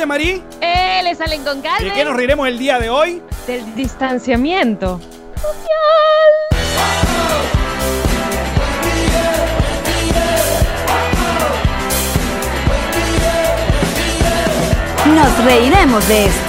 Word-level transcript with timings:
ella, 0.00 0.06
Marí? 0.06 0.42
¡Eh! 0.62 1.00
Le 1.04 1.14
salen 1.14 1.44
con 1.44 1.60
calma. 1.60 1.86
¿De 1.86 1.92
qué 1.92 2.04
nos 2.04 2.16
reiremos 2.16 2.48
el 2.48 2.58
día 2.58 2.78
de 2.78 2.88
hoy? 2.88 3.22
Del 3.46 3.74
distanciamiento. 3.74 4.98
Nos 15.14 15.44
reiremos 15.44 16.08
de 16.08 16.26
esto. 16.26 16.40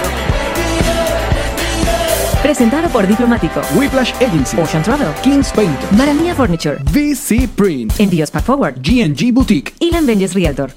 Presentado 2.42 2.88
por 2.88 3.06
Diplomático, 3.06 3.60
Whiplash 3.76 4.12
Agency, 4.16 4.58
Ocean 4.60 4.82
Travel, 4.82 5.08
Kings 5.22 5.52
Painter, 5.52 5.92
Maranía 5.96 6.34
Furniture, 6.34 6.78
VC 6.92 7.48
Print, 7.48 7.92
Envíos 8.00 8.30
Pack 8.30 8.44
Forward 8.44 8.74
GNG 8.82 9.32
Boutique. 9.32 9.74
y 9.78 9.90
Lanvenges 9.90 10.34
Realtor. 10.34 10.72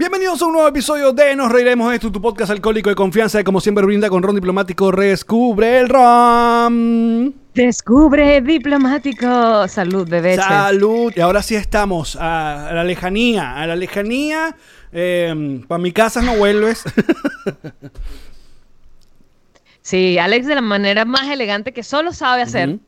Bienvenidos 0.00 0.40
a 0.40 0.46
un 0.46 0.52
nuevo 0.52 0.68
episodio 0.68 1.12
de 1.12 1.34
Nos 1.34 1.50
Reiremos 1.50 1.92
esto, 1.92 2.12
tu 2.12 2.22
podcast 2.22 2.52
alcohólico 2.52 2.90
de 2.90 2.94
confianza 2.94 3.38
que 3.38 3.44
como 3.44 3.60
siempre 3.60 3.84
brinda 3.84 4.08
con 4.08 4.22
Ron 4.22 4.36
Diplomático, 4.36 4.92
Rescubre 4.92 5.80
el 5.80 5.88
Ron. 5.88 7.34
Descubre 7.52 8.40
diplomático. 8.40 9.66
Salud, 9.66 10.08
bebé. 10.08 10.36
Salud. 10.36 11.12
Y 11.16 11.20
ahora 11.20 11.42
sí 11.42 11.56
estamos 11.56 12.14
a, 12.14 12.68
a 12.68 12.72
la 12.72 12.84
lejanía, 12.84 13.56
a 13.60 13.66
la 13.66 13.74
lejanía. 13.74 14.56
Para 14.92 15.82
mi 15.82 15.90
casa 15.92 16.22
no 16.22 16.36
vuelves. 16.36 16.84
Sí, 19.82 20.18
Alex 20.18 20.46
de 20.46 20.54
la 20.54 20.60
manera 20.60 21.04
más 21.04 21.28
elegante 21.30 21.72
que 21.72 21.82
solo 21.82 22.12
sabe 22.12 22.42
hacer. 22.42 22.78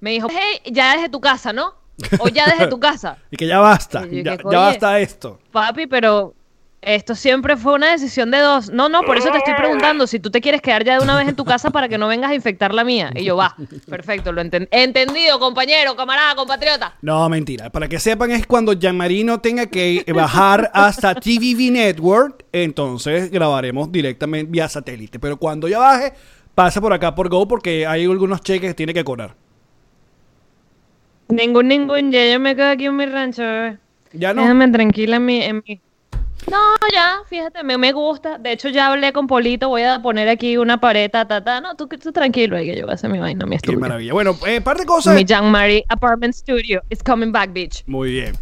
Me 0.00 0.10
dijo, 0.10 0.26
hey, 0.30 0.60
ya 0.72 0.94
desde 0.96 1.08
tu 1.08 1.20
casa, 1.20 1.52
¿no? 1.52 1.74
O 2.18 2.28
ya 2.28 2.46
desde 2.46 2.66
tu 2.66 2.80
casa. 2.80 3.18
y 3.30 3.36
que 3.36 3.46
ya 3.46 3.60
basta, 3.60 4.04
ya, 4.10 4.36
ya 4.36 4.58
basta 4.58 4.98
esto. 4.98 5.38
Papi, 5.52 5.86
pero 5.86 6.34
esto 6.82 7.14
siempre 7.14 7.56
fue 7.56 7.74
una 7.74 7.90
decisión 7.92 8.30
de 8.30 8.38
dos. 8.38 8.70
No, 8.70 8.88
no, 8.88 9.02
por 9.02 9.18
eso 9.18 9.30
te 9.30 9.38
estoy 9.38 9.54
preguntando 9.54 10.06
si 10.06 10.18
tú 10.18 10.30
te 10.30 10.40
quieres 10.40 10.62
quedar 10.62 10.82
ya 10.84 10.98
de 10.98 11.04
una 11.04 11.14
vez 11.16 11.28
en 11.28 11.36
tu 11.36 11.44
casa 11.44 11.70
para 11.70 11.88
que 11.88 11.98
no 11.98 12.08
vengas 12.08 12.30
a 12.30 12.34
infectar 12.34 12.72
la 12.72 12.84
mía. 12.84 13.10
Y 13.14 13.24
yo, 13.24 13.36
va, 13.36 13.54
perfecto, 13.88 14.32
lo 14.32 14.40
enten- 14.42 14.66
entendido, 14.70 15.38
compañero, 15.38 15.94
camarada, 15.94 16.34
compatriota. 16.34 16.94
No, 17.02 17.28
mentira. 17.28 17.68
Para 17.70 17.86
que 17.88 17.98
sepan 17.98 18.30
es 18.30 18.46
cuando 18.46 18.72
Jean-Marie 18.72 19.24
no 19.24 19.40
tenga 19.40 19.66
que 19.66 20.04
bajar 20.14 20.70
hasta 20.72 21.14
TVV 21.14 21.70
Network, 21.70 22.44
entonces 22.52 23.30
grabaremos 23.30 23.92
directamente 23.92 24.50
vía 24.50 24.68
satélite. 24.68 25.18
Pero 25.18 25.36
cuando 25.36 25.68
ya 25.68 25.78
baje, 25.78 26.14
pasa 26.54 26.80
por 26.80 26.92
acá 26.92 27.14
por 27.14 27.28
Go 27.28 27.46
porque 27.46 27.86
hay 27.86 28.04
algunos 28.04 28.40
cheques 28.40 28.70
que 28.70 28.74
tiene 28.74 28.94
que 28.94 29.04
cobrar. 29.04 29.34
Ningún, 31.28 31.68
ningún, 31.68 32.10
ya 32.10 32.26
yo 32.32 32.40
me 32.40 32.56
quedo 32.56 32.70
aquí 32.70 32.86
en 32.86 32.96
mi 32.96 33.06
rancho, 33.06 33.42
bebé. 33.42 33.78
Ya 34.12 34.34
no. 34.34 34.42
Déjame 34.42 34.66
tranquila 34.68 35.16
en 35.16 35.24
mi, 35.24 35.42
en 35.42 35.62
mi- 35.66 35.80
No, 36.50 36.58
ya, 36.92 37.18
fíjate, 37.28 37.62
me, 37.62 37.78
me 37.78 37.92
gusta. 37.92 38.36
De 38.38 38.52
hecho, 38.52 38.68
ya 38.68 38.90
hablé 38.90 39.12
con 39.12 39.26
Polito, 39.28 39.68
voy 39.68 39.82
a 39.82 40.02
poner 40.02 40.28
aquí 40.28 40.56
una 40.56 40.80
pared, 40.80 41.08
ta, 41.10 41.26
ta, 41.28 41.44
ta. 41.44 41.60
No, 41.60 41.76
tú, 41.76 41.86
tú 41.86 42.10
tranquilo, 42.12 42.56
ahí 42.56 42.66
que 42.66 42.76
yo 42.76 42.82
voy 42.82 42.90
a 42.92 42.94
hacer 42.94 43.08
mi 43.08 43.18
vaina, 43.20 43.44
mi 43.46 43.52
Qué 43.52 43.56
estudio. 43.56 43.78
maravilla. 43.78 44.12
Bueno, 44.12 44.36
eh, 44.46 44.60
par 44.60 44.76
de 44.76 44.84
cosas. 44.84 45.14
Mi 45.14 45.24
Jean-Marie 45.24 45.84
Apartment 45.88 46.34
Studio 46.34 46.82
is 46.90 47.02
coming 47.02 47.30
back, 47.30 47.52
bitch. 47.52 47.84
Muy 47.86 48.10
bien. 48.12 48.32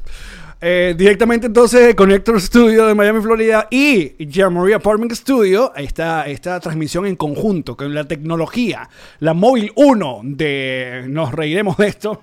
Eh, 0.61 0.95
directamente 0.97 1.47
entonces 1.47 1.87
de 1.87 1.95
Connector 1.95 2.41
Studio 2.41 2.87
de 2.87 2.95
Miami, 2.95 3.21
Florida 3.21 3.69
y 3.71 4.27
Jean-Marie 4.27 4.75
Apartment 4.75 5.13
Studio, 5.13 5.73
esta, 5.77 6.27
esta 6.27 6.59
transmisión 6.59 7.07
en 7.07 7.15
conjunto 7.15 7.77
con 7.77 7.95
la 7.95 8.05
tecnología, 8.05 8.89
la 9.21 9.35
móvil 9.35 9.71
1 9.77 10.21
de 10.25 11.05
Nos 11.09 11.33
Reiremos 11.33 11.77
de 11.77 11.87
esto. 11.89 12.23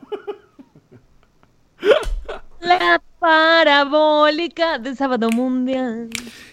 La 2.60 3.02
parabólica 3.26 4.78
de 4.78 4.96
Sábado 4.96 5.32
Mundial. 5.32 6.10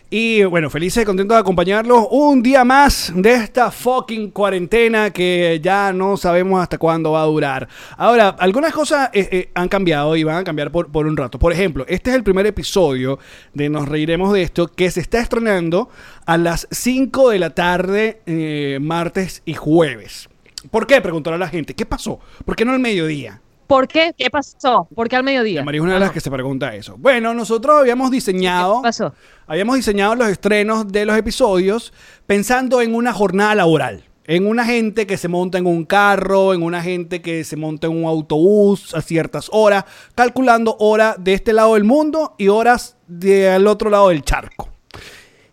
Y 0.09 0.43
bueno, 0.45 0.71
felices 0.71 1.03
y 1.03 1.05
contentos 1.05 1.37
de 1.37 1.41
acompañarlos 1.41 2.07
un 2.11 2.43
día 2.43 2.65
más 2.65 3.13
de 3.15 3.35
esta 3.35 3.71
fucking 3.71 4.31
cuarentena 4.31 5.11
que 5.11 5.61
ya 5.63 5.93
no 5.93 6.17
sabemos 6.17 6.63
hasta 6.63 6.79
cuándo 6.79 7.13
va 7.13 7.25
a 7.25 7.27
durar. 7.27 7.69
Ahora, 7.99 8.31
algunas 8.39 8.73
cosas 8.73 9.11
eh, 9.13 9.29
eh, 9.31 9.51
han 9.53 9.69
cambiado 9.69 10.17
y 10.17 10.25
van 10.25 10.37
a 10.37 10.45
cambiar 10.45 10.73
por, 10.73 10.91
por 10.91 11.07
un 11.07 11.15
rato. 11.15 11.39
Por 11.39 11.53
ejemplo, 11.53 11.85
este 11.89 12.09
es 12.09 12.17
el 12.17 12.23
primer 12.23 12.47
episodio 12.47 13.19
de 13.53 13.69
Nos 13.69 13.87
Reiremos 13.87 14.33
de 14.33 14.41
esto 14.41 14.69
que 14.69 14.91
se 14.91 15.01
está 15.01 15.21
estrenando 15.21 15.91
a 16.25 16.39
las 16.39 16.67
5 16.71 17.29
de 17.29 17.39
la 17.39 17.51
tarde, 17.51 18.23
eh, 18.25 18.79
martes 18.81 19.43
y 19.45 19.53
jueves. 19.53 20.31
¿Por 20.71 20.87
qué? 20.87 21.03
Preguntará 21.03 21.37
la 21.37 21.49
gente. 21.49 21.75
¿Qué 21.75 21.85
pasó? 21.85 22.19
¿Por 22.47 22.57
qué 22.57 22.65
no 22.65 22.73
al 22.73 22.81
mediodía? 22.81 23.43
¿Por 23.73 23.89
qué? 23.89 24.15
¿Qué 24.15 24.29
pasó? 24.29 24.87
¿Por 24.95 25.09
qué 25.09 25.17
al 25.17 25.25
mediodía? 25.25 25.65
María 25.65 25.79
es 25.79 25.83
una 25.83 25.95
de 25.95 26.01
las 26.01 26.13
que 26.13 26.21
se 26.21 26.31
pregunta 26.31 26.75
eso. 26.75 26.97
Bueno, 26.99 27.33
nosotros 27.33 27.75
habíamos 27.75 28.11
diseñado. 28.11 28.83
¿Qué 28.83 28.89
pasó? 28.89 29.15
Habíamos 29.47 29.77
diseñado 29.77 30.15
los 30.15 30.29
estrenos 30.29 30.89
de 30.89 31.07
los 31.07 31.17
episodios 31.17 31.95
pensando 32.27 32.83
en 32.83 32.95
una 32.95 33.15
jornada 33.15 33.55
laboral. 33.55 34.05
En 34.27 34.47
una 34.47 34.67
gente 34.67 35.07
que 35.07 35.17
se 35.17 35.29
monta 35.29 35.57
en 35.57 35.65
un 35.65 35.87
carro, 35.87 36.53
en 36.53 36.63
una 36.63 36.83
gente 36.83 37.23
que 37.23 37.45
se 37.45 37.57
monta 37.57 37.87
en 37.87 37.97
un 37.97 38.05
autobús 38.05 38.95
a 38.95 39.01
ciertas 39.01 39.49
horas, 39.51 39.87
calculando 40.15 40.77
horas 40.79 41.17
de 41.19 41.33
este 41.33 41.55
lado 41.55 41.73
del 41.73 41.85
mundo 41.85 42.35
y 42.37 42.49
horas 42.49 42.99
del 43.07 43.67
otro 43.69 43.89
lado 43.89 44.11
del 44.11 44.23
charco. 44.23 44.72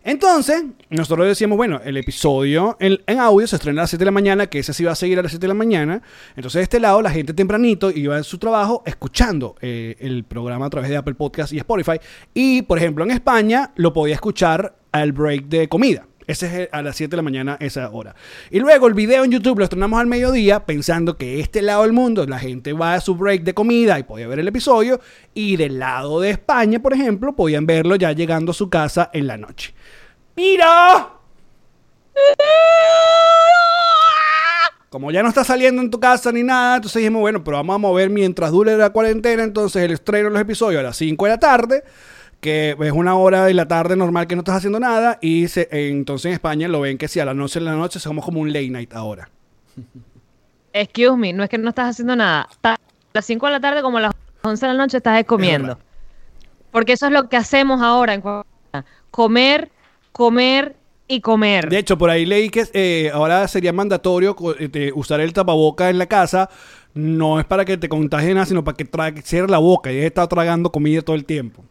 Entonces, 0.04 0.64
nosotros 0.90 1.28
decíamos, 1.28 1.58
bueno, 1.58 1.82
el 1.84 1.98
episodio 1.98 2.78
en, 2.80 3.00
audio 3.20 3.46
se 3.48 3.58
estrena 3.58 3.82
a 3.82 3.84
las 3.84 3.90
7 3.90 4.00
de 4.00 4.06
la 4.06 4.12
mañana, 4.12 4.48
que 4.48 4.60
ese 4.60 4.74
sí 4.74 4.84
va 4.84 4.94
a 4.94 4.96
seguir 4.96 5.20
a 5.20 5.22
las 5.22 5.32
7 5.32 5.42
de 5.42 5.48
la 5.50 5.54
mañana. 5.54 6.02
Entonces, 6.36 6.60
de 6.60 6.64
este 6.64 6.80
lado, 6.80 7.02
la 7.02 7.12
gente 7.12 7.34
tempranito 7.34 7.92
iba 7.92 8.18
en 8.18 8.24
su 8.24 8.38
trabajo 8.38 8.82
escuchando 8.86 9.56
eh, 9.62 9.98
el 10.00 10.24
programa 10.24 10.68
a 10.68 10.70
través 10.70 10.90
de 10.90 10.98
Apple 10.98 11.16
Podcast 11.16 11.52
y 11.54 11.58
Spotify. 11.58 12.00
Y, 12.34 12.62
por 12.62 12.78
ejemplo, 12.78 13.04
en 13.04 13.12
España 13.12 13.72
lo 13.76 13.92
podía 13.94 14.16
escuchar 14.16 14.76
al 14.92 15.12
break 15.12 15.46
de 15.46 15.68
comida. 15.68 16.09
Ese 16.30 16.62
es 16.62 16.70
a 16.72 16.84
las 16.84 16.96
7 16.96 17.10
de 17.10 17.18
la 17.18 17.24
mañana, 17.24 17.58
esa 17.60 17.90
hora. 17.90 18.14
Y 18.52 18.60
luego 18.60 18.86
el 18.86 18.94
video 18.94 19.24
en 19.24 19.32
YouTube 19.32 19.58
lo 19.58 19.64
estrenamos 19.64 20.00
al 20.00 20.06
mediodía, 20.06 20.64
pensando 20.64 21.18
que 21.18 21.40
este 21.40 21.64
lado 21.64 21.82
del 21.82 21.92
mundo 21.92 22.24
la 22.28 22.38
gente 22.38 22.72
va 22.72 22.94
a 22.94 23.02
su 23.02 23.16
break 23.16 23.42
de 23.42 23.56
comida 23.56 23.98
y 23.98 24.04
podía 24.04 24.28
ver 24.28 24.38
el 24.38 24.48
episodio. 24.48 25.02
Y 25.34 25.58
del 25.58 25.80
lado 25.80 26.22
de 26.22 26.30
España, 26.30 26.80
por 26.84 26.94
ejemplo, 26.94 27.36
podían 27.36 27.66
verlo 27.66 27.96
ya 27.96 28.12
llegando 28.12 28.52
a 28.52 28.54
su 28.54 28.70
casa 28.70 29.10
en 29.12 29.26
la 29.26 29.38
noche. 29.38 29.74
¡Mira! 30.36 31.14
Como 34.92 35.10
ya 35.10 35.24
no 35.24 35.30
está 35.30 35.44
saliendo 35.44 35.82
en 35.82 35.90
tu 35.90 36.00
casa 36.00 36.32
ni 36.32 36.44
nada, 36.44 36.76
entonces 36.76 37.00
dijimos, 37.00 37.22
bueno, 37.22 37.44
pero 37.44 37.58
vamos 37.58 37.74
a 37.74 37.80
mover 37.80 38.12
mientras 38.12 38.52
dure 38.52 38.78
la 38.78 38.92
cuarentena, 38.92 39.44
entonces 39.44 39.82
el 39.82 39.94
estreno 39.94 40.26
de 40.26 40.34
los 40.34 40.42
episodios 40.44 40.80
a 40.80 40.84
las 40.84 40.98
5 40.98 41.26
de 41.26 41.32
la 41.32 41.40
tarde, 41.40 41.84
que 42.42 42.76
es 42.80 42.92
una 42.92 43.16
hora 43.16 43.46
de 43.46 43.54
la 43.54 43.68
tarde 43.68 43.96
normal 43.96 44.28
que 44.28 44.36
no 44.36 44.42
estás 44.42 44.56
haciendo 44.58 44.80
nada, 44.80 45.18
y 45.22 45.48
se- 45.48 45.68
entonces 45.72 46.28
en 46.28 46.34
España 46.34 46.68
lo 46.68 46.82
ven 46.82 46.98
que 46.98 47.08
si 47.08 47.20
a 47.20 47.26
las 47.26 47.36
11 47.36 47.60
de 47.60 47.66
la 47.66 47.74
noche 47.76 48.00
somos 48.00 48.24
como 48.26 48.40
un 48.42 48.54
late 48.54 48.70
night 48.70 48.94
ahora. 48.94 49.30
Excuse 50.74 51.18
me, 51.18 51.34
no 51.34 51.44
es 51.44 51.50
que 51.50 51.58
no 51.58 51.70
estás 51.70 51.90
haciendo 51.90 52.16
nada. 52.16 52.48
A 52.64 52.76
las 53.14 53.26
5 53.26 53.46
de 53.48 53.52
la 53.54 53.60
tarde 53.60 53.82
como 53.82 53.98
a 53.98 54.02
las 54.02 54.12
11 54.44 54.66
de 54.68 54.74
la 54.74 54.78
noche 54.78 54.98
estás 54.98 55.24
comiendo. 55.26 55.78
Porque 56.72 56.94
eso 56.94 57.08
es 57.08 57.12
lo 57.12 57.28
que 57.28 57.38
hacemos 57.38 57.82
ahora 57.82 58.14
en. 58.14 58.22
Comer, 59.10 59.70
comer 60.12 60.76
y 61.08 61.22
comer. 61.22 61.68
De 61.70 61.80
hecho, 61.80 61.98
por 61.98 62.12
ahí 62.12 62.26
leí 62.28 62.50
que 62.50 62.66
eh, 62.74 63.10
ahora 63.12 63.48
sería 63.48 63.74
mandatorio 63.74 64.36
eh, 64.60 64.92
usar 64.94 65.20
el 65.22 65.34
tapaboca 65.34 65.90
en 65.90 65.98
la 65.98 66.06
casa. 66.06 66.50
No 66.94 67.40
es 67.40 67.46
para 67.46 67.66
que 67.66 67.78
te 67.78 67.90
contagie 67.90 68.34
nada, 68.36 68.46
sino 68.46 68.64
para 68.64 68.78
que 68.78 68.86
tra- 68.90 69.20
cierre 69.24 69.48
la 69.50 69.58
boca 69.58 69.92
y 69.92 69.98
estar 69.98 70.28
tragando 70.28 70.72
comida 70.72 71.02
todo 71.02 71.16
el 71.16 71.26
tiempo. 71.26 71.64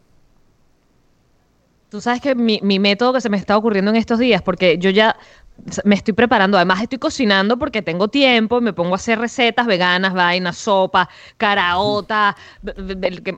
Tú 1.89 2.01
sabes 2.01 2.21
que 2.21 2.35
mi, 2.35 2.59
mi 2.61 2.77
método 2.79 3.13
que 3.13 3.21
se 3.21 3.29
me 3.29 3.37
está 3.37 3.57
ocurriendo 3.57 3.89
en 3.91 3.97
estos 3.97 4.19
días, 4.19 4.41
porque 4.43 4.77
yo 4.77 4.91
ya 4.91 5.15
me 5.83 5.95
estoy 5.95 6.13
preparando, 6.13 6.55
además 6.57 6.81
estoy 6.81 6.99
cocinando 6.99 7.57
porque 7.57 7.81
tengo 7.81 8.07
tiempo, 8.07 8.61
me 8.61 8.73
pongo 8.73 8.93
a 8.93 8.95
hacer 8.95 9.19
recetas 9.19 9.65
veganas, 9.65 10.13
vainas, 10.13 10.57
sopa, 10.57 11.09
caraota, 11.37 12.35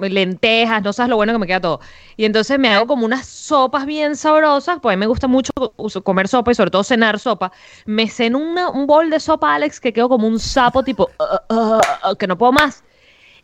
lentejas, 0.02 0.84
no 0.84 0.94
sabes 0.94 1.10
lo 1.10 1.16
bueno 1.16 1.34
que 1.34 1.40
me 1.40 1.48
queda 1.48 1.62
todo. 1.62 1.80
Y 2.18 2.26
entonces 2.26 2.60
me 2.60 2.70
hago 2.70 2.88
como 2.88 3.06
unas 3.06 3.26
sopas 3.26 3.86
bien 3.86 4.16
sabrosas, 4.16 4.80
pues 4.82 4.94
a 4.94 4.98
mí 4.98 5.00
me 5.00 5.08
gusta 5.08 5.28
mucho 5.28 5.52
co- 5.56 5.74
comer 6.04 6.28
sopa 6.28 6.52
y 6.52 6.56
sobre 6.56 6.72
todo 6.72 6.84
cenar 6.84 7.20
sopa. 7.20 7.52
Me 7.86 8.08
ceno 8.08 8.38
una- 8.38 8.70
un 8.70 8.86
bol 8.86 9.10
de 9.10 9.20
sopa, 9.20 9.56
Alex, 9.56 9.80
que 9.80 9.94
quedo 9.94 10.10
como 10.10 10.28
un 10.28 10.40
sapo 10.40 10.84
tipo, 10.84 11.10
"Uh, 11.20 11.54
uh, 11.56 12.12
uh", 12.12 12.16
que 12.16 12.28
no 12.28 12.38
puedo 12.38 12.52
más. 12.52 12.84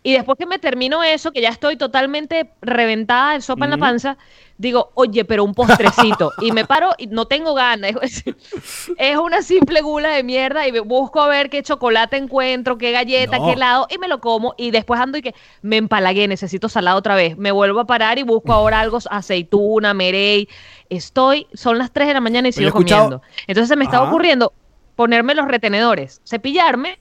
Y 0.03 0.13
después 0.13 0.37
que 0.37 0.45
me 0.45 0.59
termino 0.59 1.03
eso, 1.03 1.31
que 1.31 1.41
ya 1.41 1.49
estoy 1.49 1.75
totalmente 1.75 2.51
reventada 2.61 3.33
de 3.33 3.41
sopa 3.41 3.65
en 3.65 3.71
la 3.71 3.77
panza, 3.77 4.17
digo, 4.57 4.91
oye, 4.95 5.25
pero 5.25 5.43
un 5.43 5.53
postrecito. 5.53 6.31
y 6.41 6.51
me 6.51 6.65
paro 6.65 6.91
y 6.97 7.07
no 7.07 7.25
tengo 7.25 7.53
ganas. 7.53 7.93
Es, 8.97 9.17
una 9.17 9.41
simple 9.41 9.81
gula 9.81 10.09
de 10.09 10.23
mierda 10.23 10.67
y 10.67 10.79
busco 10.79 11.21
a 11.21 11.27
ver 11.27 11.49
qué 11.49 11.61
chocolate 11.63 12.17
encuentro, 12.17 12.77
qué 12.77 12.91
galleta, 12.91 13.37
No. 13.37 13.45
qué 13.45 13.53
helado 13.53 13.87
y 13.89 13.97
me 13.97 14.07
lo 14.07 14.19
como. 14.19 14.53
Y 14.57 14.71
después 14.71 14.99
ando 14.99 15.17
y 15.17 15.21
que 15.21 15.35
me 15.61 15.77
empalagué, 15.77 16.27
necesito 16.27 16.69
salado 16.69 16.97
otra 16.97 17.15
vez. 17.15 17.37
Me 17.37 17.51
vuelvo 17.51 17.79
a 17.79 17.85
parar 17.85 18.19
y 18.19 18.23
busco 18.23 18.53
ahora 18.53 18.79
algo, 18.79 18.99
aceituna, 19.09 19.93
merey. 19.93 20.47
Estoy, 20.89 21.47
son 21.53 21.77
las 21.77 21.91
3 21.91 22.07
de 22.07 22.13
la 22.13 22.21
mañana 22.21 22.47
y 22.47 22.51
sigo 22.51 22.71
comiendo. 22.71 23.21
Entonces 23.47 23.69
se 23.69 23.75
me 23.75 23.83
está 23.85 23.97
Ajá. 23.97 24.07
ocurriendo 24.09 24.53
ponerme 24.95 25.35
los 25.35 25.47
retenedores, 25.47 26.21
cepillarme 26.25 26.99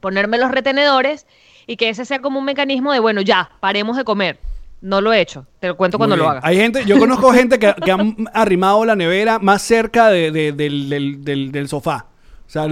ponerme 0.00 0.38
los 0.38 0.50
retenedores 0.50 1.26
y 1.66 1.76
que 1.76 1.88
ese 1.88 2.04
sea 2.04 2.20
como 2.20 2.38
un 2.38 2.44
mecanismo 2.44 2.92
de, 2.92 3.00
bueno, 3.00 3.20
ya, 3.20 3.50
paremos 3.60 3.96
de 3.96 4.04
comer. 4.04 4.38
No 4.84 5.00
lo 5.00 5.14
he 5.14 5.20
hecho. 5.22 5.46
Te 5.60 5.68
lo 5.68 5.76
cuento 5.78 5.96
cuando 5.96 6.14
lo 6.14 6.28
haga. 6.28 6.40
Hay 6.44 6.56
gente, 6.58 6.84
yo 6.84 6.98
conozco 6.98 7.32
gente 7.32 7.58
que, 7.58 7.74
que 7.82 7.90
han 7.90 8.16
arrimado 8.34 8.84
la 8.84 8.94
nevera 8.94 9.38
más 9.38 9.62
cerca 9.62 10.08
de- 10.10 10.30
de- 10.30 10.52
del, 10.52 10.90
del- 10.90 11.24
del- 11.24 11.52
del 11.52 11.68
sofá. 11.68 12.04
O 12.46 12.50
sea, 12.50 12.66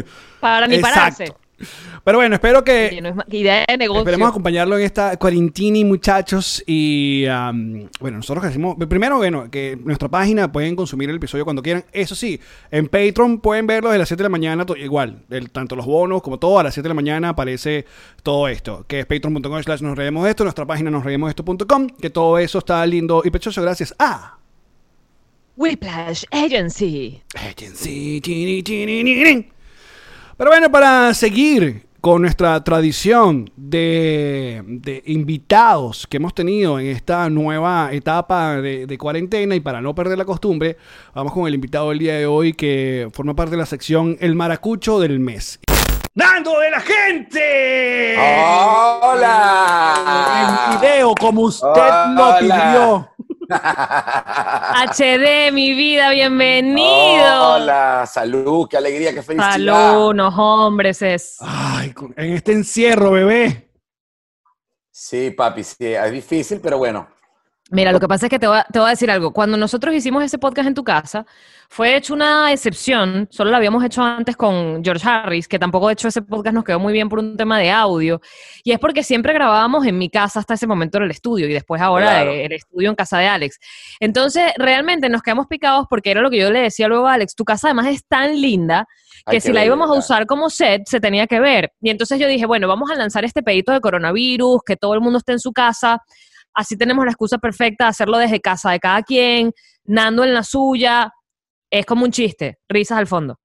Para 0.40 0.66
ni 0.66 0.78
pararse. 0.78 1.34
Pero 2.04 2.18
bueno, 2.18 2.34
espero 2.36 2.62
que 2.62 2.88
Oye, 2.92 3.00
no 3.00 3.08
es 3.08 3.16
ma- 3.16 3.26
idea 3.30 3.64
de 3.68 3.76
negocio. 3.76 4.00
Esperemos 4.02 4.28
acompañarlo 4.30 4.78
en 4.78 4.84
esta 4.84 5.16
cuarentini, 5.16 5.84
muchachos. 5.84 6.62
Y 6.66 7.24
um, 7.26 7.88
bueno, 8.00 8.18
nosotros 8.18 8.42
que 8.42 8.48
decimos. 8.48 8.76
Primero, 8.88 9.16
bueno, 9.18 9.50
que 9.50 9.76
nuestra 9.82 10.08
página 10.08 10.50
pueden 10.52 10.76
consumir 10.76 11.10
el 11.10 11.16
episodio 11.16 11.44
cuando 11.44 11.62
quieran. 11.62 11.84
Eso 11.92 12.14
sí, 12.14 12.40
en 12.70 12.86
Patreon 12.86 13.40
pueden 13.40 13.66
verlo 13.66 13.90
de 13.90 13.98
las 13.98 14.08
7 14.08 14.18
de 14.22 14.24
la 14.24 14.28
mañana. 14.30 14.64
Igual, 14.76 15.22
el- 15.30 15.50
tanto 15.50 15.74
los 15.76 15.86
bonos 15.86 16.22
como 16.22 16.38
todo, 16.38 16.58
a 16.58 16.62
las 16.62 16.74
7 16.74 16.84
de 16.84 16.90
la 16.90 16.94
mañana 16.94 17.30
aparece 17.30 17.84
todo 18.22 18.46
esto. 18.48 18.84
Que 18.86 19.00
es 19.00 19.06
patreon.com 19.06 19.62
slash 19.62 19.82
nos 19.82 19.96
reímos 19.98 20.24
de 20.24 20.30
esto. 20.30 20.44
Nuestra 20.44 20.64
página 20.66 20.90
nos 20.90 21.04
reímos 21.04 21.28
de 21.28 21.30
esto.com. 21.32 21.88
Que 21.88 22.10
todo 22.10 22.38
eso 22.38 22.58
está 22.58 22.86
lindo 22.86 23.22
y 23.24 23.30
pechoso 23.30 23.60
gracias 23.62 23.94
a. 23.98 24.36
Whiplash 25.56 26.24
Agency. 26.30 27.20
Agency, 27.34 28.20
tini, 28.20 28.62
tini, 28.62 29.02
ni, 29.02 29.14
ni. 29.16 29.48
Pero 30.38 30.50
bueno, 30.52 30.70
para 30.70 31.12
seguir 31.14 31.88
con 32.00 32.22
nuestra 32.22 32.62
tradición 32.62 33.50
de, 33.56 34.62
de 34.64 35.02
invitados 35.06 36.06
que 36.06 36.18
hemos 36.18 36.32
tenido 36.32 36.78
en 36.78 36.86
esta 36.86 37.28
nueva 37.28 37.88
etapa 37.90 38.60
de, 38.60 38.86
de 38.86 38.98
cuarentena 38.98 39.56
y 39.56 39.60
para 39.60 39.80
no 39.80 39.96
perder 39.96 40.16
la 40.16 40.24
costumbre, 40.24 40.76
vamos 41.12 41.32
con 41.32 41.48
el 41.48 41.54
invitado 41.54 41.88
del 41.88 41.98
día 41.98 42.14
de 42.14 42.26
hoy 42.26 42.52
que 42.52 43.08
forma 43.12 43.34
parte 43.34 43.50
de 43.50 43.56
la 43.56 43.66
sección 43.66 44.16
El 44.20 44.36
Maracucho 44.36 45.00
del 45.00 45.18
Mes. 45.18 45.58
¡Nando 46.14 46.60
de 46.60 46.70
la 46.70 46.80
gente! 46.82 48.16
¡Hola! 49.02 49.94
En 50.70 50.80
video, 50.80 51.16
como 51.16 51.40
usted 51.42 51.82
lo 52.14 52.38
pidió. 52.38 53.07
HD, 53.48 55.50
mi 55.52 55.72
vida, 55.72 56.10
bienvenido. 56.10 57.54
Hola, 57.54 58.04
salud, 58.06 58.68
qué 58.68 58.76
alegría, 58.76 59.14
qué 59.14 59.22
felicidad. 59.22 59.52
Salud, 59.52 60.10
unos 60.10 60.34
hombres 60.36 61.00
es. 61.00 61.36
Ay, 61.40 61.94
en 62.16 62.34
este 62.34 62.52
encierro, 62.52 63.12
bebé. 63.12 63.70
Sí, 64.90 65.30
papi, 65.30 65.64
sí, 65.64 65.94
es 65.94 66.12
difícil, 66.12 66.60
pero 66.60 66.76
bueno. 66.76 67.08
Mira, 67.70 67.92
lo 67.92 68.00
que 68.00 68.08
pasa 68.08 68.26
es 68.26 68.30
que 68.30 68.38
te 68.38 68.46
voy, 68.46 68.56
a, 68.56 68.64
te 68.64 68.78
voy 68.78 68.86
a 68.86 68.90
decir 68.90 69.10
algo. 69.10 69.30
Cuando 69.30 69.58
nosotros 69.58 69.94
hicimos 69.94 70.24
ese 70.24 70.38
podcast 70.38 70.68
en 70.68 70.74
tu 70.74 70.82
casa, 70.82 71.26
fue 71.68 71.96
hecho 71.96 72.14
una 72.14 72.50
excepción. 72.50 73.28
Solo 73.30 73.50
lo 73.50 73.56
habíamos 73.58 73.84
hecho 73.84 74.02
antes 74.02 74.38
con 74.38 74.82
George 74.82 75.06
Harris, 75.06 75.46
que 75.46 75.58
tampoco 75.58 75.88
de 75.88 75.92
hecho 75.92 76.08
ese 76.08 76.22
podcast 76.22 76.54
nos 76.54 76.64
quedó 76.64 76.78
muy 76.78 76.94
bien 76.94 77.10
por 77.10 77.18
un 77.18 77.36
tema 77.36 77.58
de 77.58 77.70
audio. 77.70 78.22
Y 78.64 78.72
es 78.72 78.78
porque 78.78 79.02
siempre 79.02 79.34
grabábamos 79.34 79.84
en 79.86 79.98
mi 79.98 80.08
casa 80.08 80.40
hasta 80.40 80.54
ese 80.54 80.66
momento 80.66 80.96
en 80.96 81.04
el 81.04 81.10
estudio 81.10 81.46
y 81.46 81.52
después 81.52 81.82
ahora 81.82 82.06
Claro. 82.06 82.30
eh, 82.30 82.46
el 82.46 82.52
estudio 82.52 82.88
en 82.88 82.96
casa 82.96 83.18
de 83.18 83.26
Alex. 83.26 83.58
Entonces, 84.00 84.44
realmente 84.56 85.10
nos 85.10 85.20
quedamos 85.20 85.46
picados 85.46 85.86
porque 85.90 86.10
era 86.10 86.22
lo 86.22 86.30
que 86.30 86.38
yo 86.38 86.50
le 86.50 86.60
decía 86.60 86.88
luego 86.88 87.06
a 87.06 87.12
Alex. 87.14 87.34
Tu 87.34 87.44
casa 87.44 87.66
además 87.66 87.88
es 87.88 88.02
tan 88.06 88.40
linda 88.40 88.86
que 89.30 89.36
Ay, 89.36 89.40
si 89.42 89.52
la 89.52 89.62
íbamos 89.62 89.90
a 89.90 89.92
usar 89.92 90.24
como 90.24 90.48
set, 90.48 90.84
se 90.86 91.00
tenía 91.00 91.26
que 91.26 91.38
ver. 91.38 91.70
Y 91.82 91.90
entonces 91.90 92.18
yo 92.18 92.26
dije, 92.28 92.46
bueno, 92.46 92.66
vamos 92.66 92.90
a 92.90 92.94
lanzar 92.94 93.26
este 93.26 93.42
pedito 93.42 93.72
de 93.72 93.80
coronavirus, 93.82 94.62
que 94.64 94.76
todo 94.76 94.94
el 94.94 95.02
mundo 95.02 95.18
esté 95.18 95.32
en 95.32 95.38
su 95.40 95.52
casa. 95.52 96.02
Así 96.54 96.76
tenemos 96.76 97.04
la 97.04 97.10
excusa 97.12 97.38
perfecta 97.38 97.84
de 97.84 97.90
hacerlo 97.90 98.18
desde 98.18 98.40
casa 98.40 98.70
de 98.72 98.80
cada 98.80 99.02
quien, 99.02 99.52
Nando 99.84 100.24
en 100.24 100.34
la 100.34 100.42
suya. 100.42 101.12
Es 101.70 101.84
como 101.86 102.04
un 102.04 102.10
chiste, 102.10 102.58
risas 102.68 102.98
al 102.98 103.06
fondo. 103.06 103.38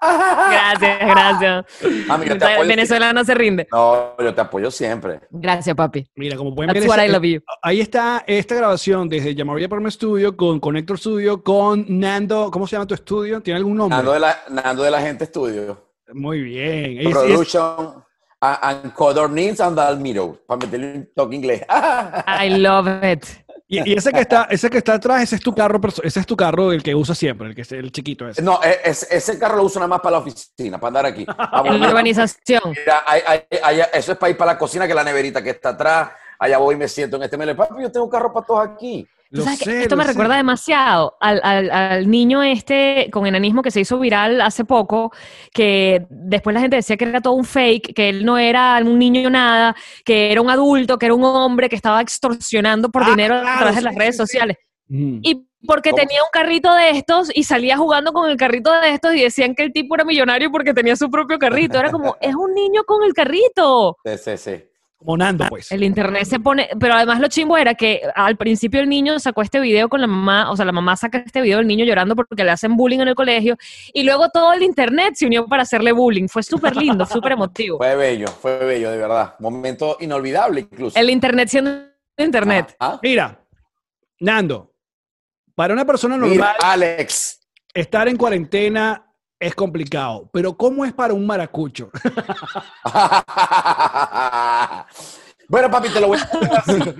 Gracias, 0.00 0.98
gracias. 1.00 1.64
Ah, 2.08 2.16
mira, 2.18 2.38
te 2.38 2.44
apoyo 2.44 2.68
Venezuela 2.68 3.12
no 3.12 3.22
se 3.24 3.34
rinde. 3.34 3.68
No, 3.70 4.14
yo 4.18 4.34
te 4.34 4.40
apoyo 4.40 4.70
siempre. 4.70 5.20
Gracias, 5.30 5.76
papi. 5.76 6.06
Mira, 6.14 6.36
como 6.36 6.54
pueden 6.54 6.68
That's 6.72 6.80
ver, 6.80 6.88
what 6.88 6.98
ese- 6.98 7.08
I 7.08 7.12
love 7.12 7.24
you. 7.24 7.40
ahí 7.62 7.80
está 7.80 8.24
esta 8.26 8.54
grabación 8.54 9.08
desde 9.08 9.34
Llamaría 9.34 9.68
Parma 9.68 9.90
Studio 9.90 10.36
con 10.36 10.58
Connector 10.60 10.98
Studio 10.98 11.42
con 11.42 11.84
Nando. 11.88 12.50
¿Cómo 12.50 12.66
se 12.66 12.76
llama 12.76 12.86
tu 12.86 12.94
estudio? 12.94 13.40
¿Tiene 13.42 13.58
algún 13.58 13.76
nombre? 13.76 13.96
Nando 13.96 14.12
de 14.12 14.20
la, 14.20 14.38
Nando 14.50 14.82
de 14.82 14.90
la 14.90 15.00
gente 15.00 15.24
estudio. 15.24 15.92
Muy 16.14 16.40
bien. 16.42 16.98
Es- 17.00 17.06
es- 17.06 17.12
Production 17.12 18.04
and 18.40 18.92
Codornins 18.94 19.60
and 19.60 19.78
Almiro. 19.78 20.38
Para 20.46 20.58
meterle 20.64 20.94
un 20.94 21.10
toque 21.14 21.36
inglés. 21.36 21.62
I 22.26 22.48
love 22.58 22.88
it. 23.04 23.24
y, 23.68 23.88
y 23.90 23.92
ese 23.94 24.10
que 24.12 24.20
está, 24.20 24.44
ese 24.50 24.68
que 24.68 24.78
está 24.78 24.94
atrás, 24.94 25.22
ese 25.22 25.36
es 25.36 25.42
tu 25.42 25.54
carro, 25.54 25.78
ese 26.02 26.20
es 26.20 26.26
tu 26.26 26.36
carro 26.36 26.72
el 26.72 26.82
que 26.82 26.94
usa 26.94 27.14
siempre, 27.14 27.48
el 27.48 27.54
que 27.54 27.60
es 27.62 27.70
el 27.72 27.92
chiquito 27.92 28.28
ese. 28.28 28.42
No, 28.42 28.58
e- 28.62 28.80
es- 28.84 29.06
ese 29.10 29.38
carro 29.38 29.56
lo 29.58 29.64
uso 29.64 29.78
nada 29.78 29.88
más 29.88 30.00
para 30.00 30.12
la 30.12 30.18
oficina, 30.18 30.78
para 30.80 30.88
andar 30.88 31.06
aquí. 31.06 31.24
Ah, 31.38 31.62
En 31.64 31.80
la 31.80 31.88
urbanización. 31.88 32.62
Mira, 32.66 33.04
hay- 33.06 33.22
hay- 33.26 33.42
hay- 33.62 33.80
eso 33.92 34.12
es 34.12 34.18
para 34.18 34.30
ir 34.30 34.36
para 34.36 34.52
la 34.54 34.58
cocina, 34.58 34.86
que 34.86 34.92
es 34.92 34.96
la 34.96 35.04
neverita 35.04 35.42
que 35.42 35.50
está 35.50 35.70
atrás. 35.70 36.10
Allá 36.38 36.56
voy 36.58 36.74
y 36.74 36.78
me 36.78 36.88
siento 36.88 37.16
en 37.16 37.24
este 37.24 37.36
medio. 37.36 37.54
Papi, 37.54 37.82
yo 37.82 37.92
tengo 37.92 38.06
un 38.06 38.10
carro 38.10 38.32
para 38.32 38.46
todos 38.46 38.66
aquí. 38.66 39.06
Lo 39.30 39.44
sé, 39.44 39.82
esto 39.82 39.94
lo 39.94 39.98
me 39.98 40.04
sé. 40.04 40.10
recuerda 40.10 40.36
demasiado 40.36 41.16
al, 41.20 41.40
al- 41.44 41.70
al 41.70 42.10
niño 42.10 42.42
este 42.42 43.08
con 43.12 43.26
enanismo 43.26 43.62
que 43.62 43.70
se 43.70 43.80
hizo 43.80 43.98
viral 43.98 44.40
hace 44.40 44.64
poco, 44.64 45.12
que 45.52 46.06
después 46.10 46.52
la 46.54 46.60
gente 46.60 46.76
decía 46.76 46.96
que 46.96 47.04
era 47.04 47.20
todo 47.20 47.34
un 47.34 47.44
fake, 47.44 47.94
que 47.94 48.08
él 48.08 48.24
no 48.24 48.38
era 48.38 48.78
un 48.84 48.98
niño 48.98 49.30
nada, 49.30 49.76
que 50.04 50.32
era 50.32 50.40
un 50.42 50.50
adulto, 50.50 50.98
que 50.98 51.06
era 51.06 51.14
un 51.14 51.24
hombre 51.24 51.68
que 51.68 51.76
estaba 51.76 52.00
extorsionando 52.00 52.90
por 52.90 53.04
Ah, 53.04 53.10
dinero 53.10 53.40
claro, 53.40 53.48
a 53.54 53.58
través 53.58 53.74
de 53.76 53.80
sí, 53.80 53.84
las 53.84 53.94
sí, 53.94 53.98
redes 53.98 54.14
sí. 54.16 54.18
sociales. 54.18 54.56
Mm. 54.88 55.18
Y 55.22 55.46
porque 55.66 55.90
¿Cómo? 55.90 56.02
tenía 56.02 56.22
un 56.22 56.30
carrito 56.32 56.72
de 56.74 56.90
estos 56.90 57.30
y 57.34 57.44
salía 57.44 57.76
jugando 57.76 58.12
con 58.14 58.30
el 58.30 58.36
carrito 58.38 58.72
de 58.80 58.90
estos 58.94 59.14
y 59.14 59.20
decían 59.22 59.54
que 59.54 59.62
el 59.62 59.72
tipo 59.72 59.94
era 59.94 60.04
millonario 60.04 60.50
porque 60.50 60.72
tenía 60.74 60.96
su 60.96 61.10
propio 61.10 61.38
carrito. 61.38 61.78
Era 61.78 61.90
como, 61.90 62.16
es 62.20 62.34
un 62.34 62.54
niño 62.54 62.82
con 62.84 63.02
el 63.04 63.12
carrito. 63.12 63.98
Sí, 64.04 64.16
sí, 64.18 64.36
sí. 64.38 64.64
Como 65.00 65.16
Nando, 65.16 65.46
pues. 65.48 65.72
El 65.72 65.82
internet 65.82 66.26
se 66.26 66.38
pone, 66.40 66.68
pero 66.78 66.92
además 66.92 67.20
lo 67.20 67.28
chimbo 67.28 67.56
era 67.56 67.74
que 67.74 68.02
al 68.14 68.36
principio 68.36 68.80
el 68.80 68.88
niño 68.90 69.18
sacó 69.18 69.40
este 69.40 69.58
video 69.58 69.88
con 69.88 70.02
la 70.02 70.06
mamá, 70.06 70.50
o 70.50 70.56
sea, 70.56 70.66
la 70.66 70.72
mamá 70.72 70.94
saca 70.94 71.16
este 71.24 71.40
video 71.40 71.56
del 71.56 71.66
niño 71.66 71.86
llorando 71.86 72.14
porque 72.14 72.44
le 72.44 72.50
hacen 72.50 72.76
bullying 72.76 72.98
en 73.00 73.08
el 73.08 73.14
colegio 73.14 73.56
y 73.94 74.02
luego 74.02 74.28
todo 74.28 74.52
el 74.52 74.62
internet 74.62 75.14
se 75.14 75.24
unió 75.24 75.46
para 75.46 75.62
hacerle 75.62 75.92
bullying. 75.92 76.28
Fue 76.28 76.42
súper 76.42 76.76
lindo, 76.76 77.06
súper 77.06 77.32
emotivo. 77.32 77.78
Fue 77.78 77.96
bello, 77.96 78.26
fue 78.28 78.58
bello, 78.58 78.90
de 78.90 78.98
verdad. 78.98 79.36
Momento 79.38 79.96
inolvidable 80.00 80.60
incluso. 80.60 81.00
El 81.00 81.08
internet 81.08 81.48
siendo 81.48 81.70
internet. 82.18 82.76
Ah, 82.78 82.92
ah. 82.92 83.00
Mira, 83.02 83.42
Nando, 84.18 84.74
para 85.54 85.72
una 85.72 85.86
persona 85.86 86.18
normal, 86.18 86.36
Mira, 86.36 86.56
Alex. 86.60 87.40
estar 87.72 88.06
en 88.06 88.18
cuarentena 88.18 89.09
es 89.40 89.54
complicado, 89.54 90.28
pero 90.32 90.56
¿cómo 90.56 90.84
es 90.84 90.92
para 90.92 91.14
un 91.14 91.26
maracucho? 91.26 91.90
bueno, 95.48 95.70
papi, 95.70 95.88
te 95.88 96.00
lo 96.00 96.08
voy 96.08 96.18
a 96.18 96.62
decir 96.66 96.94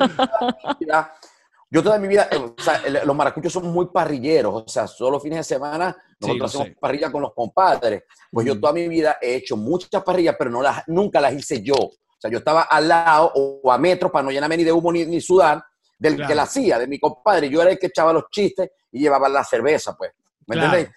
Yo 1.71 1.83
toda 1.83 1.99
mi 1.99 2.09
vida, 2.09 2.29
eh, 2.33 2.37
o 2.39 2.55
sea, 2.61 2.81
los 3.05 3.15
maracuchos 3.15 3.53
son 3.53 3.71
muy 3.71 3.87
parrilleros, 3.87 4.65
o 4.67 4.69
sea, 4.69 4.87
solo 4.87 5.21
fines 5.21 5.39
de 5.39 5.45
semana 5.45 5.95
nosotros 6.19 6.51
hacemos 6.51 6.69
sé. 6.69 6.77
parrilla 6.81 7.13
con 7.13 7.23
los 7.23 7.33
compadres. 7.35 8.05
Pues 8.33 8.47
yo 8.47 8.53
Ujú. 8.53 8.61
toda 8.63 8.73
mi 8.73 8.89
vida 8.89 9.19
he 9.21 9.35
hecho 9.37 9.57
muchas 9.57 10.03
parrillas, 10.03 10.37
pero 10.39 10.51
no 10.51 10.63
las, 10.63 10.83
nunca 10.89 11.21
las 11.21 11.33
hice 11.35 11.63
yo. 11.63 11.75
O 11.77 11.93
sea, 12.19 12.31
yo 12.31 12.39
estaba 12.39 12.63
al 12.63 12.89
lado 12.89 13.33
o, 13.35 13.61
o 13.63 13.73
a 13.73 13.79
metros 13.79 14.11
para 14.11 14.25
no 14.25 14.31
llenarme 14.31 14.57
ni 14.57 14.65
de 14.65 14.73
humo 14.73 14.91
ni, 14.93 15.05
ni 15.07 15.21
sudar 15.21 15.63
del 15.99 16.17
Claro. 16.17 16.29
que 16.29 16.35
la 16.35 16.43
hacía, 16.43 16.79
de 16.79 16.87
mi 16.87 16.99
compadre. 16.99 17.49
Yo 17.51 17.61
era 17.63 17.71
el 17.71 17.79
que 17.79 17.87
echaba 17.87 18.13
los 18.13 18.25
chistes 18.31 18.71
y 18.93 19.01
llevaba 19.01 19.29
la 19.29 19.45
cerveza, 19.45 19.95
pues. 19.97 20.13
¿Me 20.47 20.57
Claro. 20.57 20.69
entiendes? 20.77 20.97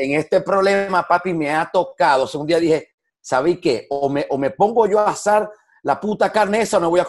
En 0.00 0.14
este 0.18 0.40
problema, 0.42 1.02
papi, 1.06 1.34
me 1.34 1.50
ha 1.50 1.68
tocado. 1.70 2.24
O 2.24 2.26
sea, 2.28 2.40
un 2.40 2.46
día 2.46 2.60
dije, 2.60 2.90
¿sabéis 3.20 3.58
qué? 3.60 3.86
O 3.90 4.08
me, 4.08 4.26
o 4.30 4.38
me 4.38 4.50
pongo 4.50 4.86
yo 4.86 5.00
a 5.00 5.10
asar 5.10 5.50
la 5.82 5.98
puta 5.98 6.30
carne 6.30 6.60
esa 6.60 6.76
o 6.76 6.80
no 6.80 6.90
voy 6.90 7.00
a 7.00 7.08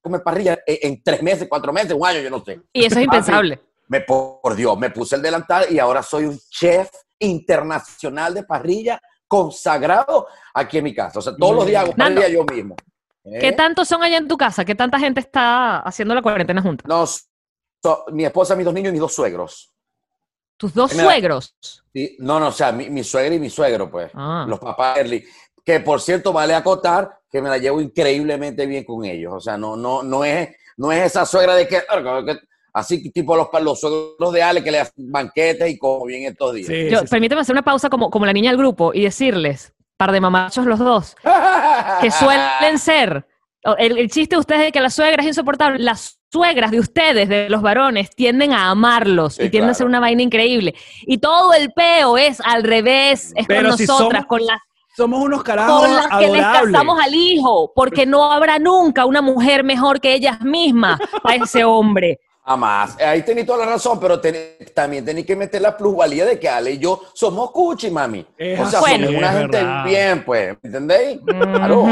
comer 0.00 0.22
parrilla 0.22 0.58
en, 0.66 0.92
en 0.92 1.02
tres 1.02 1.22
meses, 1.22 1.46
cuatro 1.48 1.72
meses, 1.72 1.92
un 1.92 2.06
año, 2.06 2.20
yo 2.20 2.30
no 2.30 2.42
sé. 2.42 2.60
Y 2.72 2.84
eso 2.86 2.98
es 2.98 3.04
impensable. 3.04 3.60
Me, 3.88 4.00
por 4.00 4.54
Dios, 4.54 4.78
me 4.78 4.90
puse 4.90 5.16
el 5.16 5.22
delantal 5.22 5.66
y 5.70 5.78
ahora 5.78 6.02
soy 6.02 6.24
un 6.24 6.38
chef 6.48 6.88
internacional 7.18 8.32
de 8.32 8.44
parrilla 8.44 9.00
consagrado 9.28 10.26
aquí 10.54 10.78
en 10.78 10.84
mi 10.84 10.94
casa. 10.94 11.18
O 11.18 11.22
sea, 11.22 11.36
todos 11.36 11.54
los 11.54 11.66
días 11.66 11.82
hago 11.84 11.92
Nando. 11.96 12.20
parrilla 12.20 12.38
yo 12.38 12.44
mismo. 12.44 12.76
¿Eh? 13.24 13.38
¿Qué 13.38 13.52
tantos 13.52 13.86
son 13.86 14.02
allá 14.02 14.16
en 14.16 14.28
tu 14.28 14.36
casa? 14.36 14.64
¿Qué 14.64 14.74
tanta 14.74 14.98
gente 14.98 15.20
está 15.20 15.80
haciendo 15.80 16.14
la 16.14 16.22
cuarentena 16.22 16.62
junta? 16.62 16.84
No, 16.88 17.04
so- 17.06 18.04
mi 18.12 18.24
esposa, 18.24 18.56
mis 18.56 18.64
dos 18.64 18.74
niños 18.74 18.88
y 18.90 18.92
mis 18.92 19.00
dos 19.00 19.14
suegros. 19.14 19.70
Tus 20.60 20.74
dos 20.74 20.92
suegros. 20.92 21.54
Sí, 21.90 22.16
No, 22.18 22.38
no, 22.38 22.48
o 22.48 22.52
sea, 22.52 22.70
mi, 22.70 22.90
mi 22.90 23.02
suegra 23.02 23.34
y 23.34 23.40
mi 23.40 23.48
suegro, 23.48 23.90
pues. 23.90 24.10
Ah. 24.14 24.44
Los 24.46 24.58
papás 24.60 24.98
Early. 24.98 25.24
Que 25.64 25.80
por 25.80 26.02
cierto, 26.02 26.34
vale 26.34 26.54
acotar 26.54 27.18
que 27.30 27.40
me 27.40 27.48
la 27.48 27.56
llevo 27.56 27.80
increíblemente 27.80 28.66
bien 28.66 28.84
con 28.84 29.04
ellos. 29.06 29.32
O 29.34 29.40
sea, 29.40 29.56
no, 29.56 29.74
no, 29.74 30.02
no, 30.02 30.22
es, 30.22 30.50
no 30.76 30.92
es 30.92 31.06
esa 31.06 31.24
suegra 31.24 31.54
de 31.54 31.66
que. 31.66 31.78
que- 31.80 32.38
Así 32.72 33.10
tipo 33.10 33.34
los, 33.34 33.48
los 33.62 33.80
suegros 33.80 34.32
de 34.32 34.42
Ale 34.44 34.62
que 34.62 34.70
le 34.70 34.78
hacen 34.80 35.10
banquetes 35.10 35.68
y 35.70 35.76
como 35.78 36.04
bien 36.04 36.30
estos 36.30 36.54
días. 36.54 36.68
Sí, 36.68 36.88
Yo- 36.90 37.00
sí, 37.00 37.06
sí. 37.06 37.10
Permíteme 37.10 37.40
hacer 37.40 37.54
una 37.54 37.62
pausa 37.64 37.88
como, 37.90 38.10
como 38.10 38.26
la 38.26 38.32
niña 38.32 38.50
del 38.50 38.58
grupo 38.58 38.92
y 38.94 39.02
decirles, 39.02 39.72
par 39.96 40.12
de 40.12 40.20
mamachos 40.20 40.66
los 40.66 40.78
dos, 40.78 41.16
que 42.02 42.10
suelen 42.12 42.78
ser. 42.78 43.26
El, 43.78 43.98
el 43.98 44.08
chiste 44.10 44.36
de 44.36 44.40
ustedes 44.40 44.60
de 44.62 44.72
que 44.72 44.80
la 44.80 44.88
suegra 44.90 45.20
es 45.22 45.28
insoportable. 45.28 45.80
Las 45.80 46.19
suegras 46.32 46.70
de 46.70 46.78
ustedes, 46.80 47.28
de 47.28 47.48
los 47.50 47.60
varones, 47.62 48.10
tienden 48.14 48.52
a 48.52 48.70
amarlos 48.70 49.34
Sí, 49.34 49.44
y 49.44 49.50
tienden 49.50 49.70
a 49.70 49.74
ser 49.74 49.86
una 49.86 50.00
vaina 50.00 50.22
increíble. 50.22 50.74
Y 51.02 51.18
todo 51.18 51.52
el 51.54 51.72
peo 51.72 52.16
es 52.18 52.40
al 52.40 52.62
revés, 52.62 53.32
es 53.36 53.46
Pero 53.46 53.70
con 53.70 53.78
si 53.78 53.86
nosotras, 53.86 54.22
somos- 54.22 54.26
con 54.26 54.46
las 54.46 54.58
Somos 54.96 55.22
unos 55.22 55.42
carajos 55.44 55.82
con 55.82 55.94
las 55.94 56.08
que 56.08 56.26
les 56.28 56.42
casamos 56.42 56.98
al 57.02 57.14
hijo, 57.14 57.72
porque 57.74 58.06
no 58.06 58.30
habrá 58.32 58.58
nunca 58.58 59.06
una 59.06 59.22
mujer 59.22 59.62
mejor 59.64 60.00
que 60.00 60.12
ellas 60.14 60.40
mismas 60.42 60.98
para 61.22 61.36
ese 61.44 61.64
hombre. 61.64 62.18
Jamás. 62.50 62.96
Ahí 63.00 63.22
tenéis 63.22 63.46
toda 63.46 63.64
la 63.64 63.72
razón, 63.72 64.00
pero 64.00 64.20
ten- 64.20 64.56
también 64.74 65.04
tenéis 65.04 65.24
que 65.24 65.36
meter 65.36 65.62
la 65.62 65.76
plusvalía 65.76 66.24
de 66.26 66.36
que 66.40 66.48
Ale 66.48 66.72
y 66.72 66.78
yo 66.78 67.00
somos 67.14 67.52
cuchi, 67.52 67.92
mami. 67.92 68.26
Es 68.36 68.58
o 68.58 68.66
sea, 68.68 68.80
así, 68.80 68.92
somos 68.92 69.08
una 69.14 69.30
es 69.32 69.38
gente 69.38 69.56
verdad. 69.58 69.84
bien, 69.84 70.24
pues. 70.24 70.56
¿Entendéis? 70.60 71.20
Claro. 71.24 71.86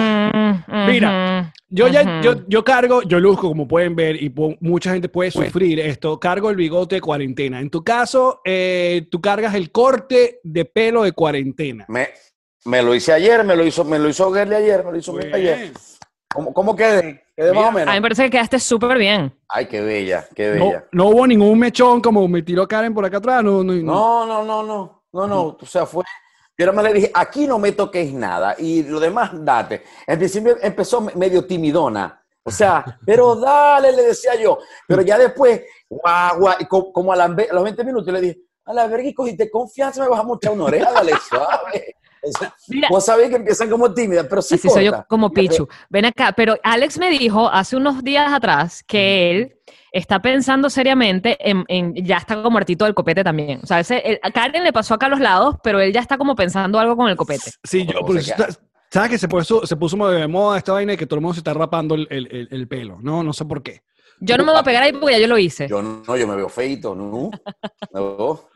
Mira, 0.87 1.53
Yo 1.69 1.87
ya, 1.87 2.21
yo, 2.23 2.35
yo 2.49 2.65
cargo, 2.65 3.03
yo 3.03 3.21
luzco, 3.21 3.47
como 3.49 3.69
pueden 3.69 3.95
ver, 3.95 4.21
y 4.21 4.35
mucha 4.61 4.91
gente 4.93 5.09
puede 5.09 5.31
sufrir 5.31 5.79
esto, 5.81 6.19
cargo 6.19 6.51
el 6.51 6.57
bigote 6.57 6.97
de 6.97 7.01
cuarentena. 7.03 7.61
En 7.61 7.71
tu 7.71 7.85
caso, 7.85 8.41
eh, 8.45 9.07
tú 9.11 9.21
cargas 9.21 9.55
el 9.55 9.71
corte 9.71 10.41
de 10.43 10.65
pelo 10.65 11.05
de 11.05 11.13
cuarentena. 11.13 11.85
Me, 11.89 12.09
me 12.65 12.83
lo 12.83 12.95
hice 12.97 13.13
ayer, 13.13 13.45
me 13.45 13.55
lo 13.55 13.65
hizo, 13.65 13.85
me 13.85 13.99
lo 13.99 14.09
hizo 14.09 14.33
Gerli 14.33 14.57
ayer, 14.57 14.85
me 14.85 14.91
lo 14.93 14.99
hizo 14.99 15.13
Mirta 15.13 15.37
ayer. 15.37 15.71
¿Cómo, 16.35 16.53
cómo 16.53 16.77
quedé? 16.77 17.25
Quedé 17.37 17.53
más 17.53 17.57
Mira, 17.57 17.69
o 17.69 17.73
menos. 17.73 17.89
A 17.89 17.93
mí 17.93 17.97
me 17.99 18.03
parece 18.03 18.25
que 18.25 18.31
quedaste 18.31 18.59
súper 18.59 18.99
bien. 18.99 19.33
Ay, 19.49 19.67
qué 19.67 19.81
bella, 19.81 20.27
qué 20.35 20.55
No, 20.57 20.67
bella. 20.67 20.85
no 20.93 21.07
hubo 21.09 21.27
ningún 21.27 21.59
mechón 21.59 22.01
como 22.01 22.27
me 22.29 22.43
tiró 22.43 22.67
Karen 22.69 22.93
por 22.95 23.05
acá 23.05 23.19
atrás. 23.19 23.43
No, 23.43 23.63
no, 23.65 23.73
no. 23.73 23.83
No, 23.83 24.27
no, 24.27 24.45
no, 24.45 24.63
no, 24.63 25.03
no, 25.13 25.27
no. 25.27 25.43
O 25.61 25.67
sea, 25.67 25.87
fue. 25.87 26.05
Yo 26.57 26.67
nada 26.67 26.75
más 26.77 26.85
le 26.87 26.93
dije, 26.95 27.11
aquí 27.15 27.47
no 27.47 27.59
me 27.59 27.73
toquéis 27.73 28.13
nada 28.13 28.57
y 28.59 28.83
lo 28.83 28.99
demás 29.01 29.31
date. 29.33 29.85
En 30.07 30.19
principio 30.19 30.57
empezó 30.61 31.01
me- 31.01 31.15
medio 31.15 31.47
timidona. 31.47 32.21
O 32.43 32.51
sea, 32.51 32.85
pero 33.07 33.37
dale, 33.37 33.93
le 33.93 34.03
decía 34.03 34.35
yo. 34.35 34.59
Pero 34.87 35.03
ya 35.03 35.17
después, 35.17 35.63
guau, 35.89 36.39
guau, 36.41 36.55
y 36.59 36.65
co- 36.67 36.93
como 36.93 37.13
a, 37.13 37.25
a 37.25 37.29
los 37.29 37.63
20 37.65 37.85
minutos 37.85 38.13
le 38.13 38.21
dije, 38.21 38.39
a 38.65 38.73
la 38.75 38.87
verga, 38.89 39.09
y 39.09 39.15
cogiste 39.15 39.49
confianza, 39.51 40.03
me 40.03 40.09
vas 40.09 40.21
a 40.21 40.25
muchar 40.25 40.53
una 40.53 40.65
oreja, 40.65 40.91
dale 40.93 41.13
suave. 41.29 41.95
Mira. 42.69 42.89
vos 42.91 43.05
sabés 43.05 43.29
que 43.31 43.37
empiezan 43.37 43.69
como 43.71 43.93
tímidas, 43.93 44.27
pero 44.29 44.43
sí 44.43 44.55
Así 44.57 44.69
soy 44.69 44.85
yo 44.87 45.05
como 45.09 45.31
Pichu. 45.31 45.69
Ven 45.89 46.05
acá, 46.07 46.33
pero 46.33 46.57
Alex 46.63 46.99
me 46.99 47.11
dijo 47.11 47.49
hace 47.49 47.77
unos 47.77 48.03
días 48.05 48.33
atrás 48.33 48.83
que 48.83 49.31
él 49.31 49.55
está 49.93 50.21
pensando 50.21 50.69
seriamente 50.71 51.37
en, 51.41 51.65
en- 51.69 51.95
ya 52.05 52.19
está 52.19 52.43
como 52.43 52.59
hartito 52.59 52.85
del 52.85 52.95
copete 52.95 53.25
también. 53.25 53.61
O 53.63 53.67
sea, 53.67 53.81
ese- 53.81 53.99
el- 54.05 54.21
a 54.23 54.31
Karen 54.31 54.63
le 54.65 54.73
pasó 54.73 54.95
acá 54.95 55.07
a 55.07 55.09
los 55.09 55.21
lados, 55.21 55.57
pero 55.63 55.81
él 55.81 55.93
ya 55.93 56.01
está 56.01 56.19
como 56.19 56.37
pensando 56.37 56.79
algo 56.79 56.97
con 56.97 57.09
el 57.09 57.17
copete. 57.17 57.51
Sí, 57.65 57.87
yo, 57.87 57.95
¿Cómo 58.01 58.09
pero 58.09 58.21
se 58.23 58.31
está- 58.33 58.49
¿sabes 58.91 59.11
que 59.11 59.19
se 59.19 59.29
puso, 59.29 59.67
se 59.67 59.77
puso 59.77 59.97
de 60.09 60.27
moda 60.29 60.59
esta 60.59 60.73
vaina 60.73 60.93
de 60.93 60.99
que 60.99 61.07
todo 61.07 61.17
el 61.17 61.23
mundo 61.23 61.35
se 61.35 61.41
está 61.41 61.55
rapando 61.55 61.95
el, 61.95 62.07
el- 62.11 62.27
el- 62.31 62.49
el 62.51 62.69
pelo? 62.69 62.99
No, 63.01 63.23
no 63.23 63.33
sé 63.33 63.45
por 63.45 63.63
qué. 63.63 63.83
Yo 64.21 64.37
no 64.37 64.45
me 64.45 64.51
voy 64.51 64.61
a 64.61 64.65
pegar 64.65 64.83
ahí 64.83 64.93
porque 64.93 65.15
ya 65.15 65.21
yo 65.21 65.29
lo 65.29 65.39
hice. 65.39 65.69
Yo 65.69 65.81
no, 65.81 66.17
yo 66.17 66.27
me 66.27 66.35
veo 66.37 66.49
feito, 66.49 66.95
¿no? 66.95 67.31
No. 67.93 68.48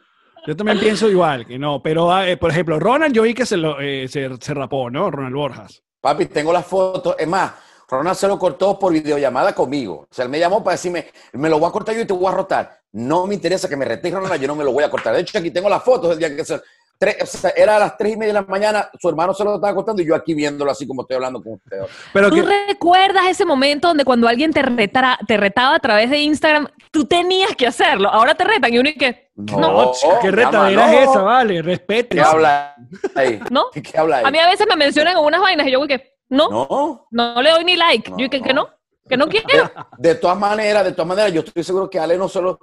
Yo 0.47 0.57
también 0.57 0.81
pienso 0.81 1.09
igual, 1.09 1.47
que 1.47 1.59
no. 1.59 1.83
Pero, 1.83 2.23
eh, 2.23 2.37
por 2.37 2.51
ejemplo, 2.51 2.81
Ronald, 2.81 3.15
yo 3.15 3.23
vi 3.23 3.35
que 3.35 3.47
se, 3.47 3.57
lo, 3.57 3.81
eh, 3.81 4.09
se, 4.09 4.29
se 4.41 4.55
rapó, 4.55 4.91
¿no? 4.91 5.11
Ronald 5.11 5.35
Borjas. 5.35 5.83
Papi, 6.01 6.27
tengo 6.27 6.53
las 6.53 6.67
fotos. 6.67 7.15
Es 7.19 7.29
más, 7.29 7.53
Ronald 7.89 8.17
se 8.17 8.27
lo 8.27 8.39
cortó 8.39 8.79
por 8.79 8.93
videollamada 8.93 9.55
conmigo. 9.55 10.07
O 10.11 10.15
sea, 10.15 10.25
él 10.25 10.31
me 10.31 10.39
llamó 10.39 10.65
para 10.65 10.75
decirme, 10.75 11.07
me 11.35 11.49
lo 11.49 11.59
voy 11.59 11.69
a 11.69 11.73
cortar 11.73 11.95
yo 11.95 12.01
y 12.01 12.07
te 12.07 12.13
voy 12.13 12.27
a 12.27 12.35
rotar. 12.35 12.81
No 12.93 13.27
me 13.27 13.35
interesa 13.35 13.69
que 13.69 13.77
me 13.77 13.85
retes, 13.85 14.13
Ronald, 14.13 14.41
yo 14.41 14.49
no 14.49 14.57
me 14.57 14.65
lo 14.65 14.73
voy 14.73 14.83
a 14.83 14.91
cortar. 14.91 15.15
De 15.15 15.21
hecho, 15.21 15.39
aquí 15.39 15.51
tengo 15.51 15.69
las 15.69 15.83
fotos 15.83 16.11
del 16.11 16.19
día 16.19 16.35
que 16.35 16.45
se... 16.45 16.61
tres- 16.99 17.17
o 17.23 17.27
sea, 17.27 17.51
era 17.57 17.77
a 17.77 17.79
las 17.79 17.97
tres 17.97 18.13
y 18.15 18.17
media 18.17 18.33
de 18.35 18.41
la 18.41 18.47
mañana, 18.47 18.91
su 19.01 19.09
hermano 19.09 19.35
se 19.35 19.45
lo 19.45 19.55
estaba 19.57 19.75
cortando 19.75 20.03
y 20.03 20.07
yo 20.07 20.15
aquí 20.15 20.35
viéndolo 20.35 20.71
así 20.71 20.87
como 20.87 21.03
estoy 21.03 21.17
hablando 21.17 21.43
con 21.43 21.55
usted. 21.55 21.79
Pero 22.13 22.29
¿Tú 22.31 22.37
que, 22.37 22.43
recuerdas 22.69 23.25
ese 23.29 23.45
momento 23.45 23.89
donde 23.89 24.05
cuando 24.05 24.29
alguien 24.29 24.53
te, 24.53 24.63
retara- 24.63 25.19
te 25.27 25.37
retaba 25.37 25.77
a 25.77 25.81
través 25.81 26.11
de 26.11 26.19
Instagram, 26.19 26.69
tú 26.91 27.05
tenías 27.05 27.55
que 27.57 27.67
hacerlo? 27.67 28.09
Ahora 28.09 28.35
te 28.35 28.45
retan 28.45 28.73
y 28.73 28.79
uno 28.79 28.89
y 28.89 28.95
que, 28.95 29.31
no, 29.37 29.93
chica, 29.93 30.19
qué 30.21 30.31
retadera 30.31 30.87
no. 30.87 30.93
es 30.93 31.09
esa, 31.11 31.23
vale, 31.23 31.63
respete. 31.63 32.17
¿Qué 32.17 32.21
habla 32.23 32.77
ahí? 33.15 33.41
¿no? 33.51 33.65
¿Qué 33.73 33.99
habla 33.99 34.19
ahí? 34.19 34.25
A 34.27 34.31
mí 34.31 34.39
a 34.39 34.49
veces 34.49 34.67
me 34.69 34.77
mencionan 34.77 35.17
en 35.17 35.25
unas 35.25 35.41
vainas 35.41 35.67
y 35.67 35.71
yo 35.73 35.79
voy 35.79 35.89
que, 35.89 36.13
no, 36.29 36.49
no, 36.49 37.07
No. 37.11 37.43
le 37.43 37.51
doy 37.51 37.65
ni 37.65 37.77
like. 37.77 38.11
No, 38.11 38.19
yo 38.19 38.31
que, 38.31 38.39
no. 38.39 38.45
que 38.45 38.55
no, 38.55 38.69
que 39.13 39.17
no 39.19 39.29
quiero. 39.29 39.71
De 39.99 40.15
todas 40.15 40.39
maneras, 40.39 40.85
de 40.85 40.93
todas 40.93 41.07
maneras, 41.07 41.33
yo 41.33 41.41
estoy 41.43 41.63
seguro 41.63 41.89
que 41.91 41.99
Ale 41.99 42.17
no 42.17 42.29
solo... 42.29 42.59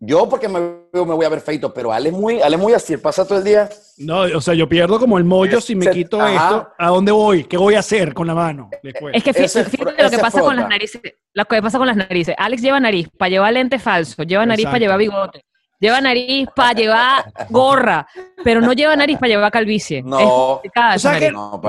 Yo 0.00 0.26
porque 0.28 0.48
me, 0.48 0.58
veo, 0.92 1.04
me 1.04 1.14
voy 1.14 1.26
a 1.26 1.28
ver 1.28 1.40
feito, 1.40 1.72
pero 1.72 1.92
Ale 1.92 2.08
es 2.08 2.14
muy, 2.14 2.40
Ale 2.40 2.56
muy 2.56 2.72
así, 2.72 2.96
pasa 2.96 3.26
todo 3.26 3.38
el 3.38 3.44
día... 3.44 3.68
No, 3.98 4.20
o 4.22 4.40
sea, 4.40 4.54
yo 4.54 4.66
pierdo 4.68 4.98
como 4.98 5.18
el 5.18 5.24
mollo 5.24 5.60
si 5.60 5.74
me 5.76 5.84
Se- 5.84 5.90
quito 5.90 6.20
ajá. 6.20 6.32
esto. 6.32 6.68
¿A 6.78 6.88
dónde 6.88 7.12
voy? 7.12 7.44
¿Qué 7.44 7.56
voy 7.58 7.74
a 7.74 7.80
hacer 7.80 8.14
con 8.14 8.26
la 8.26 8.34
mano 8.34 8.70
después? 8.82 9.14
Es 9.14 9.22
que 9.22 9.34
fíjate, 9.34 10.02
lo 10.02 10.10
que 10.10 10.18
pasa 10.18 10.40
con 10.40 10.56
las 10.56 10.68
narices. 10.68 11.02
Lo 11.34 11.44
que 11.44 11.60
pasa 11.62 11.78
con 11.78 11.86
las 11.86 11.96
narices. 11.96 12.34
Alex 12.38 12.62
lleva 12.62 12.80
nariz 12.80 13.08
para 13.18 13.28
llevar 13.28 13.52
lente 13.52 13.78
falso, 13.78 14.22
lleva 14.22 14.46
nariz 14.46 14.64
para 14.64 14.78
llevar 14.78 14.98
bigote, 14.98 15.44
lleva 15.82 16.00
nariz 16.00 16.48
para 16.54 16.72
llevar 16.72 17.24
gorra, 17.50 18.06
pero 18.44 18.60
no 18.60 18.72
lleva 18.72 18.94
nariz 18.94 19.18
para 19.18 19.28
llevar 19.28 19.50
calvicie. 19.50 20.02
No. 20.02 20.18
O 20.54 20.62
sea 20.96 21.18
que. 21.18 21.32
No, 21.32 21.60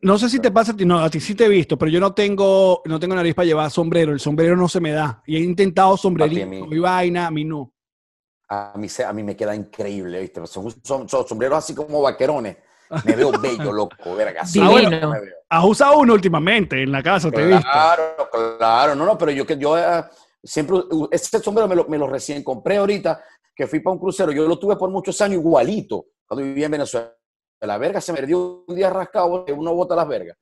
no, 0.00 0.18
sé 0.18 0.30
si 0.30 0.40
te 0.40 0.50
pasa 0.50 0.72
a 0.72 0.76
ti, 0.76 0.86
no, 0.86 0.98
a 0.98 1.10
ti 1.10 1.20
sí 1.20 1.34
te 1.34 1.44
he 1.44 1.48
visto, 1.48 1.76
pero 1.76 1.90
yo 1.90 2.00
no 2.00 2.14
tengo, 2.14 2.80
no 2.86 2.98
tengo 2.98 3.14
nariz 3.14 3.34
para 3.34 3.46
llevar 3.46 3.70
sombrero. 3.70 4.12
El 4.12 4.20
sombrero 4.20 4.56
no 4.56 4.66
se 4.68 4.80
me 4.80 4.92
da. 4.92 5.22
Y 5.26 5.36
he 5.36 5.40
intentado 5.40 5.96
sombrerito 5.96 6.46
Papi, 6.46 6.56
a 6.56 6.64
mí- 6.66 6.76
y 6.76 6.78
vaina, 6.78 7.26
a 7.26 7.30
mí 7.30 7.44
no. 7.44 7.72
A 8.48 8.72
mí, 8.76 8.88
se- 8.88 9.04
a 9.04 9.12
mí 9.12 9.22
me 9.22 9.36
queda 9.36 9.54
increíble, 9.54 10.20
¿viste? 10.22 10.44
Son, 10.46 10.74
son, 10.82 11.08
son 11.08 11.28
sombreros 11.28 11.58
así 11.58 11.74
como 11.74 12.00
vaquerones. 12.02 12.56
Me 13.04 13.14
veo 13.14 13.30
bello, 13.40 13.72
loco, 13.72 14.16
verga. 14.16 14.42
me 14.54 14.98
veo. 14.98 15.14
Has 15.48 15.64
usado 15.64 15.98
uno 15.98 16.14
últimamente 16.14 16.82
en 16.82 16.90
la 16.90 17.02
casa, 17.02 17.30
te 17.30 17.42
he 17.42 17.46
visto. 17.46 17.62
Claro, 17.70 18.28
claro. 18.58 18.94
No, 18.96 19.04
no, 19.04 19.16
pero 19.16 19.30
yo 19.30 19.46
que 19.46 19.56
yo 19.56 19.78
eh, 19.78 20.04
siempre, 20.42 20.76
uh, 20.76 21.08
ese 21.12 21.38
sombrero 21.38 21.68
me 21.68 21.76
lo, 21.76 21.86
me 21.86 21.98
lo 21.98 22.08
recién 22.08 22.42
compré 22.42 22.78
ahorita, 22.78 23.22
que 23.54 23.66
fui 23.66 23.80
para 23.80 23.94
un 23.94 24.00
crucero. 24.00 24.32
Yo 24.32 24.46
lo 24.46 24.58
tuve 24.58 24.76
por 24.76 24.90
muchos 24.90 25.20
años 25.20 25.38
igualito, 25.40 26.06
cuando 26.26 26.44
vivía 26.44 26.66
en 26.66 26.72
Venezuela. 26.72 27.12
La 27.60 27.76
verga 27.78 28.00
se 28.00 28.12
me 28.12 28.22
dio 28.22 28.64
un 28.66 28.74
día 28.74 28.88
rascado, 28.90 29.44
uno 29.54 29.74
bota 29.74 29.94
las 29.94 30.08
vergas. 30.08 30.36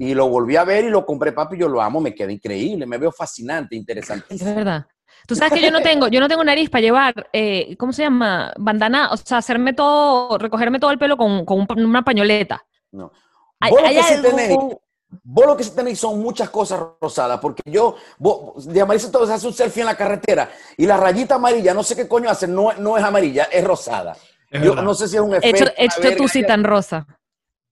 Y 0.00 0.14
lo 0.14 0.28
volví 0.28 0.56
a 0.56 0.64
ver 0.64 0.84
y 0.84 0.88
lo 0.90 1.06
compré, 1.06 1.30
papi, 1.32 1.56
yo 1.56 1.68
lo 1.68 1.80
amo, 1.80 2.00
me 2.00 2.12
queda 2.12 2.32
increíble, 2.32 2.86
me 2.86 2.98
veo 2.98 3.12
fascinante, 3.12 3.76
Es 3.76 3.80
interesantísimo. 3.80 4.54
verdad. 4.56 4.84
Tú 5.28 5.36
sabes 5.36 5.52
que 5.52 5.62
yo 5.64 5.70
no 5.70 5.80
tengo, 5.80 6.08
yo 6.08 6.18
no 6.18 6.26
tengo 6.28 6.42
nariz 6.42 6.68
para 6.68 6.82
llevar, 6.82 7.28
eh, 7.32 7.76
¿cómo 7.78 7.92
se 7.92 8.02
llama? 8.02 8.52
Bandana, 8.58 9.10
o 9.12 9.16
sea, 9.16 9.38
hacerme 9.38 9.72
todo, 9.74 10.38
recogerme 10.38 10.80
todo 10.80 10.90
el 10.90 10.98
pelo 10.98 11.16
con, 11.16 11.44
con 11.44 11.66
una 11.84 12.02
pañoleta. 12.04 12.64
No. 12.90 13.12
Hay- 13.60 13.70
Vos 13.70 13.80
lo 13.80 13.86
hay 13.88 13.96
que 13.96 14.02
sí 14.02 14.14
algo- 14.14 14.82
vos 15.22 15.46
lo 15.46 15.56
que 15.56 15.64
sí 15.64 15.70
tenéis 15.74 15.98
son 15.98 16.20
muchas 16.20 16.50
cosas 16.50 16.80
rosadas, 17.00 17.38
porque 17.40 17.62
yo, 17.70 17.96
vos, 18.18 18.66
de 18.66 18.80
amarilla 18.80 19.10
todo 19.10 19.26
se 19.26 19.32
hace 19.32 19.46
un 19.46 19.52
selfie 19.52 19.82
en 19.82 19.86
la 19.86 19.96
carretera 19.96 20.50
y 20.76 20.86
la 20.86 20.96
rayita 20.96 21.36
amarilla, 21.36 21.74
no 21.74 21.82
sé 21.82 21.94
qué 21.96 22.08
coño 22.08 22.28
hace, 22.28 22.46
no, 22.46 22.72
no 22.74 22.96
es 22.96 23.04
amarilla, 23.04 23.44
es 23.44 23.64
rosada. 23.64 24.16
Es 24.50 24.62
yo 24.62 24.70
verdad. 24.70 24.82
no 24.84 24.94
sé 24.94 25.08
si 25.08 25.16
es 25.16 25.22
un 25.22 25.34
efecto. 25.34 25.64
Hecho, 25.76 26.00
hecho 26.02 26.28
sí 26.28 26.44
tan 26.44 26.64
rosa. 26.64 27.06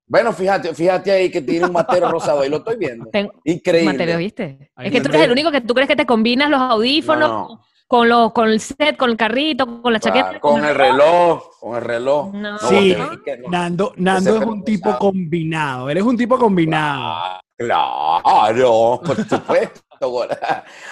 Bueno, 0.07 0.33
fíjate, 0.33 0.75
fíjate 0.75 1.11
ahí 1.11 1.31
que 1.31 1.41
tiene 1.41 1.67
un 1.67 1.73
matero 1.73 2.11
rosado, 2.11 2.41
ahí 2.41 2.50
lo 2.50 2.59
estoy 2.59 2.76
viendo. 2.76 3.07
Tengo- 3.07 3.33
Increíble. 3.45 3.93
Mateo, 3.93 4.19
¿viste? 4.19 4.71
Ahí 4.75 4.88
es 4.88 4.93
que 4.93 5.00
tú 5.00 5.09
eres 5.09 5.23
el 5.23 5.33
único 5.33 5.50
que 5.50 5.61
tú 5.62 5.73
crees 5.73 5.88
que 5.88 5.97
te 5.97 6.05
combinas 6.05 6.50
los 6.50 6.61
audífonos 6.61 7.29
No, 7.29 7.49
no. 7.49 7.64
Con 7.95 8.09
los 8.09 8.33
con 8.33 8.49
el 8.49 8.59
set, 8.59 8.97
con 8.97 9.11
el 9.11 9.17
carrito, 9.17 9.81
con 9.81 9.93
la 9.93 10.01
chaqueta. 10.01 10.41
Con 10.41 10.65
el 10.65 10.75
reloj, 10.75 11.61
con 11.61 11.77
el 11.77 11.83
reloj. 11.83 12.35
No. 12.35 12.59
Sí, 12.59 12.93
no. 12.99 13.09
Nando, 13.49 13.93
Nando 13.97 14.31
Ese 14.31 14.39
es 14.41 14.47
un 14.47 14.65
tipo 14.65 14.99
combinado. 14.99 15.89
Eres 15.89 16.03
un 16.03 16.17
tipo 16.17 16.37
combinado. 16.37 17.39
Claro, 17.57 19.01
por 19.07 19.17
supuesto. 19.25 19.81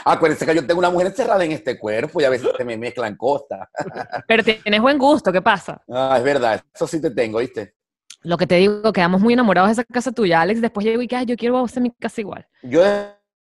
Acuérdense 0.05 0.47
que 0.47 0.55
yo 0.55 0.65
tengo 0.65 0.79
una 0.79 0.91
mujer 0.91 1.09
encerrada 1.09 1.45
en 1.45 1.51
este 1.51 1.77
cuerpo 1.77 2.21
y 2.21 2.25
a 2.25 2.31
veces 2.31 2.51
se 2.57 2.65
me 2.65 2.77
mezclan 2.77 3.17
cosas. 3.17 3.69
Pero 4.29 4.45
tienes 4.45 4.81
buen 4.81 4.97
gusto, 4.97 5.33
¿qué 5.33 5.43
pasa? 5.43 5.83
Ah, 5.93 6.15
es 6.19 6.23
verdad, 6.23 6.63
eso 6.73 6.87
sí 6.87 7.03
te 7.03 7.11
tengo, 7.11 7.41
¿viste? 7.41 7.75
Lo 8.23 8.39
que 8.39 8.47
te 8.47 8.55
digo, 8.55 8.93
quedamos 8.93 9.21
muy 9.21 9.33
enamorados 9.35 9.71
de 9.71 9.73
esa 9.73 9.85
casa 9.85 10.13
tuya, 10.13 10.41
Alex. 10.41 10.61
Después 10.61 10.87
llego 10.87 11.03
y 11.03 11.09
que 11.09 11.17
"Ay, 11.17 11.27
yo 11.27 11.37
quiero 11.37 11.65
hacer 11.65 11.83
mi 11.83 11.91
casa 11.91 12.21
igual. 12.21 12.47
Yo 12.63 12.81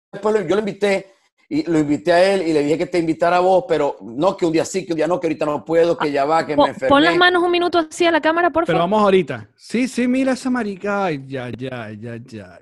después 0.10 0.36
lo, 0.36 0.42
yo 0.44 0.56
lo 0.56 0.60
invité 0.60 1.12
y 1.54 1.70
lo 1.70 1.80
invité 1.80 2.14
a 2.14 2.34
él 2.34 2.48
y 2.48 2.54
le 2.54 2.64
dije 2.64 2.78
que 2.78 2.86
te 2.86 2.98
invitara 2.98 3.36
a 3.36 3.40
vos, 3.42 3.66
pero 3.68 3.98
no 4.02 4.38
que 4.38 4.46
un 4.46 4.54
día 4.54 4.64
sí, 4.64 4.86
que 4.86 4.94
un 4.94 4.98
día 4.98 5.06
no, 5.08 5.20
que 5.20 5.28
ahorita 5.28 5.46
no 5.46 5.66
puedo, 5.66 5.98
que 5.98 6.10
ya 6.10 6.24
va, 6.24 6.46
que 6.46 6.56
me 6.56 6.68
enfermé. 6.70 6.88
pon 6.88 7.04
las 7.04 7.18
manos 7.18 7.44
un 7.44 7.52
minuto 7.52 7.78
así 7.80 8.06
a 8.06 8.12
la 8.12 8.22
cámara, 8.22 8.50
por 8.52 8.66
Pero 8.66 8.78
favor. 8.78 8.90
vamos 8.90 9.04
ahorita. 9.04 9.50
Sí, 9.58 9.88
sí, 9.90 10.08
mira 10.08 10.32
esa 10.32 10.50
marica. 10.50 11.04
Ay, 11.06 11.26
ya, 11.28 11.50
ya, 11.50 11.90
ya, 12.00 12.16
ya. 12.26 12.58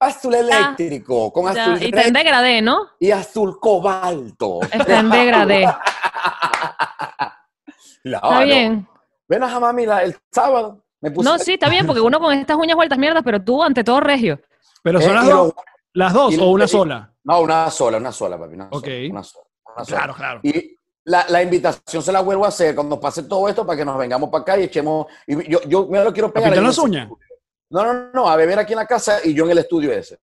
Azul 0.00 0.34
eléctrico, 0.34 1.32
con 1.32 1.52
Ya, 1.54 1.62
azul 1.64 1.80
y 1.82 1.86
está 1.86 2.02
en 2.02 2.12
degradé, 2.12 2.60
¿no? 2.60 2.78
y 2.98 3.10
azul 3.12 3.58
cobalto. 3.60 4.60
Está 4.72 4.98
en 4.98 5.10
degradé. 5.10 5.64
Está 8.04 8.44
bien. 8.44 8.86
Ven 9.28 9.42
a 9.42 9.60
mami 9.60 9.86
la- 9.86 10.02
el 10.02 10.16
sábado. 10.32 10.82
Me 11.00 11.10
puse 11.10 11.28
No, 11.28 11.38
sí, 11.38 11.52
está 11.54 11.68
bien, 11.68 11.86
porque 11.86 12.00
uno 12.00 12.18
con 12.18 12.32
estas 12.34 12.56
uñas 12.56 12.74
vueltas 12.76 12.98
mierdas, 12.98 13.22
pero 13.24 13.40
tú, 13.42 13.62
ante 13.62 13.84
todo, 13.84 14.00
regio. 14.00 14.40
Pero 14.82 14.98
Eh, 14.98 15.02
son 15.02 15.14
las 15.14 15.24
y 15.24 15.28
dos, 15.28 15.46
lo- 15.48 15.54
las 15.92 16.12
dos 16.12 16.38
o 16.38 16.50
una 16.50 16.64
y- 16.64 16.68
sola. 16.68 17.12
No, 17.28 17.40
una 17.42 17.70
sola, 17.70 17.98
una 17.98 18.10
sola, 18.10 18.38
papi. 18.38 18.54
Una 18.54 18.68
Ok. 18.70 18.84
sola, 18.84 19.10
una 19.10 19.22
sola, 19.22 19.44
una 19.76 19.84
sola. 19.84 19.96
Claro, 19.98 20.14
claro. 20.14 20.40
Y 20.42 20.76
la, 21.04 21.26
la 21.28 21.42
invitación 21.42 22.02
se 22.02 22.10
la 22.10 22.20
vuelvo 22.20 22.46
a 22.46 22.48
hacer 22.48 22.74
cuando 22.74 22.98
pase 22.98 23.24
todo 23.24 23.46
esto 23.48 23.66
para 23.66 23.76
que 23.76 23.84
nos 23.84 23.98
vengamos 23.98 24.30
para 24.30 24.42
acá 24.42 24.58
y 24.58 24.64
echemos. 24.64 25.06
Y 25.26 25.50
yo, 25.50 25.60
yo 25.66 25.86
me 25.88 26.02
lo 26.02 26.10
quiero 26.12 26.28
¿A 26.28 26.32
pegar. 26.32 26.54
en 26.54 26.64
las 26.64 26.78
uñas? 26.78 27.08
No, 27.70 27.84
no, 27.84 28.10
no, 28.14 28.28
a 28.28 28.34
beber 28.36 28.58
aquí 28.58 28.72
en 28.72 28.78
la 28.78 28.86
casa 28.86 29.18
y 29.22 29.34
yo 29.34 29.44
en 29.44 29.50
el 29.50 29.58
estudio 29.58 29.92
ese. 29.92 30.18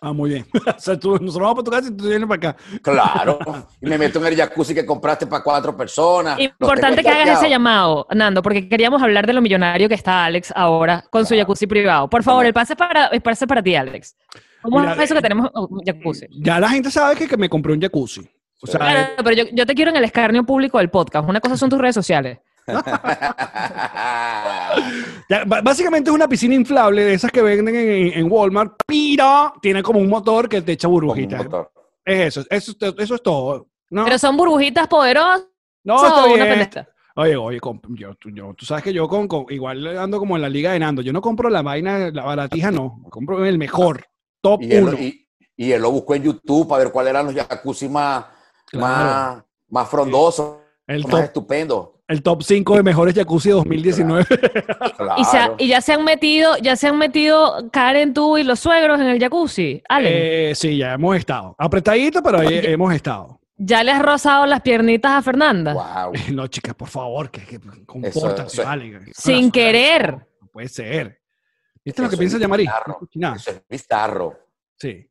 Ah, 0.00 0.12
muy 0.12 0.30
bien. 0.30 0.46
o 0.76 0.80
sea, 0.80 0.96
tú, 0.98 1.18
nosotros 1.18 1.34
vamos 1.48 1.54
para 1.56 1.64
tu 1.64 1.70
casa 1.72 1.88
y 1.88 1.96
tú 1.96 2.06
vienes 2.08 2.28
para 2.28 2.50
acá. 2.50 2.62
Claro. 2.80 3.38
Y 3.82 3.86
me 3.86 3.98
meto 3.98 4.20
en 4.20 4.26
el 4.26 4.36
jacuzzi 4.36 4.72
que 4.72 4.86
compraste 4.86 5.26
para 5.26 5.42
cuatro 5.42 5.76
personas. 5.76 6.38
Importante 6.38 7.02
que 7.02 7.08
hagas 7.08 7.38
ese 7.40 7.50
llamado, 7.50 8.06
Nando, 8.14 8.40
porque 8.40 8.68
queríamos 8.68 9.02
hablar 9.02 9.26
de 9.26 9.32
lo 9.32 9.42
millonario 9.42 9.88
que 9.88 9.94
está 9.96 10.24
Alex 10.26 10.52
ahora 10.54 11.04
con 11.10 11.26
su 11.26 11.34
jacuzzi 11.34 11.66
privado. 11.66 12.08
Por 12.08 12.22
favor, 12.22 12.46
el 12.46 12.54
pase 12.54 12.76
para, 12.76 13.06
el 13.08 13.20
pase 13.20 13.44
es 13.44 13.48
para 13.48 13.62
ti, 13.62 13.74
Alex. 13.74 14.16
¿Cómo 14.62 14.80
Mira, 14.80 14.92
es 14.94 14.98
eso 15.00 15.14
que 15.14 15.22
tenemos 15.22 15.50
un 15.54 15.80
jacuzzi? 15.84 16.26
Ya 16.30 16.60
la 16.60 16.68
gente 16.68 16.90
sabe 16.90 17.16
que, 17.16 17.26
que 17.28 17.36
me 17.36 17.48
compré 17.48 17.72
un 17.72 17.80
jacuzzi. 17.80 18.28
O 18.62 18.66
sea, 18.66 18.78
Claro, 18.80 19.00
eh, 19.00 19.22
pero 19.24 19.32
yo, 19.36 19.44
yo 19.52 19.64
te 19.66 19.74
quiero 19.74 19.90
en 19.90 19.96
el 19.96 20.04
escarnio 20.04 20.44
público 20.44 20.78
del 20.78 20.90
podcast. 20.90 21.28
Una 21.28 21.40
cosa 21.40 21.56
son 21.56 21.70
tus 21.70 21.78
redes 21.80 21.94
sociales. 21.94 22.38
ya, 25.28 25.44
básicamente 25.62 26.10
es 26.10 26.14
una 26.14 26.28
piscina 26.28 26.54
inflable 26.54 27.04
de 27.04 27.14
esas 27.14 27.30
que 27.32 27.42
venden 27.42 27.74
en, 27.74 28.12
en 28.12 28.30
Walmart, 28.30 28.74
pero 28.86 29.52
tiene 29.62 29.82
como 29.82 29.98
un 30.00 30.08
motor 30.08 30.48
que 30.48 30.62
te 30.62 30.72
echa 30.72 30.88
burbujitas. 30.88 31.46
Es 32.04 32.36
eso, 32.36 32.44
eso, 32.50 32.72
eso 32.98 33.14
es 33.14 33.22
todo. 33.22 33.68
No, 33.90 34.04
Pero 34.04 34.18
son 34.18 34.36
burbujitas 34.36 34.86
poderosas 34.88 35.46
no 35.84 35.96
está 36.06 36.24
una 36.26 36.44
bien. 36.44 36.68
Oye, 37.16 37.36
oye, 37.36 37.60
comp- 37.60 37.82
yo, 37.98 38.14
tú- 38.14 38.30
yo- 38.30 38.54
tú 38.54 38.64
sabes 38.64 38.84
que 38.84 38.92
yo 38.92 39.08
con, 39.08 39.26
con- 39.26 39.46
igual 39.50 39.98
ando 39.98 40.18
como 40.18 40.36
en 40.36 40.42
la 40.42 40.48
liga 40.48 40.72
de 40.72 40.78
Nando. 40.78 41.02
Yo 41.02 41.12
no 41.12 41.20
compro 41.20 41.50
la 41.50 41.62
vaina, 41.62 42.10
la 42.10 42.22
baratija 42.24 42.70
no. 42.70 43.02
Compro 43.10 43.44
el 43.44 43.58
mejor, 43.58 44.04
top 44.40 44.62
Y 44.62 44.72
él, 44.72 44.84
uno. 44.84 44.92
y, 44.98 45.26
y 45.56 45.72
él 45.72 45.82
lo 45.82 45.90
buscó 45.90 46.14
en 46.14 46.22
YouTube 46.24 46.68
para 46.68 46.84
ver 46.84 46.92
cuáles 46.92 47.10
eran 47.10 47.26
los 47.26 47.34
jacuzzi 47.34 47.88
más, 47.88 48.24
Claro. 48.66 48.86
más, 48.86 49.44
más 49.68 49.88
frondosos, 49.88 50.56
El 50.86 51.02
más 51.02 51.10
top, 51.10 51.20
estupendos. 51.20 51.88
el 52.08 52.22
top 52.22 52.42
5 52.42 52.76
de 52.76 52.82
mejores 52.82 53.14
jacuzzi 53.14 53.50
2019. 53.50 54.24
Y, 55.16 55.24
se 55.24 55.66
ya 55.66 55.80
se 55.80 55.92
han 55.94 56.04
metido, 56.04 56.56
ya 56.58 56.76
se 56.76 56.86
han 56.88 56.98
metido 56.98 57.68
Karen, 57.70 58.12
tú 58.14 58.36
y 58.38 58.42
los 58.44 58.60
suegros 58.60 59.00
en 59.00 59.06
el 59.06 59.18
jacuzzi. 59.18 59.82
Ale, 59.88 60.50
Eh, 60.50 60.54
sí, 60.54 60.76
ya 60.76 60.94
hemos 60.94 61.16
estado. 61.16 61.54
Apretadito, 61.58 62.22
pero 62.22 62.38
ahí 62.40 62.60
hemos 62.64 62.92
estado. 62.94 63.38
¿ya 63.62 63.82
le 63.84 63.92
has 63.92 64.00
rozado 64.02 64.46
las 64.46 64.62
piernitas 64.62 65.12
a 65.12 65.22
Fernanda? 65.22 65.74
Wow. 65.74 66.12
No, 66.32 66.46
chicas, 66.46 66.74
por 66.74 66.88
favor, 66.88 67.30
que, 67.30 67.42
que 67.44 67.60
compórtate, 67.84 68.42
eso 68.46 68.62
es- 68.62 68.66
vale. 68.66 69.00
Sin 69.14 69.50
querer. 69.50 70.12
No 70.40 70.46
puede 70.52 70.68
ser. 70.68 71.19
¿Viste 71.84 72.02
lo 72.02 72.08
Eso 72.08 72.10
que 72.10 72.18
piensa 72.18 72.36
es 72.36 72.42
Yamari? 72.42 72.68
No. 73.14 73.34
Eso 73.34 73.50
es 73.50 73.62
bizarro. 73.68 74.38
Sí. 74.78 75.06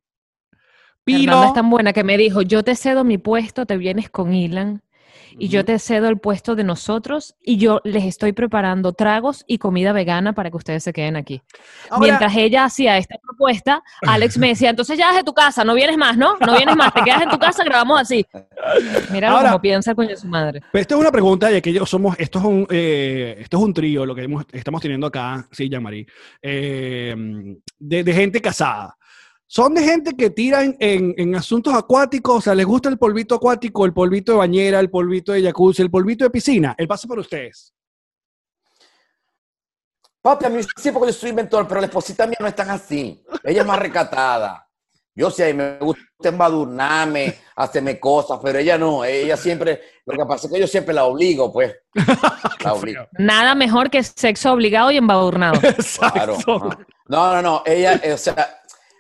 Fernanda 1.06 1.34
Pero, 1.34 1.44
es 1.46 1.54
tan 1.54 1.70
buena 1.70 1.94
que 1.94 2.04
me 2.04 2.18
dijo, 2.18 2.42
yo 2.42 2.64
te 2.64 2.76
cedo 2.76 3.04
mi 3.04 3.18
puesto, 3.18 3.66
te 3.66 3.78
vienes 3.78 4.10
con 4.10 4.34
Ilan 4.34 4.84
y 5.38 5.48
yo 5.50 5.64
te 5.66 5.78
cedo 5.80 6.08
el 6.10 6.18
puesto 6.20 6.56
de 6.56 6.64
nosotros 6.64 7.36
y 7.44 7.58
yo 7.58 7.82
les 7.84 8.06
estoy 8.06 8.32
preparando 8.34 8.94
tragos 8.94 9.44
y 9.48 9.58
comida 9.58 9.92
vegana 9.94 10.34
para 10.34 10.50
que 10.50 10.58
ustedes 10.58 10.84
se 10.84 10.94
queden 10.94 11.16
aquí. 11.16 11.42
Ahora- 11.90 12.06
Mientras 12.08 12.36
ella 12.36 12.64
hacía 12.66 12.98
esta 12.98 13.16
propuesta, 13.22 13.84
Alex 14.02 14.38
me 14.38 14.48
decía, 14.50 14.70
entonces 14.70 14.98
ya 14.98 15.14
de 15.14 15.24
tu 15.24 15.34
casa, 15.34 15.64
no 15.64 15.74
vienes 15.76 15.98
más, 15.98 16.18
¿no? 16.18 16.36
No 16.46 16.56
vienes 16.56 16.76
más, 16.76 16.94
te 16.94 17.02
quedas 17.04 17.22
en 17.24 17.30
tu 17.30 17.38
casa, 17.40 17.64
grabamos 17.64 18.00
así. 18.02 18.26
Mira 19.12 19.32
cómo 19.50 19.62
piensa 19.62 19.94
coño 19.96 20.10
de 20.10 20.18
su 20.18 20.28
madre. 20.28 20.62
Pero 20.72 20.82
esto 20.82 20.96
es 20.96 21.02
una 21.02 21.12
pregunta, 21.12 21.50
ya 21.52 21.62
que 21.62 21.72
yo 21.74 21.86
somos, 21.86 22.16
esto 22.20 22.40
es 22.40 22.46
un, 22.46 22.68
eh, 22.70 23.36
esto 23.40 23.58
es 23.58 23.64
un 23.64 23.74
trío, 23.74 24.06
lo 24.06 24.16
que 24.16 24.24
hemos- 24.24 24.46
estamos 24.52 24.82
teniendo 24.82 25.08
acá, 25.08 25.48
sí, 25.52 25.70
Yamari, 25.70 26.06
eh, 26.42 27.16
de, 27.80 28.04
de 28.04 28.14
gente 28.14 28.42
casada. 28.42 28.96
Son 29.52 29.74
de 29.74 29.84
gente 29.84 30.16
que 30.16 30.30
tiran 30.30 30.78
en, 30.80 31.16
en 31.18 31.34
asuntos 31.34 31.74
acuáticos, 31.74 32.38
o 32.38 32.42
sea, 32.42 32.54
les 32.54 32.68
gusta 32.68 32.88
el 32.88 33.00
polvito 33.00 33.34
acuático, 33.34 33.84
el 33.84 33.94
polvito 33.94 34.34
de 34.34 34.38
bañera, 34.38 34.80
el 34.80 34.92
polvito 34.92 35.32
de 35.32 35.42
jacuzzi, 35.42 35.82
el 35.82 35.90
polvito 35.90 36.24
de 36.24 36.30
piscina. 36.30 36.76
El 36.78 36.88
paso 36.88 37.08
para 37.08 37.22
ustedes. 37.22 37.74
Papi, 40.22 40.46
a 40.46 40.50
mí 40.50 40.62
sí, 40.78 40.92
porque 40.92 41.12
yo 41.12 41.18
soy 41.18 41.32
inventor, 41.32 41.68
pero 41.68 41.82
la 41.82 41.88
esposita 41.88 42.28
mía 42.28 42.38
no 42.40 42.46
es 42.46 42.56
tan 42.56 42.70
así. 42.70 43.24
Ella 43.44 43.62
es 43.62 43.68
más 43.68 43.80
recatada. 43.80 44.68
Yo 45.16 45.32
sí, 45.32 45.42
a 45.42 45.48
mí 45.48 45.54
me 45.54 45.80
gusta 45.80 46.04
embadurnarme, 46.22 47.40
hacerme 47.56 48.00
cosas, 48.00 48.40
pero 48.44 48.60
ella 48.60 48.78
no. 48.78 49.04
Ella 49.04 49.36
siempre, 49.36 49.82
lo 50.06 50.16
que 50.16 50.26
pasa 50.28 50.46
es 50.46 50.54
que 50.54 50.60
yo 50.60 50.68
siempre 50.68 50.94
la 50.94 51.06
obligo, 51.06 51.52
pues. 51.52 51.76
La 52.64 52.74
obligo. 52.74 53.08
Nada 53.14 53.56
mejor 53.56 53.90
que 53.90 54.04
sexo 54.04 54.52
obligado 54.52 54.92
y 54.92 54.98
embadurnado. 54.98 55.60
Claro. 55.98 56.38
No, 57.08 57.34
no, 57.34 57.42
no. 57.42 57.64
Ella, 57.66 58.00
o 58.14 58.18
sea, 58.18 58.60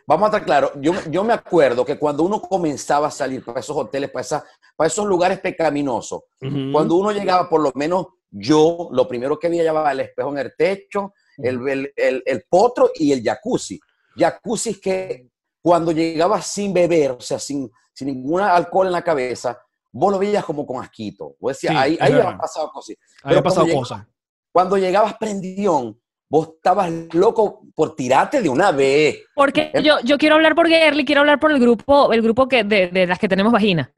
vamos 0.09 0.25
a 0.25 0.27
estar 0.37 0.45
claros. 0.45 0.71
Yo, 0.81 0.93
yo 1.11 1.23
me 1.23 1.33
acuerdo 1.33 1.85
que 1.85 1.97
cuando 1.99 2.23
uno 2.23 2.41
comenzaba 2.41 3.07
a 3.07 3.11
salir 3.11 3.45
para 3.45 3.59
esos 3.59 3.77
hoteles, 3.77 4.09
para, 4.09 4.21
esa- 4.21 4.43
para 4.75 4.87
esos 4.87 5.05
lugares 5.05 5.39
pecaminosos, 5.39 6.21
Ujú. 6.41 6.71
cuando 6.71 6.95
uno 6.95 7.11
llegaba, 7.11 7.47
por 7.47 7.61
lo 7.61 7.71
menos 7.75 8.07
yo, 8.31 8.89
lo 8.91 9.07
primero 9.07 9.37
que 9.37 9.49
veía 9.49 9.63
llevaba 9.63 9.91
el 9.91 9.99
espejo 10.01 10.31
en 10.31 10.39
el 10.39 10.53
techo, 10.57 11.13
el, 11.37 11.67
el, 11.69 11.93
el- 11.95 12.23
el 12.25 12.43
potro 12.49 12.89
y 12.95 13.11
el 13.11 13.23
jacuzzi. 13.23 13.79
Jacuzzi 14.17 14.79
que 14.81 15.29
cuando 15.61 15.91
llegaba 15.91 16.41
sin 16.41 16.73
beber, 16.73 17.11
o 17.11 17.21
sea, 17.21 17.37
sin, 17.39 17.69
sin 17.93 18.07
ningún 18.07 18.41
alcohol 18.41 18.87
en 18.87 18.93
la 18.93 19.03
cabeza, 19.03 19.61
vos 19.91 20.11
lo 20.11 20.17
veías 20.19 20.43
como 20.43 20.65
con 20.65 20.81
asquito. 20.83 21.35
Vos 21.39 21.53
decías, 21.53 21.71
Sí, 21.73 21.77
ahí, 21.77 21.97
ahí 22.01 22.13
han 22.13 22.37
pasado 22.37 22.71
cosas. 22.71 22.95
Ahí 23.23 23.37
ha 23.37 23.43
pasado 23.43 23.67
cosas. 23.71 24.05
Cuando 24.51 24.75
llegabas 24.77 25.15
prendión, 25.17 25.99
vos 26.29 26.49
estabas 26.57 26.91
loco 27.13 27.61
por 27.75 27.95
tirarte 27.95 28.41
de 28.41 28.49
una 28.49 28.71
vez. 28.71 29.23
Porque 29.33 29.71
Em- 29.73 29.83
yo, 29.83 29.99
yo 30.03 30.17
quiero 30.17 30.35
hablar 30.35 30.53
por 30.53 30.67
Gerly, 30.67 31.03
quiero 31.03 31.21
hablar 31.21 31.39
por 31.39 31.51
el 31.51 31.59
grupo, 31.59 32.13
el 32.13 32.21
grupo 32.21 32.47
que 32.47 32.63
de, 32.63 32.87
de 32.87 33.07
las 33.07 33.17
que 33.17 33.27
tenemos 33.27 33.51
vagina. 33.51 33.91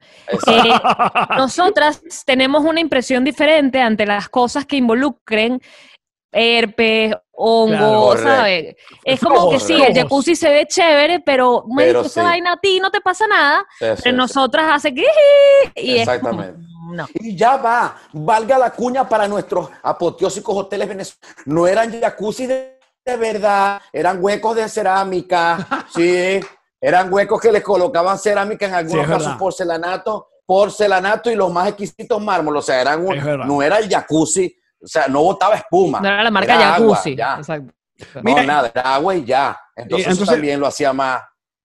Eh, 0.46 0.62
nosotras 1.36 2.02
tenemos 2.24 2.64
una 2.64 2.80
impresión 2.80 3.22
diferente 3.24 3.80
ante 3.80 4.06
las 4.06 4.28
cosas 4.28 4.64
que 4.64 4.76
involucren 4.76 5.60
herpes, 6.34 7.14
hongo, 7.32 8.12
Claro, 8.12 8.16
¿sabes? 8.16 8.76
Es 9.04 9.20
como 9.20 9.50
que 9.50 9.60
sí, 9.60 9.74
el 9.74 9.94
jacuzzi 9.94 10.34
se 10.34 10.48
ve 10.48 10.66
chévere, 10.66 11.20
pero, 11.20 11.64
me 11.68 11.84
Pero 11.84 12.00
esa 12.00 12.22
sí. 12.22 12.26
vaina 12.26 12.54
a 12.54 12.56
ti 12.56 12.80
no 12.80 12.90
te 12.90 13.02
pasa 13.02 13.26
nada, 13.26 13.66
Eso, 13.78 14.02
pero 14.02 14.16
eso. 14.16 14.16
nosotras 14.16 14.66
hace 14.72 14.94
que 14.94 15.04
y 15.74 15.98
es 15.98 16.08
como, 16.20 16.40
Exactamente. 16.40 16.71
No. 16.92 17.06
Y 17.14 17.36
ya 17.36 17.56
va, 17.56 17.96
valga 18.12 18.58
la 18.58 18.70
cuña 18.70 19.08
para 19.08 19.26
nuestros 19.28 19.68
apoteósicos 19.82 20.56
hoteles 20.56 20.88
venezolanos. 20.88 21.36
No 21.46 21.66
eran 21.66 22.00
jacuzzi 22.00 22.46
de, 22.46 22.78
de 23.04 23.16
verdad, 23.16 23.80
eran 23.92 24.22
huecos 24.22 24.54
de 24.56 24.68
cerámica, 24.68 25.66
sí, 25.94 26.40
eran 26.80 27.12
huecos 27.12 27.40
que 27.40 27.50
les 27.52 27.62
colocaban 27.62 28.18
cerámica 28.18 28.66
en 28.66 28.74
algunos 28.74 29.06
casos 29.06 29.34
porcelanato, 29.36 30.28
porcelanato 30.46 31.30
y 31.30 31.34
los 31.34 31.52
más 31.52 31.68
exquisitos 31.68 32.20
mármol, 32.22 32.56
o 32.56 32.62
sea, 32.62 32.80
eran 32.80 33.04
un- 33.04 33.16
no 33.46 33.62
era 33.62 33.78
el 33.78 33.88
jacuzzi, 33.88 34.54
o 34.82 34.86
sea, 34.86 35.06
no 35.08 35.22
botaba 35.22 35.54
espuma. 35.56 36.00
No 36.00 36.08
era 36.08 36.24
la 36.24 36.30
marca 36.30 36.54
Era 36.54 36.74
agua, 36.74 36.96
jacuzzi. 36.96 37.12
Exacto. 37.12 37.72
No, 38.16 38.22
Mira, 38.22 38.42
nada, 38.42 38.70
era 38.74 38.94
agua 38.96 39.14
y 39.14 39.24
ya. 39.24 39.56
Entonces, 39.76 40.06
eso 40.08 40.12
entonces- 40.14 40.34
también 40.34 40.58
lo 40.58 40.66
hacía 40.66 40.92
más. 40.92 41.22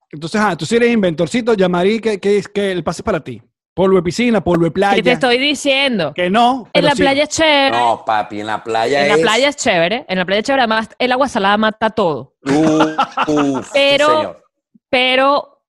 Entonces, 0.10 0.40
ah, 0.42 0.56
tú 0.56 0.66
sí 0.66 0.76
eres 0.76 0.92
inventorcito, 0.94 1.54
Yamari, 1.54 2.00
que, 2.00 2.20
que, 2.20 2.42
que 2.54 2.72
el 2.72 2.84
pase 2.84 3.04
para 3.04 3.20
ti. 3.20 3.42
Polvo 3.78 3.98
de 3.98 4.02
piscina, 4.04 4.44
polvo 4.44 4.66
de 4.66 4.72
playa. 4.72 4.96
¿Qué 4.96 5.04
te 5.04 5.12
estoy 5.12 5.38
diciendo? 5.38 6.12
Que 6.16 6.30
no. 6.32 6.64
En 6.74 6.82
pero 6.82 6.88
la 6.88 6.96
sí. 6.96 7.02
playa 7.04 7.24
es 7.24 7.30
chévere. 7.30 7.78
No, 7.78 8.04
papi, 8.04 8.40
en 8.42 8.48
la 8.48 8.64
playa 8.64 9.06
en 9.06 9.12
es. 9.12 9.18
la 9.18 9.22
playa 9.22 9.50
es 9.50 9.56
chévere. 9.56 10.06
En 10.10 10.18
la 10.18 10.26
playa 10.26 10.40
es 10.40 10.46
chévere. 10.46 10.62
Además, 10.64 10.90
el 10.98 11.12
agua 11.12 11.28
salada 11.30 11.58
mata 11.58 11.90
todo. 11.92 12.34
Uf, 12.44 13.28
uf, 13.28 13.66
sí, 13.68 13.70
Pero- 13.74 14.08
señor. 14.08 14.44
Pero 14.90 15.60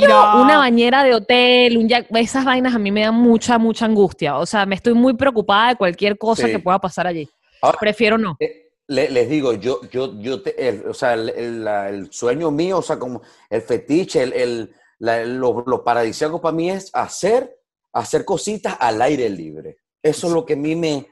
Mira. 0.00 0.36
una 0.36 0.58
bañera 0.58 1.02
de 1.04 1.14
hotel, 1.14 1.76
un 1.76 1.88
jac- 1.88 2.06
esas 2.16 2.44
vainas 2.44 2.74
a 2.74 2.78
mí 2.78 2.90
me 2.90 3.02
dan 3.02 3.14
mucha, 3.14 3.58
mucha 3.58 3.84
angustia. 3.84 4.38
O 4.38 4.46
sea, 4.46 4.64
me 4.66 4.74
estoy 4.74 4.94
muy 4.94 5.14
preocupada 5.14 5.68
de 5.70 5.76
cualquier 5.76 6.16
cosa 6.16 6.46
Sí. 6.46 6.52
que 6.52 6.58
pueda 6.58 6.78
pasar 6.78 7.06
allí. 7.06 7.28
Ahora, 7.60 7.78
Prefiero 7.78 8.16
no. 8.16 8.36
Eh, 8.40 8.70
le- 8.86 9.10
les 9.10 9.28
digo, 9.28 9.52
yo, 9.52 9.80
yo, 9.90 10.14
yo, 10.20 10.40
te- 10.42 10.68
el- 10.68 10.86
o 10.88 10.94
sea, 10.94 11.14
el, 11.14 11.28
el- 11.28 11.64
la- 11.64 11.88
el 11.90 12.10
sueño 12.12 12.50
mío, 12.50 12.78
o 12.78 12.82
sea, 12.82 12.98
como 12.98 13.20
el 13.50 13.60
fetiche, 13.62 14.22
el, 14.22 14.32
el- 14.32 14.74
la- 15.00 15.24
lo, 15.24 15.64
lo 15.66 15.84
paradisíaco 15.84 16.40
para 16.40 16.54
mí 16.56 16.70
es 16.70 16.90
hacer, 16.94 17.57
hacer 17.92 18.24
cositas 18.24 18.76
al 18.78 19.00
aire 19.02 19.28
libre. 19.28 19.78
Eso 20.02 20.26
es 20.28 20.32
lo 20.32 20.44
que 20.46 20.52
a 20.54 20.56
mí 20.56 20.76
me, 20.76 21.06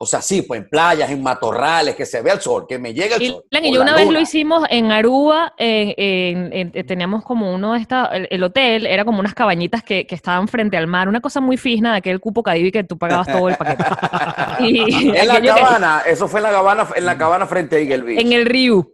o 0.00 0.06
sea, 0.06 0.22
sí, 0.22 0.42
pues 0.42 0.60
en 0.60 0.68
playas, 0.68 1.10
en 1.10 1.20
matorrales, 1.22 1.96
que 1.96 2.06
se 2.06 2.22
vea 2.22 2.34
el 2.34 2.40
sol, 2.40 2.66
que 2.68 2.78
me 2.78 2.94
llegue 2.94 3.16
el 3.16 3.22
Y, 3.22 3.28
sol. 3.30 3.44
Y 3.50 3.74
yo 3.74 3.82
una 3.82 3.94
vez 3.96 4.04
lo 4.04 4.12
luna. 4.12 4.20
hicimos 4.20 4.64
en 4.70 4.92
Aruba, 4.92 5.54
en- 5.58 5.94
en- 5.96 6.52
en- 6.52 6.70
eh, 6.74 6.84
teníamos 6.84 7.24
como 7.24 7.52
uno 7.52 7.72
de 7.72 7.80
estas, 7.80 8.08
el, 8.12 8.28
el 8.30 8.42
hotel 8.44 8.86
era 8.86 9.04
como 9.04 9.18
unas 9.18 9.34
cabañitas 9.34 9.82
que, 9.82 10.06
que 10.06 10.14
estaban 10.14 10.46
frente 10.46 10.76
al 10.76 10.86
mar, 10.86 11.08
una 11.08 11.20
cosa 11.20 11.40
muy 11.40 11.56
fina 11.56 11.92
de 11.92 11.98
aquel 11.98 12.20
cupo 12.20 12.42
Cadivi 12.44 12.70
que 12.70 12.84
tú 12.84 12.96
pagabas 12.96 13.26
todo 13.26 13.48
el 13.48 13.56
paquete. 13.56 13.84
Y 14.60 15.08
En 15.16 15.26
la 15.26 15.34
aquello 15.38 15.54
que- 15.54 15.60
cabana, 15.60 16.02
eso 16.06 16.28
fue 16.28 16.38
en 16.40 16.44
la 16.44 16.50
cabana, 16.50 16.88
en 16.94 17.04
la 17.04 17.18
cabana 17.18 17.46
frente 17.46 17.76
a 17.76 17.78
Eagle 17.80 18.02
Beach. 18.02 18.20
en 18.20 18.32
el 18.32 18.46
río. 18.46 18.88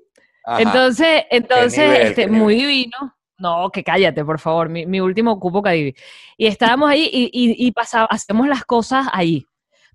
Ajá. 0.47 0.63
Entonces, 0.63 1.25
entonces, 1.31 1.79
nivel, 1.89 2.03
este, 2.03 2.27
muy 2.29 2.55
divino. 2.57 3.15
No, 3.39 3.71
que 3.71 3.83
cállate, 3.83 4.25
por 4.25 4.39
favor, 4.39 4.69
mi, 4.69 4.87
mi 4.87 5.01
último 5.01 5.39
cupo 5.41 5.61
Cadivi. 5.63 5.95
Y 6.37 6.47
estábamos 6.47 6.89
ahí 6.91 7.09
y, 7.13 7.25
y, 7.33 7.67
y 7.67 7.73
pasaba, 7.73 8.07
hacemos 8.07 8.47
las 8.49 8.65
cosas 8.65 9.07
ahí. 9.13 9.45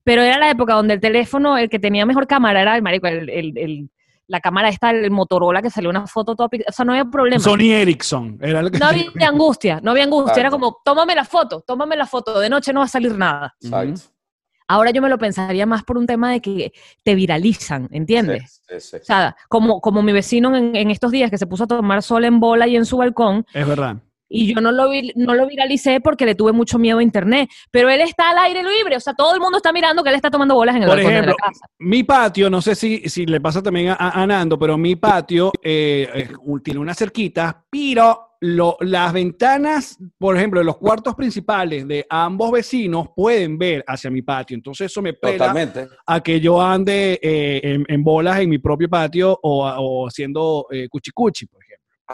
Pero 0.03 0.21
era 0.21 0.37
la 0.37 0.49
época 0.49 0.73
donde 0.73 0.95
el 0.95 0.99
teléfono, 0.99 1.57
el 1.57 1.69
que 1.69 1.79
tenía 1.79 2.05
mejor 2.05 2.27
cámara 2.27 2.61
era 2.61 2.75
el 2.75 2.81
marico, 2.81 3.07
el, 3.07 3.29
el- 3.29 3.57
el- 3.57 3.89
la 4.27 4.39
cámara 4.41 4.69
esta, 4.69 4.91
el 4.91 5.09
Motorola, 5.09 5.59
que 5.59 5.71
salió 5.71 5.89
una 5.89 6.05
foto 6.05 6.35
top. 6.35 6.53
O 6.67 6.71
sea, 6.71 6.85
no 6.85 6.91
había 6.91 7.05
problema. 7.05 7.39
Sony 7.43 7.71
Ericsson. 7.71 8.37
Era 8.39 8.61
lo 8.61 8.69
que 8.69 8.77
No 8.77 8.85
había 8.85 9.27
angustia, 9.27 9.79
no 9.81 9.89
había 9.89 10.03
angustia. 10.03 10.39
Era 10.39 10.51
como, 10.51 10.77
tómame 10.85 11.15
la 11.15 11.25
foto, 11.25 11.61
tómame 11.61 11.95
la 11.95 12.05
foto, 12.05 12.39
de 12.39 12.47
noche 12.47 12.71
no 12.71 12.81
va 12.81 12.85
a 12.85 12.89
salir 12.89 13.17
nada. 13.17 13.55
Exacto. 13.59 14.01
Ahora 14.69 14.91
yo 14.91 15.01
me 15.01 15.09
lo 15.09 15.17
pensaría 15.17 15.65
más 15.65 15.83
por 15.83 15.97
un 15.97 16.05
tema 16.07 16.31
de 16.31 16.39
que 16.41 16.71
te 17.03 17.15
viralizan, 17.15 17.89
¿entiendes? 17.91 18.61
Sí, 18.69 18.75
sí, 18.79 18.89
sí. 18.91 18.95
O 19.01 19.03
sea, 19.05 19.35
como, 19.49 19.81
como 19.81 20.01
mi 20.03 20.11
vecino 20.13 20.55
en, 20.55 20.75
en 20.75 20.91
estos 20.91 21.11
días 21.11 21.31
que 21.31 21.37
se 21.39 21.47
puso 21.47 21.63
a 21.63 21.67
tomar 21.67 22.03
sol 22.03 22.23
en 22.23 22.39
bola 22.39 22.67
y 22.67 22.75
en 22.75 22.85
su 22.85 22.97
balcón, 22.97 23.45
Es 23.53 23.67
verdad. 23.67 23.97
y 24.29 24.53
yo 24.53 24.61
no 24.61 24.71
lo, 24.71 24.91
vi- 24.91 25.11
no 25.15 25.33
lo 25.33 25.47
viralicé 25.47 25.99
porque 26.01 26.25
le 26.27 26.35
tuve 26.35 26.51
mucho 26.51 26.77
miedo 26.77 26.99
a 26.99 27.03
internet, 27.03 27.49
pero 27.71 27.89
él 27.89 27.99
está 28.01 28.29
al 28.29 28.37
aire 28.37 28.61
libre, 28.61 28.95
o 28.95 28.99
sea, 28.99 29.15
todo 29.15 29.33
el 29.33 29.39
mundo 29.41 29.57
está 29.57 29.73
mirando 29.73 30.03
que 30.03 30.09
él 30.09 30.15
está 30.15 30.29
tomando 30.29 30.53
bolas 30.53 30.75
en 30.75 30.83
el 30.83 30.87
Por 30.87 30.97
balcón 30.97 31.13
ejemplo, 31.13 31.33
de 31.33 31.37
la 31.41 31.47
casa. 31.49 31.65
mi 31.79 32.03
patio, 32.03 32.47
no 32.49 32.61
sé 32.61 32.75
si, 32.75 33.09
si 33.09 33.25
le 33.25 33.41
pasa 33.41 33.63
también 33.63 33.89
a, 33.89 33.95
a 33.97 34.27
Nando, 34.27 34.59
pero 34.59 34.77
mi 34.77 34.95
patio 34.95 35.51
eh, 35.63 36.29
tiene 36.63 36.79
una 36.79 36.93
cerquita, 36.93 37.65
pero 37.71 38.28
lo- 38.41 38.77
las 38.79 39.11
ventanas, 39.11 39.97
por 40.17 40.37
ejemplo, 40.37 40.59
de 40.59 40.65
los 40.65 40.77
cuartos 40.77 41.13
principales 41.15 41.87
de 41.87 42.05
ambos 42.09 42.51
vecinos 42.51 43.09
pueden 43.15 43.57
ver 43.57 43.83
hacia 43.85 44.09
mi 44.09 44.21
patio. 44.21 44.55
Entonces 44.55 44.91
eso 44.91 45.01
me 45.01 45.13
Totalmente. 45.39 45.87
a 46.05 46.21
que 46.21 46.39
yo 46.39 46.61
ande 46.61 47.19
eh, 47.21 47.59
en, 47.63 47.85
en 47.87 48.03
bolas 48.03 48.39
en 48.39 48.49
mi 48.49 48.57
propio 48.57 48.87
patio 48.89 49.37
o, 49.43 49.67
o 49.67 50.07
haciendo 50.07 50.67
eh, 50.71 50.87
cuchicuchi, 50.89 51.45
ejemplo. 51.47 51.58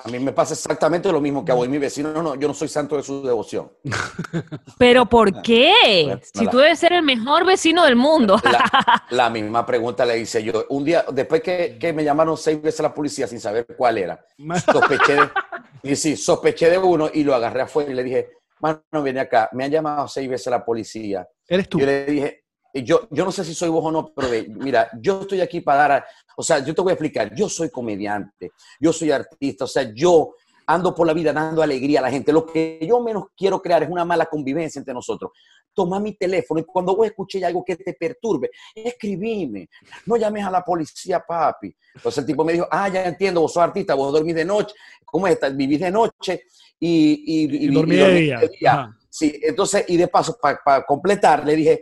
A 0.03 0.09
mí 0.09 0.19
me 0.19 0.33
pasa 0.33 0.53
exactamente 0.53 1.09
lo 1.09 1.21
mismo 1.21 1.45
que 1.45 1.53
a 1.53 1.55
vos 1.55 1.65
y 1.65 1.69
mi 1.69 1.77
vecino. 1.77 2.11
No, 2.11 2.21
no, 2.21 2.35
yo 2.35 2.49
no 2.49 2.53
soy 2.53 2.67
santo 2.67 2.97
de 2.97 3.03
su 3.03 3.25
devoción. 3.25 3.71
Pero 4.77 5.05
¿por 5.05 5.41
qué? 5.41 5.71
Bueno, 6.03 6.21
Si 6.33 6.47
tú 6.47 6.57
debes 6.57 6.79
ser 6.79 6.91
el 6.91 7.01
mejor 7.01 7.45
vecino 7.45 7.85
del 7.85 7.95
mundo. 7.95 8.37
La, 8.43 9.05
la 9.09 9.29
misma 9.29 9.65
pregunta 9.65 10.05
le 10.05 10.19
hice 10.19 10.43
yo. 10.43 10.65
Un 10.67 10.83
día, 10.83 11.05
después 11.13 11.41
que, 11.41 11.77
que 11.79 11.93
me 11.93 12.03
llamaron 12.03 12.35
seis 12.35 12.61
veces 12.61 12.81
a 12.81 12.83
la 12.83 12.93
policía 12.93 13.25
sin 13.25 13.39
saber 13.39 13.65
cuál 13.77 13.97
era, 13.97 14.25
sospeché 14.69 15.13
de, 15.13 15.29
y 15.83 15.95
sí, 15.95 16.17
sospeché 16.17 16.69
de 16.69 16.77
uno 16.77 17.09
y 17.13 17.23
lo 17.23 17.33
agarré 17.33 17.61
afuera 17.61 17.89
y 17.89 17.95
le 17.95 18.03
dije, 18.03 18.29
mano, 18.59 18.81
viene 19.01 19.21
acá, 19.21 19.49
me 19.53 19.63
han 19.63 19.71
llamado 19.71 20.09
seis 20.09 20.29
veces 20.29 20.47
a 20.47 20.51
la 20.51 20.65
policía. 20.65 21.25
Eres 21.47 21.69
tú. 21.69 21.79
Yo 21.79 21.85
le 21.85 22.05
dije, 22.05 22.44
yo, 22.83 23.07
yo 23.11 23.23
no 23.25 23.31
sé 23.31 23.43
si 23.45 23.53
soy 23.53 23.69
vos 23.69 23.83
o 23.85 23.91
no, 23.91 24.13
pero 24.13 24.27
mira, 24.49 24.89
yo 25.01 25.21
estoy 25.21 25.41
aquí 25.41 25.61
para 25.61 25.77
dar, 25.79 25.91
a- 25.91 26.05
o 26.37 26.43
sea, 26.43 26.59
yo 26.59 26.73
te 26.75 26.81
voy 26.81 26.91
a 26.91 26.93
explicar, 26.93 27.33
yo 27.35 27.47
soy 27.47 27.69
comediante, 27.69 28.51
yo 28.79 28.91
soy 28.91 29.11
artista, 29.11 29.63
o 29.65 29.67
sea, 29.67 29.91
yo 29.93 30.35
ando 30.67 30.93
por 30.95 31.05
la 31.05 31.13
vida 31.13 31.31
dando 31.31 31.61
alegría 31.61 31.99
a 31.99 32.01
la 32.03 32.09
gente. 32.09 32.33
Lo 32.33 32.45
que 32.45 32.79
yo 32.87 32.99
menos 32.99 33.25
quiero 33.37 33.61
crear 33.61 33.83
es 33.83 33.89
una 33.89 34.03
mala 34.03 34.25
convivencia 34.25 34.79
entre 34.79 34.95
nosotros. 34.95 35.31
Toma 35.75 35.99
mi 35.99 36.13
teléfono 36.15 36.59
y 36.59 36.63
cuando 36.63 36.95
vos 36.95 37.05
escuches 37.05 37.43
algo 37.43 37.63
que 37.63 37.75
te 37.75 37.93
perturbe, 37.93 38.49
escribime. 38.73 39.69
No 40.05 40.17
llames 40.17 40.43
a 40.45 40.49
la 40.51 40.63
policía, 40.63 41.19
papi. 41.25 41.75
Entonces 41.93 42.17
el 42.19 42.25
tipo 42.25 42.43
me 42.43 42.53
dijo, 42.53 42.67
ah, 42.71 42.89
ya 42.89 43.03
entiendo, 43.05 43.41
vos 43.41 43.53
sos 43.53 43.61
artista, 43.63 43.93
vos 43.93 44.11
dormís 44.11 44.35
de 44.35 44.45
noche. 44.45 44.73
¿Cómo 45.05 45.27
es? 45.27 45.37
Vivís 45.55 45.79
de 45.81 45.91
noche 45.91 46.43
y, 46.79 47.23
y, 47.25 47.43
y- 47.43 47.65
Y 47.65 47.73
dormí 47.73 47.95
de 47.97 48.03
día. 48.21 48.39
Ajá. 48.71 48.97
Sí, 49.09 49.39
entonces, 49.43 49.85
y 49.87 49.97
de 49.97 50.07
paso, 50.07 50.37
para 50.41 50.83
completar, 50.85 51.45
le 51.45 51.55
dije, 51.55 51.81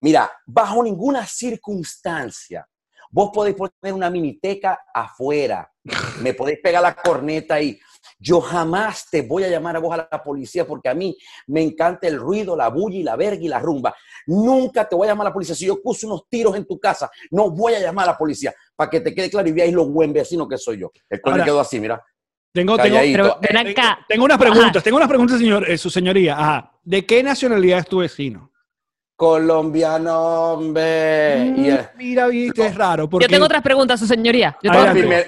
mira, 0.00 0.30
bajo 0.46 0.82
ninguna 0.82 1.26
circunstancia, 1.26 2.66
vos 3.10 3.30
podéis 3.32 3.56
poner 3.56 3.94
una 3.94 4.10
miniteca 4.10 4.80
afuera, 4.94 5.70
me 6.20 6.34
podéis 6.34 6.60
pegar 6.62 6.82
la 6.82 6.94
corneta 6.94 7.54
ahí. 7.54 7.78
Yo 8.22 8.40
jamás 8.40 9.06
te 9.10 9.22
voy 9.22 9.44
a 9.44 9.48
llamar 9.48 9.76
a 9.76 9.78
vos 9.78 9.94
a 9.94 10.08
la 10.10 10.22
policía 10.22 10.66
porque 10.66 10.90
a 10.90 10.94
mí 10.94 11.16
me 11.46 11.62
encanta 11.62 12.06
el 12.06 12.18
ruido, 12.18 12.54
la 12.54 12.68
bulla 12.68 12.98
y 12.98 13.02
la 13.02 13.16
verga 13.16 13.42
y 13.42 13.48
la 13.48 13.58
rumba. 13.58 13.94
Nunca 14.26 14.86
te 14.86 14.94
voy 14.94 15.06
a 15.06 15.10
llamar 15.12 15.26
a 15.26 15.30
la 15.30 15.32
policía. 15.34 15.54
Si 15.54 15.64
yo 15.66 15.80
puse 15.82 16.06
unos 16.06 16.28
tiros 16.28 16.54
en 16.54 16.66
tu 16.66 16.78
casa, 16.78 17.10
no 17.30 17.50
voy 17.50 17.74
a 17.74 17.80
llamar 17.80 18.04
a 18.04 18.12
la 18.12 18.18
policía 18.18 18.54
para 18.76 18.90
que 18.90 19.00
te 19.00 19.14
quede 19.14 19.30
claro 19.30 19.48
y 19.48 19.52
veáis 19.52 19.72
lo 19.72 19.86
buen 19.86 20.12
vecino 20.12 20.46
que 20.46 20.58
soy 20.58 20.78
yo. 20.80 20.92
El 21.08 21.20
coño 21.22 21.34
Ahora- 21.36 21.44
quedó 21.46 21.60
así, 21.60 21.80
mira. 21.80 22.02
Tengo, 22.52 22.76
tengo. 22.76 22.98
Pero 23.00 23.38
ven 23.40 23.52
tengo- 23.64 23.70
acá. 23.70 23.98
tengo 24.08 24.24
unas 24.24 24.38
preguntas, 24.38 24.82
tengo 24.82 24.96
unas 24.98 25.08
preguntas, 25.08 25.38
señor, 25.38 25.70
eh, 25.70 25.78
su 25.78 25.88
señoría. 25.88 26.36
Ajá. 26.38 26.72
¿De 26.82 27.06
qué 27.06 27.22
nacionalidad 27.22 27.78
es 27.78 27.86
tu 27.86 27.98
vecino? 27.98 28.50
Colombiano, 29.20 30.54
hombre. 30.54 31.52
Y, 31.54 31.68
eh, 31.68 31.88
Mira, 31.98 32.26
viste, 32.28 32.64
es 32.64 32.74
raro. 32.74 33.06
Porque 33.06 33.26
Yo 33.26 33.28
tengo 33.30 33.44
otras 33.44 33.60
preguntas, 33.60 34.00
su 34.00 34.06
señoría. 34.06 34.56
Yo 34.62 34.72
tengo 34.72 34.86
Papi, 34.86 35.02
me- 35.02 35.26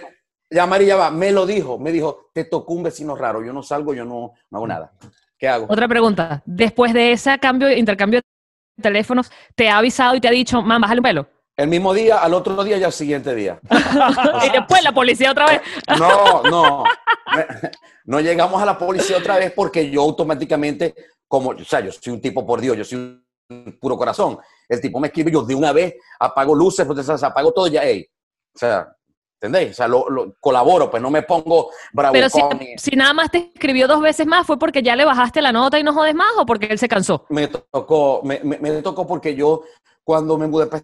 ya 0.50 0.66
María 0.66 0.96
va, 0.96 1.10
me 1.10 1.30
lo 1.30 1.44
dijo, 1.44 1.78
me 1.78 1.92
dijo, 1.92 2.30
te 2.32 2.44
tocó 2.44 2.72
un 2.72 2.84
vecino 2.84 3.14
raro, 3.14 3.44
yo 3.44 3.52
no 3.52 3.62
salgo, 3.62 3.92
yo 3.92 4.06
no, 4.06 4.32
no 4.48 4.56
hago 4.58 4.66
nada. 4.66 4.92
¿Qué 5.36 5.46
hago? 5.46 5.66
Otra 5.68 5.86
pregunta. 5.88 6.42
Después 6.46 6.94
de 6.94 7.12
ese 7.12 7.38
cambio, 7.38 7.70
intercambio 7.70 8.20
de 8.78 8.82
teléfonos, 8.82 9.30
¿te 9.54 9.68
ha 9.68 9.76
avisado 9.76 10.14
y 10.14 10.22
te 10.22 10.28
ha 10.28 10.30
dicho, 10.30 10.62
mamá, 10.62 10.78
bájale 10.78 11.00
un 11.00 11.04
pelo? 11.04 11.26
El 11.54 11.68
mismo 11.68 11.92
día, 11.92 12.16
al 12.20 12.32
otro 12.32 12.64
día 12.64 12.78
y 12.78 12.84
al 12.84 12.92
siguiente 12.94 13.34
día. 13.34 13.60
y 14.46 14.50
después 14.52 14.82
la 14.82 14.92
policía 14.92 15.32
otra 15.32 15.44
vez. 15.48 15.60
No, 15.98 16.42
no. 16.44 16.84
No 18.06 18.20
llegamos 18.20 18.62
a 18.62 18.64
la 18.64 18.78
policía 18.78 19.18
otra 19.18 19.36
vez 19.36 19.52
porque 19.54 19.90
yo 19.90 20.00
automáticamente, 20.00 20.94
como, 21.28 21.50
o 21.50 21.64
sea, 21.64 21.80
yo 21.80 21.92
soy 21.92 22.14
un 22.14 22.22
tipo 22.22 22.46
por 22.46 22.58
Dios, 22.58 22.78
yo 22.78 22.84
soy 22.84 22.98
un 22.98 23.21
puro 23.80 23.96
corazón. 23.96 24.38
El 24.68 24.80
tipo 24.80 24.98
me 25.00 25.08
escribe, 25.08 25.30
yo 25.30 25.42
de 25.42 25.54
una 25.54 25.72
vez 25.72 25.94
apago 26.18 26.54
luces, 26.54 26.86
pues, 26.86 27.08
apago 27.22 27.52
todo 27.52 27.66
ya, 27.66 27.82
ey. 27.84 28.06
O 28.54 28.58
sea, 28.58 28.94
¿entendéis? 29.40 29.72
O 29.72 29.74
sea, 29.74 29.88
lo, 29.88 30.08
lo- 30.08 30.34
colaboro, 30.40 30.90
pues 30.90 31.02
no 31.02 31.10
me 31.10 31.22
pongo 31.22 31.70
bravo. 31.92 32.12
Pero 32.12 32.28
si, 32.28 32.40
si 32.76 32.96
nada 32.96 33.12
más 33.12 33.30
te 33.30 33.52
escribió 33.54 33.88
dos 33.88 34.00
veces 34.00 34.26
más, 34.26 34.46
¿fue 34.46 34.58
porque 34.58 34.82
ya 34.82 34.94
le 34.96 35.04
bajaste 35.04 35.42
la 35.42 35.52
nota 35.52 35.78
y 35.78 35.82
no 35.82 35.92
jodes 35.92 36.14
más 36.14 36.30
o 36.38 36.46
porque 36.46 36.66
él 36.66 36.78
se 36.78 36.88
cansó? 36.88 37.26
me 37.30 37.48
tocó, 37.48 38.20
me, 38.24 38.40
me- 38.44 38.58
me 38.58 38.82
tocó 38.82 39.06
porque 39.06 39.34
yo, 39.34 39.62
cuando 40.04 40.36
me 40.38 40.46
mudé 40.46 40.66
para 40.66 40.82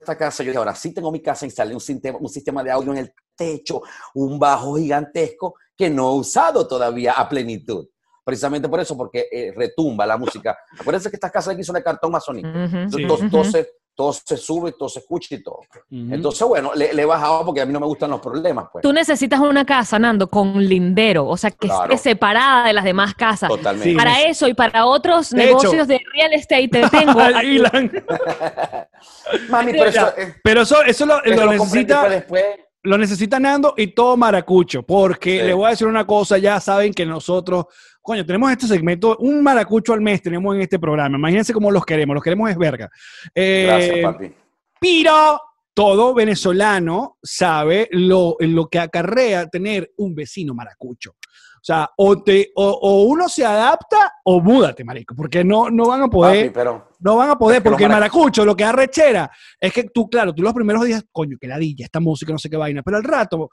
esta 0.00 0.16
casa, 0.16 0.42
yo 0.42 0.48
dije, 0.50 0.58
ahora 0.58 0.74
sí 0.74 0.94
tengo 0.94 1.12
mi 1.12 1.20
casa, 1.20 1.44
instalé 1.44 1.74
un 1.74 1.80
sistema, 1.80 2.18
un 2.20 2.28
sistema 2.28 2.62
de 2.64 2.70
audio 2.70 2.92
en 2.92 2.98
el 2.98 3.12
techo, 3.36 3.82
un 4.14 4.38
bajo 4.38 4.76
gigantesco 4.76 5.54
que 5.76 5.90
no 5.90 6.10
he 6.10 6.14
usado 6.18 6.66
todavía 6.66 7.12
a 7.12 7.28
plenitud. 7.28 7.86
Precisamente 8.24 8.68
por 8.68 8.80
eso, 8.80 8.96
porque 8.96 9.26
eh, 9.30 9.52
retumba 9.56 10.06
la 10.06 10.16
música. 10.16 10.56
Acuérdense 10.78 11.10
que 11.10 11.16
estas 11.16 11.32
casas 11.32 11.54
aquí 11.54 11.64
son 11.64 11.74
de 11.74 11.82
cartón 11.82 12.12
masónico. 12.12 12.48
Ujú. 12.48 12.76
Entonces, 12.98 13.20
Sí. 13.20 13.30
todo, 13.30 13.44
se, 13.44 13.68
todo 13.94 14.12
se 14.12 14.36
sube, 14.36 14.72
todo 14.72 14.88
se 14.88 15.00
escucha 15.00 15.34
y 15.34 15.42
todo. 15.42 15.60
Entonces, 15.90 16.46
bueno, 16.46 16.70
le, 16.74 16.94
le 16.94 17.02
he 17.02 17.04
bajado 17.04 17.44
porque 17.44 17.60
a 17.60 17.66
mí 17.66 17.72
no 17.72 17.80
me 17.80 17.86
gustan 17.86 18.10
los 18.10 18.20
problemas, 18.20 18.66
pues. 18.72 18.82
Tú 18.82 18.92
necesitas 18.92 19.40
una 19.40 19.64
casa, 19.66 19.98
Nando, 19.98 20.28
con 20.28 20.64
lindero, 20.64 21.26
o 21.26 21.36
sea, 21.36 21.50
que 21.50 21.66
Claro. 21.68 21.92
esté 21.92 22.10
separada 22.10 22.66
de 22.66 22.72
las 22.72 22.84
demás 22.84 23.14
casas. 23.14 23.48
Totalmente. 23.50 23.90
Sí. 23.90 23.96
Para 23.96 24.22
eso 24.22 24.48
y 24.48 24.54
para 24.54 24.86
otros 24.86 25.30
De 25.30 25.44
hecho- 25.44 25.58
negocios 25.58 25.88
de 25.88 26.00
real 26.14 26.32
estate 26.32 26.68
te 26.68 26.88
tengo. 26.88 27.14
Mami, 29.48 29.72
pero 29.72 29.84
eso, 29.86 30.08
eh, 30.16 30.34
Pero 30.42 30.62
eso, 30.62 30.82
eso 30.84 31.06
lo, 31.06 31.20
lo 31.22 31.52
necesita, 31.52 32.08
después. 32.08 32.44
lo 32.82 32.98
necesita 32.98 33.38
Nando 33.40 33.74
y 33.76 33.88
todo 33.88 34.16
maracucho. 34.16 34.82
Porque 34.82 35.40
Sí. 35.40 35.46
le 35.46 35.54
voy 35.54 35.66
a 35.66 35.70
decir 35.70 35.86
una 35.86 36.06
cosa, 36.06 36.38
ya 36.38 36.60
saben 36.60 36.92
que 36.92 37.06
nosotros, 37.06 37.66
coño, 38.02 38.24
tenemos 38.24 38.50
este 38.50 38.66
segmento, 38.66 39.16
un 39.18 39.42
maracucho 39.42 39.92
al 39.92 40.00
mes 40.00 40.22
tenemos 40.22 40.54
en 40.54 40.62
este 40.62 40.78
programa. 40.78 41.16
Imagínense 41.18 41.52
cómo 41.52 41.70
los 41.70 41.84
queremos, 41.84 42.14
los 42.14 42.22
queremos 42.24 42.50
es 42.50 42.56
verga. 42.56 42.90
Eh, 43.34 43.64
Gracias, 43.66 43.98
papi. 44.02 44.34
Pero 44.80 45.40
todo 45.74 46.14
venezolano 46.14 47.18
sabe 47.22 47.88
lo, 47.92 48.36
lo 48.40 48.68
que 48.68 48.78
acarrea 48.78 49.46
tener 49.46 49.92
un 49.98 50.14
vecino 50.14 50.54
maracucho. 50.54 51.12
O 51.12 51.62
sea, 51.62 51.90
o, 51.98 52.22
te, 52.22 52.50
o, 52.56 52.66
o 52.70 53.02
uno 53.02 53.28
se 53.28 53.44
adapta 53.44 54.14
o 54.24 54.40
múdate, 54.40 54.82
marico, 54.82 55.14
porque 55.14 55.44
no, 55.44 55.68
no 55.68 55.88
van 55.88 56.02
a 56.02 56.08
poder, 56.08 56.46
Papi, 56.46 56.54
pero 56.54 56.88
no 57.00 57.16
van 57.16 57.28
a 57.30 57.36
poder, 57.36 57.62
porque 57.62 57.84
el 57.84 57.90
marac- 57.90 57.94
maracucho 57.96 58.46
lo 58.46 58.56
que 58.56 58.64
da 58.64 58.72
rechera 58.72 59.30
es 59.60 59.70
que 59.70 59.84
tú, 59.84 60.08
claro, 60.08 60.34
tú 60.34 60.42
los 60.42 60.54
primeros 60.54 60.86
días, 60.86 61.04
coño, 61.12 61.36
que 61.38 61.46
ladilla, 61.46 61.84
esta 61.84 62.00
música, 62.00 62.32
no 62.32 62.38
sé 62.38 62.48
qué 62.48 62.56
vaina, 62.56 62.82
pero 62.82 62.96
al 62.96 63.04
rato 63.04 63.50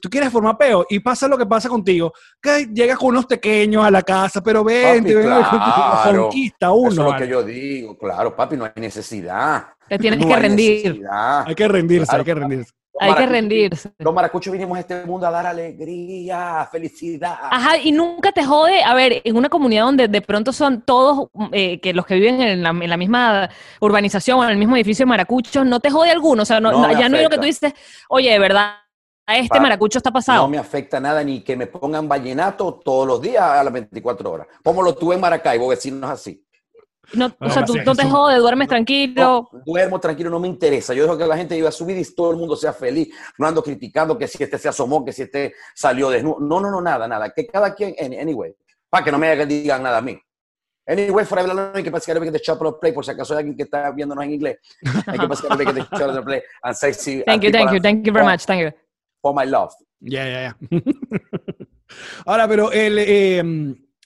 tú 0.00 0.08
quieres 0.10 0.30
formar 0.30 0.56
peo 0.58 0.84
y 0.88 0.98
pasa 1.00 1.28
lo 1.28 1.38
que 1.38 1.46
pasa 1.46 1.68
contigo, 1.68 2.12
que 2.40 2.66
llegas 2.72 2.98
con 2.98 3.08
unos 3.08 3.26
pequeños 3.26 3.84
a 3.84 3.90
la 3.90 4.02
casa, 4.02 4.42
pero 4.42 4.64
vente, 4.64 5.12
Papi, 5.12 5.14
ven, 5.14 5.22
claro. 5.26 6.22
conquista 6.22 6.72
uno. 6.72 6.90
Eso 6.90 7.06
es 7.06 7.12
lo 7.12 7.18
que 7.18 7.28
yo 7.28 7.42
digo, 7.42 7.96
claro, 7.98 8.34
papi, 8.34 8.56
no 8.56 8.64
hay 8.64 8.72
necesidad. 8.76 9.66
Te 9.88 9.98
tienes 9.98 10.20
No 10.20 10.26
que 10.26 10.34
hay 10.34 10.42
rendir. 10.42 10.84
necesidad. 10.84 11.44
Hay 11.46 11.54
que 11.54 11.68
rendirse, 11.68 12.06
Claro, 12.06 12.18
hay 12.20 12.24
que 12.24 12.34
rendirse. 12.34 12.72
Los 13.00 13.02
Hay 13.02 13.08
que 13.14 13.20
maracuchos- 13.20 13.30
rendirse. 13.30 13.90
Los 13.98 14.14
maracuchos 14.14 14.52
vinimos 14.52 14.76
a 14.76 14.80
este 14.80 15.04
mundo 15.06 15.24
a 15.26 15.30
dar 15.30 15.46
alegría, 15.46 16.68
felicidad. 16.70 17.36
Ajá, 17.50 17.78
y 17.78 17.92
nunca 17.92 18.32
te 18.32 18.44
jode, 18.44 18.82
a 18.82 18.92
ver, 18.94 19.20
en 19.24 19.36
una 19.36 19.48
comunidad 19.48 19.84
donde 19.84 20.08
de 20.08 20.20
pronto 20.20 20.52
son 20.52 20.82
todos, 20.82 21.28
eh, 21.52 21.80
que 21.80 21.92
los 21.94 22.04
que 22.06 22.14
viven 22.16 22.40
en 22.40 22.62
la, 22.62 22.70
en 22.70 22.90
la 22.90 22.96
misma 22.96 23.48
urbanización 23.80 24.40
o 24.40 24.44
en 24.44 24.50
el 24.50 24.56
mismo 24.56 24.76
edificio 24.76 25.04
de 25.04 25.10
maracuchos, 25.10 25.64
no 25.64 25.80
te 25.80 25.90
jode 25.90 26.10
alguno, 26.10 26.42
o 26.42 26.46
sea, 26.46 26.60
no, 26.60 26.70
ya 26.98 27.08
no 27.08 27.16
es 27.16 27.22
lo 27.22 27.30
que 27.30 27.36
tú 27.38 27.44
dices, 27.44 27.72
oye, 28.08 28.30
de 28.32 28.38
verdad, 28.38 28.72
a 29.28 29.36
este 29.36 29.48
Pa- 29.50 29.60
maracucho 29.60 29.98
está 29.98 30.10
pasado. 30.10 30.42
No 30.42 30.48
me 30.48 30.56
afecta 30.58 30.98
nada 30.98 31.22
ni 31.22 31.42
que 31.42 31.54
me 31.54 31.66
pongan 31.66 32.08
vallenato 32.08 32.80
todos 32.82 33.06
los 33.06 33.20
días 33.20 33.42
a 33.42 33.62
las 33.62 33.72
24 33.72 34.30
horas. 34.32 34.46
Como 34.64 34.82
lo 34.82 34.94
tuve 34.94 35.16
en 35.16 35.20
Maracaibo, 35.20 35.68
vecinos 35.68 36.10
así. 36.10 36.42
No, 37.12 37.30
o 37.40 37.50
sea, 37.50 37.64
tú 37.64 37.74
no 37.84 37.94
te 37.94 38.02
eso- 38.02 38.10
jode, 38.10 38.36
duermes 38.36 38.68
tranquilo. 38.68 39.48
No, 39.52 39.60
duermo 39.66 40.00
tranquilo, 40.00 40.30
no 40.30 40.40
me 40.40 40.48
interesa. 40.48 40.94
Yo 40.94 41.02
dejo 41.02 41.16
que 41.18 41.26
la 41.26 41.36
gente 41.36 41.54
viva 41.56 41.70
su 41.70 41.84
vida 41.84 42.00
y 42.00 42.04
todo 42.14 42.30
el 42.30 42.38
mundo 42.38 42.56
sea 42.56 42.72
feliz. 42.72 43.08
No 43.38 43.46
ando 43.46 43.62
criticando 43.62 44.16
que 44.16 44.26
si 44.26 44.42
este 44.42 44.56
se 44.58 44.68
asomó, 44.68 45.04
que 45.04 45.12
si 45.12 45.22
este 45.22 45.54
salió 45.74 46.08
desnudo. 46.08 46.38
No, 46.40 46.58
no, 46.60 46.70
no, 46.70 46.80
nada, 46.80 47.06
nada. 47.06 47.30
Que 47.30 47.46
cada 47.46 47.74
quien, 47.74 47.94
any- 48.00 48.18
anyway, 48.18 48.54
para 48.88 49.04
que 49.04 49.12
no 49.12 49.18
me 49.18 49.44
digan 49.46 49.82
nada 49.82 49.98
a 49.98 50.02
mí. 50.02 50.18
Anyway, 50.86 51.26
fuera 51.26 51.44
de 51.44 51.52
la 51.52 51.82
que 51.82 51.90
pasa 51.90 52.14
que 52.18 52.30
the 52.30 52.40
Chopper 52.40 52.72
Play, 52.80 52.92
por 52.92 53.04
si 53.04 53.10
acaso 53.10 53.34
hay 53.34 53.40
alguien 53.40 53.56
que 53.58 53.64
está 53.64 53.90
viéndonos 53.90 54.24
en 54.24 54.32
inglés. 54.32 54.58
Hay 55.06 55.18
que 55.18 55.28
pasar 55.28 55.58
que 55.58 55.72
the 55.74 55.84
Chopper 55.98 56.24
Play 56.24 56.42
and 56.62 56.74
say 56.74 56.94
si 56.94 57.22
Thank 57.24 57.42
you, 57.42 57.50
thank 57.50 57.72
you, 57.72 57.78
thank 57.80 58.06
you 58.06 58.12
very 58.12 58.24
much, 58.26 58.46
thank 58.46 58.62
you. 58.62 58.70
For 59.20 59.34
my 59.34 59.46
love. 59.50 59.72
Ya, 60.00 60.24
ya, 60.24 60.40
ya. 60.42 60.56
Ahora, 62.26 62.46
pero 62.46 62.70
el, 62.72 62.98
eh, 62.98 63.42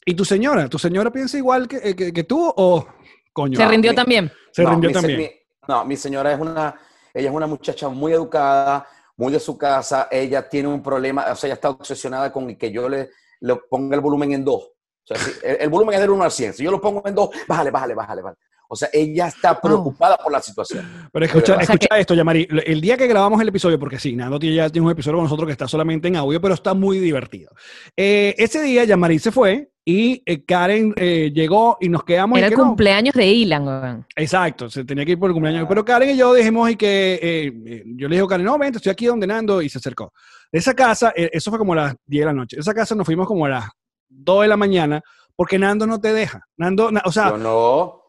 ¿y 0.07 0.15
tu 0.15 0.25
señora? 0.25 0.69
¿Tu 0.69 0.79
señora 0.79 1.11
piensa 1.13 1.37
igual 1.37 1.69
que, 1.69 1.77
eh, 1.77 1.97
que- 1.97 2.13
que 2.13 2.25
tú 2.25 2.53
o 2.57 2.87
coño? 3.33 3.59
Se 3.59 3.67
rindió 3.67 3.93
mi- 3.93 3.97
también. 3.97 4.33
Se 4.53 4.63
No, 4.63 4.71
rindió 4.71 4.89
mi 4.91 4.95
también. 4.95 5.19
mi- 5.19 5.31
no, 5.69 5.85
mi 5.85 5.97
señora 5.97 6.33
es 6.33 6.41
una, 6.41 6.75
ella 7.13 7.29
es 7.29 7.35
una 7.35 7.47
muchacha 7.47 7.89
muy 7.89 8.13
educada, 8.13 8.87
muy 9.17 9.33
de 9.33 9.41
su 9.41 9.59
casa. 9.59 10.09
Ella 10.11 10.49
tiene 10.49 10.69
un 10.69 10.83
problema, 10.83 11.27
o 11.31 11.37
sea, 11.37 11.49
ella 11.49 11.55
está 11.55 11.71
obsesionada 11.71 12.33
con 12.33 12.55
que 12.57 12.71
yo 12.73 12.89
le, 12.89 13.11
le 13.41 13.57
ponga 13.69 13.95
el 13.97 14.01
volumen 14.01 14.33
en 14.33 14.45
dos. 14.45 14.63
O 14.65 15.07
sea, 15.07 15.19
si- 15.19 15.33
el, 15.43 15.57
el 15.61 15.69
volumen 15.69 15.95
es 15.97 16.01
del 16.01 16.11
1 16.11 16.25
al 16.25 16.31
100. 16.31 16.53
Si 16.55 16.63
yo 16.65 16.71
lo 16.71 16.81
pongo 16.81 17.03
en 17.07 17.15
dos, 17.15 17.31
bájale, 17.49 17.71
bájale, 17.71 17.95
bájale, 17.95 18.23
bájale. 18.23 18.39
O 18.73 18.77
sea, 18.77 18.89
ella 18.91 19.27
está 19.29 19.61
preocupada 19.61 20.17
por 20.17 20.33
la 20.33 20.41
situación. 20.41 21.09
Pero 21.13 21.27
escucha, 21.27 21.57
escucha 21.57 21.99
esto, 21.99 22.15
Yamari. 22.15 22.49
El 22.65 22.81
día 22.81 22.97
que 22.97 23.07
grabamos 23.07 23.39
el 23.43 23.49
episodio, 23.49 23.79
porque 23.79 23.99
sí, 23.99 24.17
Nando 24.17 24.39
tiene- 24.39 24.57
ya 24.57 24.71
tiene 24.71 24.87
un 24.87 24.93
episodio 24.93 25.17
con 25.19 25.25
nosotros 25.25 25.47
que 25.47 25.53
está 25.53 25.69
solamente 25.69 26.09
en 26.09 26.17
audio, 26.17 26.41
pero 26.41 26.55
está 26.55 26.73
muy 26.73 26.99
divertido. 26.99 27.51
Eh, 27.95 28.35
ese 28.39 28.63
día, 28.63 28.85
Yamari 28.85 29.19
se 29.19 29.31
fue 29.31 29.71
y 29.85 30.23
eh, 30.25 30.43
Karen 30.47 30.95
eh, 30.97 31.31
llegó 31.35 31.77
y 31.83 31.91
nos 31.91 32.03
quedamos. 32.05 32.39
Era 32.39 32.47
el 32.47 32.53
que 32.55 32.57
no. 32.59 32.65
cumpleaños 32.69 33.15
de 33.15 33.27
Ilan. 33.27 34.07
Exacto, 34.17 34.71
se 34.71 34.85
tenía 34.87 35.05
que 35.05 35.13
ir 35.13 35.19
por 35.19 35.29
el 35.29 35.35
cumpleaños. 35.35 35.67
Pero 35.69 35.85
Karen 35.85 36.09
y 36.09 36.17
yo 36.17 36.33
dijimos 36.33 36.71
y 36.71 36.77
que 36.77 37.19
eh, 37.23 37.53
eh, 37.67 37.83
yo 37.85 38.09
le 38.09 38.15
dije 38.17 38.25
a 38.25 38.29
Karen, 38.29 38.47
no, 38.47 38.57
vente, 38.57 38.79
estoy 38.79 38.93
aquí 38.93 39.05
donde 39.05 39.27
Nando 39.27 39.61
y 39.61 39.69
se 39.69 39.77
acercó. 39.77 40.15
De 40.51 40.59
esa 40.61 40.73
casa, 40.73 41.13
eh, 41.15 41.29
eso 41.31 41.51
fue 41.51 41.59
como 41.59 41.75
a 41.75 41.77
las 41.77 41.95
10 42.07 42.23
de 42.23 42.27
la 42.27 42.33
noche. 42.33 42.57
De 42.57 42.61
esa 42.63 42.73
casa 42.73 42.95
nos 42.95 43.05
fuimos 43.05 43.27
como 43.27 43.45
a 43.45 43.51
las 43.51 43.65
2 44.09 44.43
de 44.43 44.49
la 44.49 44.57
mañana 44.57 45.03
porque 45.35 45.59
Nando 45.59 45.87
no 45.87 45.99
te 45.99 46.13
deja. 46.13 46.43
Nando, 46.59 46.91
na- 46.93 47.03
o 47.07 47.11
sea, 47.11 47.31
Yo 47.31 47.39
no. 47.39 48.02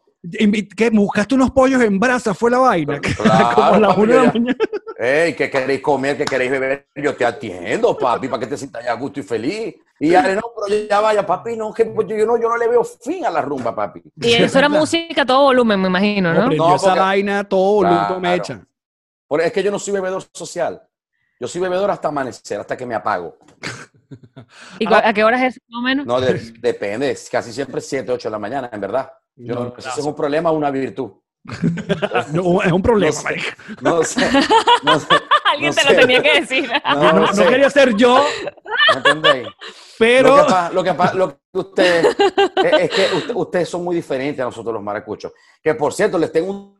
¿Qué? 0.76 0.90
¿Buscaste 0.90 1.34
unos 1.34 1.50
pollos 1.50 1.82
en 1.82 1.98
brasa? 2.00 2.34
Fue 2.34 2.50
la 2.50 2.58
vaina. 2.58 3.00
Claro, 3.16 3.54
como 3.54 3.66
a 3.74 3.78
las 3.78 3.88
papi, 3.94 4.00
1 4.02 4.12
de 4.12 4.18
la 4.18 4.24
ya. 4.24 4.32
mañana. 4.32 4.56
Hey, 4.98 5.34
¿qué 5.36 5.50
queréis 5.50 5.80
comer? 5.80 6.16
¿Qué 6.16 6.24
queréis 6.24 6.50
beber? 6.50 6.86
Yo 6.94 7.14
te 7.16 7.24
atiendo, 7.24 7.96
papi, 7.96 8.28
para 8.28 8.40
que 8.40 8.46
te 8.46 8.56
sientas 8.56 8.84
ya 8.84 8.92
a 8.92 8.94
gusto 8.94 9.20
y 9.20 9.22
feliz. 9.22 9.74
Y 10.00 10.14
Ale, 10.14 10.34
no, 10.36 10.42
pero 10.66 10.86
ya 10.88 11.00
vaya, 11.00 11.24
papi, 11.26 11.56
no, 11.56 11.72
que 11.72 11.84
pues, 11.86 12.06
yo, 12.08 12.26
no, 12.26 12.36
yo 12.40 12.48
no 12.48 12.56
le 12.56 12.68
veo 12.68 12.82
fin 12.84 13.24
a 13.26 13.30
la 13.30 13.40
rumba, 13.42 13.74
papi. 13.74 14.02
Y 14.20 14.32
eso 14.34 14.58
era 14.58 14.68
música 14.68 15.22
a 15.22 15.26
todo 15.26 15.42
volumen, 15.42 15.80
me 15.80 15.88
imagino, 15.88 16.32
¿no? 16.34 16.48
No, 16.50 16.74
esa 16.76 16.86
porque- 16.88 17.00
vaina 17.00 17.44
todo 17.44 17.74
volumen, 17.74 17.98
Claro. 17.98 18.20
mecha. 18.20 18.66
Por- 19.26 19.40
es 19.40 19.52
que 19.52 19.62
yo 19.62 19.70
no 19.70 19.78
soy 19.78 19.94
bebedor 19.94 20.22
social. 20.32 20.82
Yo 21.40 21.48
soy 21.48 21.60
bebedor 21.60 21.90
hasta 21.90 22.08
amanecer, 22.08 22.60
hasta 22.60 22.76
que 22.76 22.86
me 22.86 22.94
apago. 22.94 23.36
¿Y 24.78 24.86
cu- 24.86 24.94
a 24.94 25.12
qué 25.12 25.24
horas 25.24 25.42
es 25.42 25.60
más 25.68 25.78
o 25.78 25.82
menos? 25.82 26.06
No, 26.06 26.20
de- 26.20 26.52
depende, 26.60 27.10
es 27.10 27.28
casi 27.30 27.52
siempre 27.52 27.80
7, 27.80 28.10
8 28.12 28.28
de 28.28 28.32
la 28.32 28.38
mañana, 28.38 28.70
en 28.72 28.80
verdad. 28.80 29.10
Yo 29.36 29.54
no, 29.54 29.74
sé 29.78 29.90
si 29.90 30.00
es 30.00 30.06
un 30.06 30.14
problema 30.14 30.50
o 30.50 30.54
una 30.54 30.70
virtud. 30.70 31.10
No, 32.32 32.62
es 32.62 32.72
un 32.72 32.80
problema, 32.82 33.12
No 33.12 33.20
sé. 33.20 33.24
marica. 33.24 33.56
No 33.82 34.02
sé. 34.04 34.26
No 34.82 34.98
sé. 35.00 35.06
Alguien 35.44 35.70
no 35.70 35.74
te 35.74 35.80
sé. 35.82 35.92
lo 35.94 36.00
tenía 36.00 36.22
que 36.22 36.40
decir. 36.40 36.70
No, 36.94 37.02
No, 37.12 37.12
no 37.20 37.32
sé. 37.34 37.46
quería 37.46 37.70
ser 37.70 37.94
yo, 37.94 38.24
¿Me 38.92 38.96
entendéis? 38.98 39.48
pero... 39.98 40.36
Lo 40.36 40.36
que 40.36 40.42
pasa, 40.52 40.70
lo 40.72 40.84
que, 40.84 40.94
pasa- 40.94 41.14
lo 41.14 41.28
que 41.28 41.38
ustedes, 41.58 42.06
es, 42.56 42.90
que 42.90 43.16
usted- 43.16 43.34
ustedes 43.34 43.68
son 43.68 43.84
muy 43.84 43.94
diferentes 43.94 44.40
a 44.40 44.46
nosotros 44.46 44.72
los 44.74 44.82
maracuchos. 44.82 45.32
Que 45.62 45.74
por 45.74 45.92
cierto, 45.92 46.18
les 46.18 46.32
tengo 46.32 46.50
un... 46.50 46.78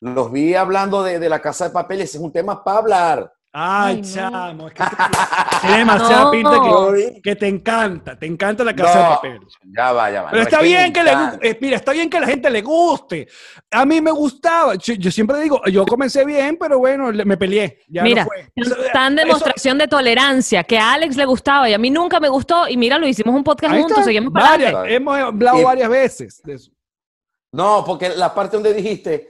Los 0.00 0.32
vi 0.32 0.54
hablando 0.54 1.02
de, 1.02 1.18
de 1.18 1.28
la 1.28 1.40
casa 1.42 1.66
de 1.66 1.70
papel, 1.74 2.00
ese 2.00 2.16
es 2.16 2.22
un 2.22 2.32
tema 2.32 2.64
para 2.64 2.78
hablar. 2.78 3.32
Ay, 3.52 4.00
chamo, 4.02 4.68
es 4.68 4.74
que 4.74 4.84
tiene 5.60 5.78
demasiada 5.78 6.22
No. 6.24 6.30
pinta 6.30 6.50
que, 6.94 7.20
que 7.20 7.34
te 7.36 7.48
encanta, 7.48 8.16
te 8.16 8.26
encanta 8.26 8.62
la 8.62 8.76
casa 8.76 8.98
de 8.98 9.04
papel. 9.16 9.40
Ya 9.76 9.90
va, 9.92 10.08
ya 10.08 10.22
va. 10.22 10.30
Pero 10.30 10.42
No, 10.42 10.48
está 10.48 10.58
es 10.58 10.62
bien 10.62 10.92
que 10.92 11.02
le 11.02 11.12
eh, 11.42 11.58
mira, 11.60 11.76
está 11.76 11.90
bien 11.92 12.08
que 12.08 12.18
a 12.18 12.20
la 12.20 12.28
gente 12.28 12.48
le 12.48 12.62
guste. 12.62 13.26
A 13.72 13.84
mí 13.84 14.00
me 14.00 14.12
gustaba. 14.12 14.76
Yo, 14.76 14.94
yo 14.94 15.10
siempre 15.10 15.40
digo, 15.40 15.60
yo 15.66 15.84
comencé 15.84 16.24
bien, 16.24 16.56
pero 16.60 16.78
bueno, 16.78 17.10
le- 17.10 17.24
me 17.24 17.36
peleé. 17.36 17.80
Ya 17.88 18.04
Mira, 18.04 18.22
no 18.22 18.28
fue. 18.28 18.52
Tan 18.92 19.18
eso- 19.18 19.26
demostración 19.26 19.78
de 19.78 19.88
tolerancia 19.88 20.62
que 20.62 20.78
a 20.78 20.92
Alex 20.92 21.16
le 21.16 21.24
gustaba 21.24 21.68
y 21.68 21.74
a 21.74 21.78
mí 21.78 21.90
nunca 21.90 22.20
me 22.20 22.28
gustó. 22.28 22.68
Y 22.68 22.76
mira, 22.76 22.98
lo 22.98 23.08
hicimos 23.08 23.34
un 23.34 23.42
podcast 23.42 23.72
juntos, 23.74 23.90
está, 23.92 24.04
seguimos 24.04 24.32
para 24.32 24.50
varias, 24.50 24.74
adelante. 24.74 24.94
hemos 24.94 25.18
hablado 25.18 25.58
Y- 25.60 25.64
varias 25.64 25.88
veces 25.90 26.40
de 26.44 26.54
eso. 26.54 26.70
No, 27.52 27.82
porque 27.84 28.10
la 28.10 28.32
parte 28.32 28.56
donde 28.56 28.72
dijiste, 28.72 29.28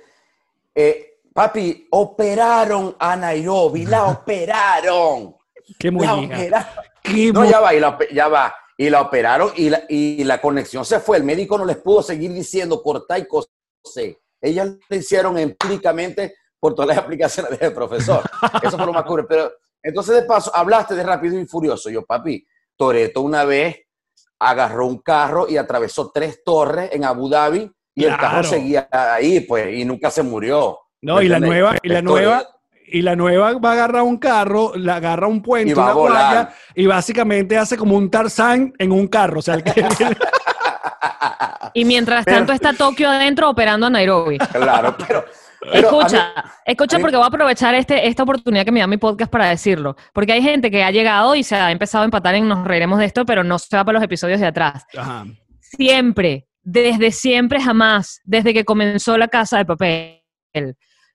eh, 0.75 1.10
papi, 1.41 1.87
operaron 1.91 2.95
a 2.99 3.17
Nairobi, 3.17 3.87
la 3.87 4.05
operaron. 4.09 5.35
Qué 5.79 5.91
La 5.91 6.15
muñeca. 6.15 6.35
operaron. 6.37 6.69
Qué 7.03 7.33
No, 7.33 7.45
ya 7.47 7.61
va, 7.61 7.75
y 7.75 7.81
la, 7.81 7.99
ya 8.13 8.29
va. 8.29 8.55
Y 8.77 8.91
la 8.91 9.01
operaron 9.03 9.53
y 9.57 9.71
la, 9.71 9.83
y 9.89 10.25
la 10.25 10.41
conexión 10.41 10.85
se 10.85 11.01
fue. 11.01 11.17
El 11.17 11.25
médico 11.25 11.57
no 11.57 11.65
les 11.65 11.79
pudo 11.79 12.03
seguir 12.03 12.33
diciendo 12.33 12.83
cortar 12.83 13.21
y 13.21 13.27
coser. 13.27 14.19
Ellas 14.41 14.71
le 14.89 14.97
hicieron 14.97 15.39
empíricamente 15.39 16.35
por 16.59 16.75
todas 16.75 16.89
las 16.89 16.99
aplicaciones 17.05 17.59
del 17.59 17.73
profesor. 17.73 18.23
Eso 18.63 18.77
fue 18.77 18.87
lo 18.87 18.93
más 18.93 19.05
cool. 19.05 19.27
Pero 19.27 19.51
entonces, 19.83 20.15
de 20.15 20.23
paso, 20.23 20.55
hablaste 20.55 20.95
de 20.95 21.03
Rápido 21.03 21.39
y 21.39 21.47
Furioso. 21.47 21.89
Yo, 21.91 22.05
papi, 22.05 22.47
Toreto 22.77 23.23
una 23.23 23.45
vez 23.45 23.77
agarró 24.39 24.87
un 24.87 24.99
carro 24.99 25.47
y 25.49 25.57
atravesó 25.59 26.11
tres 26.11 26.43
torres 26.45 26.91
en 26.93 27.05
Abu 27.05 27.29
Dhabi 27.29 27.71
y 27.95 28.05
el 28.05 28.17
carro 28.17 28.43
seguía 28.45 28.89
ahí, 28.91 29.41
pues, 29.41 29.75
y 29.75 29.85
nunca 29.85 30.11
se 30.11 30.23
murió. 30.23 30.79
No, 31.03 31.21
y 31.23 31.29
la 31.29 31.41
nueva, 31.41 31.77
y 31.83 31.89
la 31.89 32.03
nueva, 32.03 32.43
y 32.87 33.03
la 33.03 33.17
nueva 33.17 33.53
va 33.59 33.71
a 33.71 33.73
agarrar 33.73 34.03
un 34.03 34.19
carro, 34.19 34.73
la 34.75 34.97
agarra 34.97 35.27
un 35.29 35.41
puente, 35.43 35.71
Y 35.71 35.75
va 35.75 35.85
una 35.85 35.91
a 35.91 35.95
volar. 35.95 36.33
guaya, 36.35 36.55
y 36.75 36.87
básicamente 36.87 37.57
hace 37.57 37.77
como 37.77 37.97
un 37.97 38.11
Tarzán 38.11 38.73
en 38.79 38.93
un 38.93 39.07
carro. 39.09 39.39
O 39.39 39.43
sea, 39.43 39.55
el 39.55 39.63
que, 39.65 39.85
Y 41.75 41.85
mientras 41.85 42.25
Pero- 42.25 42.39
tanto 42.39 42.53
está 42.53 42.73
Tokio 42.73 43.09
adentro 43.09 43.49
operando 43.49 43.87
a 43.87 43.91
Nairobi. 43.91 44.39
Claro, 44.39 44.97
pero. 44.99 45.25
pero 45.61 45.89
a 45.89 45.93
mí- 45.93 45.99
escucha, 45.99 46.33
escucha 46.65 46.97
mí- 46.97 47.03
porque 47.03 47.17
voy 47.17 47.25
a 47.25 47.29
aprovechar 47.29 47.75
este, 47.75 48.09
esta 48.09 48.25
oportunidad 48.25 48.65
que 48.65 48.73
me 48.73 48.81
da 48.81 48.87
mi 48.87 48.97
podcast 48.97 49.31
para 49.31 49.49
decirlo. 49.49 49.97
Porque 50.13 50.33
hay 50.33 50.43
gente 50.43 50.71
que 50.71 50.83
ha 50.83 50.91
llegado 50.91 51.35
y 51.37 51.45
se 51.45 51.55
ha 51.55 51.71
empezado 51.71 52.03
a 52.03 52.05
empatar 52.07 52.35
en 52.35 52.49
nos 52.49 52.67
reiremos 52.67 52.99
de 52.99 53.05
esto, 53.05 53.25
pero 53.25 53.45
no 53.45 53.59
se 53.59 53.77
va 53.77 53.85
para 53.85 53.97
los 53.99 54.05
episodios 54.05 54.41
de 54.41 54.47
atrás. 54.47 54.85
Ajá. 54.97 55.27
Siempre, 55.61 56.49
desde 56.63 57.13
siempre, 57.13 57.61
jamás, 57.61 58.21
desde 58.25 58.53
que 58.53 58.65
comenzó 58.65 59.17
la 59.17 59.29
casa 59.29 59.59
de 59.59 59.65
papel. 59.65 60.17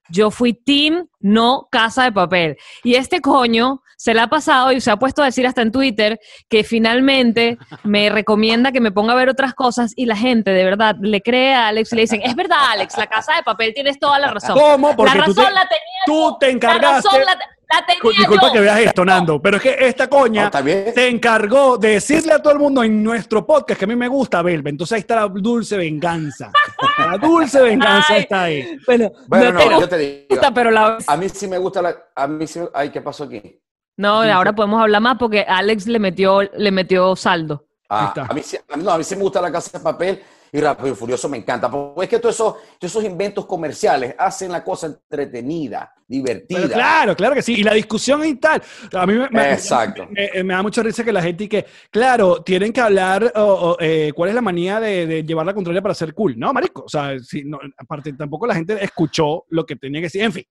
Yo 0.08 0.30
fui 0.30 0.52
team, 0.52 1.06
no 1.20 1.68
casa 1.70 2.04
de 2.04 2.12
papel. 2.12 2.56
Y 2.84 2.94
este 2.94 3.20
coño 3.20 3.82
se 3.98 4.12
la 4.12 4.24
ha 4.24 4.26
pasado 4.28 4.72
y 4.72 4.80
se 4.80 4.90
ha 4.90 4.98
puesto 4.98 5.22
a 5.22 5.24
decir 5.26 5.46
hasta 5.46 5.62
en 5.62 5.72
Twitter 5.72 6.20
que 6.50 6.64
finalmente 6.64 7.56
me 7.82 8.10
recomienda 8.10 8.70
que 8.70 8.80
me 8.80 8.92
ponga 8.92 9.14
a 9.14 9.16
ver 9.16 9.28
otras 9.30 9.54
cosas 9.54 9.92
y 9.96 10.04
la 10.06 10.16
gente 10.16 10.50
de 10.50 10.64
verdad 10.64 10.96
le 11.00 11.22
cree 11.22 11.54
a 11.54 11.68
Alex 11.68 11.92
y 11.92 11.96
le 11.96 12.02
dicen, 12.02 12.20
es 12.22 12.34
verdad 12.36 12.58
Alex, 12.72 12.96
la 12.98 13.06
casa 13.06 13.34
de 13.36 13.42
papel 13.42 13.72
tienes 13.74 13.98
toda 13.98 14.18
la 14.18 14.28
razón. 14.28 14.58
¿Cómo? 14.58 14.94
Porque 14.94 15.18
la 15.18 15.24
tú 15.24 15.30
razón 15.32 15.46
te- 15.46 15.54
la 15.54 15.60
tenía 15.68 16.02
tú 16.04 16.36
te 16.38 16.46
La 16.46 16.52
encargaste- 16.52 16.92
razón 17.08 17.20
la, 17.24 17.38
la 17.68 17.84
tenía 17.86 18.18
Disculpa 18.18 18.46
yo. 18.48 18.52
que 18.52 18.60
veas 18.60 18.78
esto, 18.80 19.04
Nando, 19.04 19.40
pero 19.42 19.56
es 19.56 19.62
que 19.62 19.76
esta 19.80 20.08
coña 20.08 20.50
No, 20.52 20.62
se 20.94 21.08
encargó 21.08 21.76
de 21.78 21.88
decirle 21.90 22.32
a 22.32 22.40
todo 22.40 22.52
el 22.52 22.58
mundo 22.60 22.82
en 22.84 23.02
nuestro 23.02 23.44
podcast 23.44 23.78
que 23.78 23.84
a 23.84 23.88
mí 23.88 23.96
me 23.96 24.08
gusta 24.08 24.40
Belva. 24.42 24.70
Entonces 24.70 24.94
ahí 24.94 25.00
está 25.00 25.16
la 25.16 25.28
dulce 25.28 25.76
venganza. 25.76 26.52
La 26.98 27.18
dulce 27.18 27.60
venganza 27.60 28.14
Ay. 28.14 28.20
está 28.20 28.42
ahí. 28.44 28.78
Bueno, 28.86 29.10
Bueno, 29.26 29.52
no 29.52 29.80
yo 29.80 29.88
te 29.88 29.98
digo. 29.98 30.26
gusta, 30.30 30.54
pero 30.54 30.70
la... 30.70 30.98
A 31.06 31.16
mí 31.16 31.28
sí 31.28 31.48
me 31.48 31.58
gusta 31.58 31.82
la. 31.82 31.96
A 32.14 32.26
mí 32.26 32.46
sí. 32.46 32.60
Ay, 32.72 32.90
¿qué 32.90 33.00
pasó 33.00 33.24
aquí? 33.24 33.60
No, 33.96 34.22
ahora 34.22 34.52
podemos 34.54 34.80
hablar 34.80 35.00
más 35.00 35.16
porque 35.18 35.40
Alex 35.40 35.86
le 35.86 35.98
metió, 35.98 36.42
le 36.42 36.70
metió 36.70 37.16
saldo. 37.16 37.64
Ah, 37.88 38.06
está. 38.08 38.26
a, 38.30 38.34
mí 38.34 38.42
sí, 38.42 38.58
no, 38.76 38.90
a 38.90 38.98
mí 38.98 39.04
sí 39.04 39.16
me 39.16 39.22
gusta 39.22 39.40
la 39.40 39.50
casa 39.50 39.78
de 39.78 39.82
papel 39.82 40.22
y 40.52 40.60
Rápido 40.60 40.88
y 40.92 40.94
Furioso 40.96 41.28
me 41.28 41.36
encanta. 41.38 41.70
Porque 41.70 42.04
es 42.04 42.08
que 42.10 42.18
todos 42.18 42.34
esos, 42.34 42.54
todos 42.78 42.92
esos 42.92 43.04
inventos 43.04 43.46
comerciales 43.46 44.14
hacen 44.18 44.52
la 44.52 44.62
cosa 44.64 44.86
entretenida, 44.86 45.92
divertida. 46.06 46.60
Pero 46.60 46.72
claro, 46.72 47.16
claro 47.16 47.34
que 47.34 47.42
sí. 47.42 47.54
Y 47.54 47.62
la 47.62 47.74
discusión 47.74 48.24
y 48.24 48.34
tal. 48.36 48.62
A 48.94 49.06
mí 49.06 49.14
me, 49.14 49.28
me- 49.30 49.52
Exacto. 49.52 50.06
me- 50.10 50.42
me 50.44 50.54
da 50.54 50.62
mucha 50.62 50.82
risa 50.82 51.04
que 51.04 51.12
la 51.12 51.22
gente 51.22 51.44
y 51.44 51.48
que, 51.48 51.66
claro, 51.90 52.42
tienen 52.42 52.72
que 52.72 52.80
hablar 52.80 53.32
o- 53.34 53.42
o, 53.42 53.76
eh, 53.80 54.12
cuál 54.14 54.28
es 54.30 54.34
la 54.34 54.42
manía 54.42 54.80
de, 54.80 55.06
de 55.06 55.22
llevar 55.24 55.46
la 55.46 55.54
contraria 55.54 55.82
para 55.82 55.94
ser 55.94 56.14
cool. 56.14 56.38
No, 56.38 56.52
marico. 56.52 56.82
O 56.84 56.88
sea, 56.88 57.18
si, 57.18 57.44
no, 57.44 57.58
aparte 57.78 58.12
tampoco 58.12 58.46
la 58.46 58.54
gente 58.54 58.82
escuchó 58.82 59.44
lo 59.50 59.64
que 59.66 59.76
tenía 59.76 60.00
que 60.00 60.06
decir. 60.06 60.22
En 60.22 60.32
fin. 60.32 60.44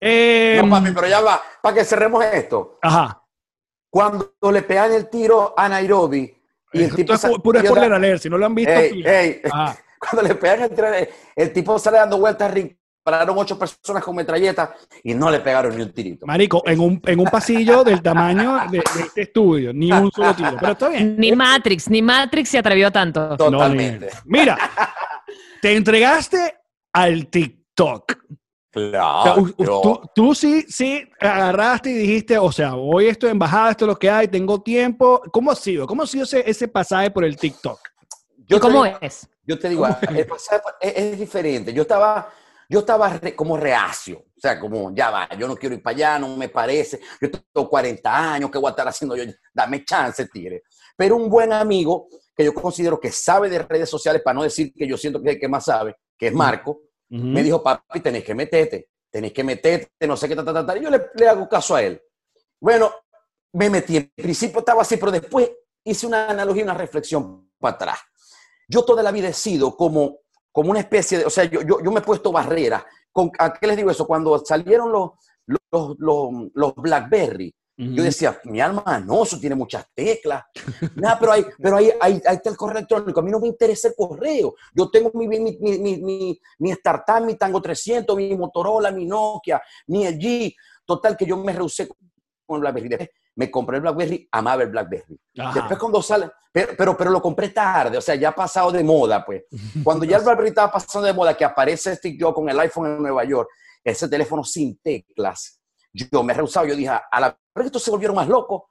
Eh, 0.00 0.60
No, 0.62 0.68
papi, 0.68 0.90
pero 0.92 1.06
ya 1.08 1.20
va. 1.20 1.40
Para 1.62 1.76
que 1.76 1.84
cerremos 1.84 2.24
esto. 2.24 2.78
Ajá. 2.82 3.22
Cuando 3.90 4.32
le 4.50 4.62
pegan 4.62 4.92
el 4.92 5.08
tiro 5.08 5.54
a 5.56 5.68
Nairobi 5.68 6.34
y 6.72 6.78
el 6.78 6.84
Esto 6.84 6.96
tipo. 6.96 7.12
es 7.14 7.20
puro 7.42 7.60
spoiler 7.60 7.92
alert. 7.92 8.22
Si 8.22 8.28
no 8.30 8.38
lo 8.38 8.46
han 8.46 8.54
visto, 8.54 8.72
Ey, 8.72 8.90
pila. 8.92 9.20
ey, 9.20 9.40
Ajá. 9.50 9.76
cuando 9.98 10.28
le 10.28 10.34
pegan 10.34 10.62
el 10.62 10.70
tiro, 10.70 10.88
el 11.36 11.52
tipo 11.52 11.78
sale 11.78 11.98
dando 11.98 12.18
vueltas, 12.18 12.52
ring- 12.52 12.76
pararon 13.04 13.36
ocho 13.36 13.58
personas 13.58 14.02
con 14.04 14.14
metralletas 14.14 14.70
y 15.02 15.12
no 15.14 15.28
le 15.30 15.40
pegaron 15.40 15.76
ni 15.76 15.82
un 15.82 15.92
tirito. 15.92 16.24
Marico, 16.24 16.62
en 16.66 16.78
un, 16.80 17.00
en 17.04 17.18
un 17.18 17.26
pasillo 17.26 17.82
del 17.82 18.00
tamaño 18.00 18.60
de, 18.70 18.78
de 18.78 19.00
este 19.00 19.22
estudio, 19.22 19.72
ni 19.72 19.90
un 19.90 20.10
solo 20.12 20.34
tiro. 20.34 20.56
Pero 20.60 20.72
está 20.72 20.88
bien. 20.88 21.16
Ni 21.18 21.32
Matrix, 21.32 21.90
ni 21.90 22.00
Matrix 22.00 22.48
se 22.50 22.58
atrevió 22.58 22.86
a 22.86 22.90
tanto. 22.92 23.36
Totalmente. 23.36 24.06
No, 24.06 24.20
Mira, 24.26 24.56
te 25.60 25.74
entregaste 25.76 26.56
al 26.92 27.26
TikTok. 27.26 28.12
O 28.74 28.80
sea, 28.80 28.90
Claro. 28.90 29.42
u- 29.42 29.54
u- 29.56 29.64
tú, 29.82 30.00
tú 30.14 30.34
sí, 30.34 30.62
sí 30.68 31.02
agarraste 31.20 31.90
y 31.90 31.94
dijiste, 31.94 32.38
o 32.38 32.50
sea, 32.50 32.74
hoy 32.74 33.06
esto 33.08 33.26
es 33.26 33.32
embajada, 33.32 33.70
esto 33.72 33.84
es 33.84 33.88
lo 33.88 33.98
que 33.98 34.10
hay, 34.10 34.28
tengo 34.28 34.62
tiempo. 34.62 35.20
¿Cómo 35.32 35.50
ha 35.50 35.54
sido? 35.56 35.86
¿Cómo 35.86 36.02
ha 36.02 36.06
sido 36.06 36.24
ese, 36.24 36.48
ese 36.48 36.68
pasaje 36.68 37.10
por 37.10 37.24
el 37.24 37.36
TikTok? 37.36 37.78
Yo 38.46 38.56
¿Y 38.56 38.60
te 38.60 38.60
cómo 38.60 38.84
digo- 38.84 38.98
es? 39.00 39.28
Yo 39.44 39.58
te 39.58 39.68
digo, 39.68 39.86
el 39.86 40.26
pasaje 40.26 40.62
es, 40.80 40.92
es 40.96 41.18
diferente. 41.18 41.72
Yo 41.72 41.82
estaba, 41.82 42.30
yo 42.68 42.78
estaba 42.80 43.08
re- 43.18 43.34
como 43.36 43.56
reacio. 43.56 44.18
O 44.36 44.40
sea, 44.40 44.58
como, 44.58 44.94
ya 44.94 45.10
va, 45.10 45.28
yo 45.38 45.46
no 45.46 45.56
quiero 45.56 45.74
ir 45.74 45.82
para 45.82 45.94
allá, 45.96 46.18
no 46.18 46.36
me 46.36 46.48
parece. 46.48 47.00
Yo 47.20 47.30
tengo 47.30 47.68
40 47.68 48.32
años, 48.34 48.50
¿qué 48.50 48.58
voy 48.58 48.68
a 48.68 48.70
estar 48.70 48.88
haciendo 48.88 49.16
yo? 49.16 49.24
Dame 49.52 49.84
chance, 49.84 50.26
tigre. 50.28 50.62
Pero 50.96 51.16
un 51.16 51.28
buen 51.28 51.52
amigo 51.52 52.08
que 52.34 52.44
yo 52.44 52.54
considero 52.54 52.98
que 52.98 53.10
sabe 53.12 53.48
de 53.50 53.58
redes 53.60 53.88
sociales, 53.90 54.22
para 54.24 54.34
no 54.34 54.42
decir 54.42 54.72
que 54.74 54.86
yo 54.86 54.96
siento 54.96 55.20
que 55.20 55.28
es 55.30 55.34
el 55.34 55.40
que 55.40 55.48
más 55.48 55.64
sabe, 55.66 55.96
que 56.16 56.28
es 56.28 56.32
Marco, 56.32 56.80
Me 57.14 57.42
dijo, 57.42 57.62
papi, 57.62 58.00
tenés 58.00 58.24
que 58.24 58.34
meterte, 58.34 58.88
tenés 59.10 59.34
que 59.34 59.44
meterte, 59.44 60.06
no 60.06 60.16
sé 60.16 60.26
qué, 60.28 60.34
ta, 60.34 60.42
ta, 60.42 60.64
ta. 60.64 60.78
Y 60.78 60.82
yo 60.82 60.88
le, 60.88 61.10
le 61.14 61.28
hago 61.28 61.46
caso 61.46 61.74
a 61.74 61.82
él. 61.82 62.02
Bueno, 62.58 62.90
me 63.52 63.68
metí. 63.68 63.98
En 63.98 64.10
principio 64.16 64.60
estaba 64.60 64.80
así, 64.80 64.96
pero 64.96 65.12
después 65.12 65.50
hice 65.84 66.06
una 66.06 66.30
analogía, 66.30 66.64
una 66.64 66.74
reflexión 66.74 67.50
para 67.58 67.74
atrás. 67.74 67.98
Yo 68.66 68.82
toda 68.82 69.02
la 69.02 69.12
vida 69.12 69.28
he 69.28 69.34
sido 69.34 69.76
como, 69.76 70.20
como 70.50 70.70
una 70.70 70.80
especie 70.80 71.18
de, 71.18 71.26
o 71.26 71.30
sea, 71.30 71.44
yo, 71.44 71.60
yo, 71.60 71.82
yo 71.82 71.92
me 71.92 72.00
he 72.00 72.02
puesto 72.02 72.32
barreras. 72.32 72.82
¿A 73.38 73.52
qué 73.52 73.66
les 73.66 73.76
digo 73.76 73.90
eso? 73.90 74.06
Cuando 74.06 74.42
salieron 74.42 74.90
los, 74.90 75.10
los, 75.46 75.96
los, 75.98 76.30
los 76.54 76.74
BlackBerry, 76.76 77.54
Yo 77.90 78.02
decía, 78.02 78.40
mi 78.44 78.60
alma 78.60 79.02
no, 79.04 79.22
eso 79.22 79.38
tiene 79.38 79.54
muchas 79.54 79.86
teclas. 79.94 80.44
Nada, 80.94 81.18
pero, 81.18 81.32
ahí, 81.32 81.44
pero 81.60 81.76
ahí, 81.76 81.90
ahí, 82.00 82.22
ahí 82.26 82.36
está 82.36 82.50
el 82.50 82.56
correo 82.56 82.78
electrónico. 82.78 83.20
A 83.20 83.22
mí 83.22 83.30
no 83.30 83.40
me 83.40 83.48
interesa 83.48 83.88
el 83.88 83.94
correo. 83.96 84.54
Yo 84.74 84.90
tengo 84.90 85.10
mi, 85.14 85.26
mi, 85.26 85.40
mi, 85.40 85.58
mi, 85.60 85.78
mi, 85.78 86.40
mi 86.58 86.70
startup, 86.72 87.24
mi 87.24 87.34
Tango 87.36 87.60
300, 87.60 88.16
mi 88.16 88.36
Motorola, 88.36 88.90
mi 88.90 89.06
Nokia, 89.06 89.60
mi 89.86 90.06
LG. 90.06 90.54
Total, 90.84 91.16
que 91.16 91.26
yo 91.26 91.36
me 91.36 91.52
rehusé 91.52 91.88
con 92.46 92.56
el 92.56 92.60
BlackBerry. 92.60 92.88
Después 92.88 93.10
me 93.34 93.50
compré 93.50 93.76
el 93.76 93.82
BlackBerry, 93.82 94.28
amaba 94.30 94.62
el 94.62 94.68
BlackBerry. 94.68 95.18
Ajá. 95.38 95.54
Después 95.54 95.78
cuando 95.78 96.02
sale, 96.02 96.30
pero, 96.52 96.74
pero, 96.76 96.96
pero 96.96 97.10
lo 97.10 97.22
compré 97.22 97.48
tarde, 97.48 97.96
o 97.96 98.00
sea, 98.00 98.14
ya 98.14 98.30
ha 98.30 98.34
pasado 98.34 98.70
de 98.70 98.84
moda, 98.84 99.24
pues. 99.24 99.44
Cuando 99.82 100.04
ya 100.04 100.18
el 100.18 100.22
BlackBerry 100.22 100.50
estaba 100.50 100.72
pasando 100.72 101.06
de 101.06 101.14
moda, 101.14 101.36
que 101.36 101.44
aparece 101.44 101.96
Steve 101.96 102.18
Jobs 102.20 102.34
con 102.34 102.48
el 102.48 102.60
iPhone 102.60 102.86
en 102.86 103.02
Nueva 103.02 103.24
York, 103.24 103.48
ese 103.82 104.08
teléfono 104.08 104.44
sin 104.44 104.78
teclas, 104.78 105.61
yo 105.92 106.22
me 106.22 106.32
he 106.32 106.36
rehusado, 106.36 106.66
yo 106.66 106.76
dije, 106.76 106.90
a 106.90 107.20
la 107.20 107.38
que 107.54 107.62
estos 107.62 107.82
se 107.82 107.90
volvieron 107.90 108.16
más 108.16 108.28
locos. 108.28 108.62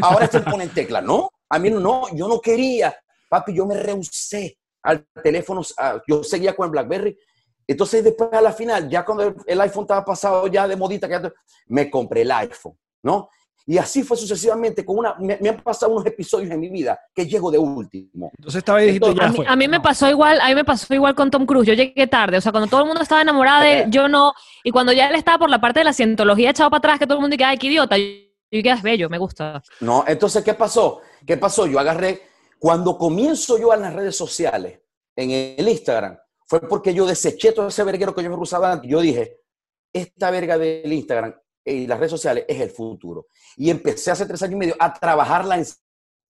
Ahora 0.00 0.26
se 0.26 0.40
ponen 0.40 0.70
teclas, 0.70 1.04
¿no? 1.04 1.30
A 1.48 1.58
mí 1.58 1.70
no, 1.70 2.14
yo 2.14 2.28
no 2.28 2.40
quería. 2.40 2.94
Papi, 3.28 3.54
yo 3.54 3.66
me 3.66 3.76
rehusé 3.76 4.58
al 4.82 5.06
teléfono, 5.22 5.62
yo 6.06 6.24
seguía 6.24 6.54
con 6.56 6.66
el 6.66 6.70
BlackBerry. 6.70 7.16
Entonces, 7.66 8.02
después 8.02 8.32
a 8.32 8.40
la 8.40 8.52
final, 8.52 8.88
ya 8.88 9.04
cuando 9.04 9.34
el, 9.46 9.60
iPhone 9.60 9.84
estaba 9.84 10.04
pasado 10.04 10.46
ya 10.46 10.66
de 10.66 10.76
modita, 10.76 11.08
me 11.66 11.90
compré 11.90 12.22
el 12.22 12.32
iPhone, 12.32 12.78
¿no? 13.02 13.28
Y 13.70 13.76
así 13.76 14.02
fue 14.02 14.16
sucesivamente, 14.16 14.82
con 14.82 14.96
una, 14.96 15.14
me, 15.18 15.36
me 15.42 15.50
han 15.50 15.62
pasado 15.62 15.92
unos 15.92 16.06
episodios 16.06 16.50
en 16.50 16.58
mi 16.58 16.70
vida 16.70 16.98
que 17.14 17.26
llego 17.26 17.50
de 17.50 17.58
último. 17.58 18.30
Entonces 18.38 18.60
esta 18.60 18.72
vez 18.72 18.86
dijiste, 18.86 19.10
Entonces, 19.10 19.20
ya 19.20 19.26
A 19.26 19.30
mí, 19.30 19.36
fue. 19.36 19.46
a 19.46 19.56
mí 19.56 19.68
me 19.68 19.80
pasó 19.80 20.08
igual, 20.08 20.40
a 20.40 20.48
mí 20.48 20.54
me 20.54 20.64
pasó 20.64 20.94
igual 20.94 21.14
con 21.14 21.30
Tom 21.30 21.44
Cruise. 21.44 21.66
Yo 21.66 21.74
llegué 21.74 22.06
tarde, 22.06 22.38
o 22.38 22.40
sea, 22.40 22.50
cuando 22.50 22.66
todo 22.70 22.80
el 22.80 22.86
mundo 22.86 23.02
estaba 23.02 23.20
enamorado 23.20 23.62
de 23.64 23.80
él, 23.80 23.90
yo 23.90 24.08
no. 24.08 24.32
Y 24.64 24.70
cuando 24.70 24.90
ya 24.92 25.10
él 25.10 25.16
estaba 25.16 25.36
por 25.36 25.50
la 25.50 25.60
parte 25.60 25.80
de 25.80 25.84
la 25.84 25.92
cientología 25.92 26.48
echado 26.48 26.70
para 26.70 26.78
atrás, 26.78 26.98
que 26.98 27.04
todo 27.06 27.18
el 27.18 27.20
mundo 27.20 27.34
dice, 27.34 27.44
ay, 27.44 27.58
qué 27.58 27.66
idiota. 27.66 27.98
Y 27.98 28.32
que 28.50 28.70
es 28.70 28.80
bello, 28.80 29.10
me 29.10 29.18
gusta. 29.18 29.62
¿no? 29.80 30.02
Entonces, 30.08 30.42
¿qué 30.42 30.54
pasó? 30.54 31.02
¿Qué 31.26 31.36
pasó? 31.36 31.66
Yo 31.66 31.78
agarré, 31.78 32.22
cuando 32.58 32.96
comienzo 32.96 33.58
yo 33.58 33.74
en 33.74 33.82
las 33.82 33.92
redes 33.92 34.16
sociales, 34.16 34.80
en 35.14 35.30
el 35.30 35.68
Instagram, 35.68 36.16
fue 36.46 36.60
porque 36.60 36.94
yo 36.94 37.04
deseché 37.04 37.52
todo 37.52 37.68
ese 37.68 37.84
verguero 37.84 38.14
que 38.14 38.22
yo 38.22 38.30
me 38.30 38.36
usaba 38.36 38.72
antes. 38.72 38.90
Yo 38.90 39.02
dije, 39.02 39.40
esta 39.92 40.30
verga 40.30 40.56
del 40.56 40.90
Instagram 40.90 41.34
y 41.70 41.86
las 41.86 41.98
redes 41.98 42.10
sociales 42.12 42.44
es 42.48 42.60
el 42.60 42.70
futuro. 42.70 43.26
Y 43.56 43.70
empecé 43.70 44.10
hace 44.10 44.26
tres 44.26 44.42
años 44.42 44.54
y 44.54 44.58
medio 44.58 44.76
a 44.78 44.92
trabajarla 44.92 45.56
en 45.58 45.66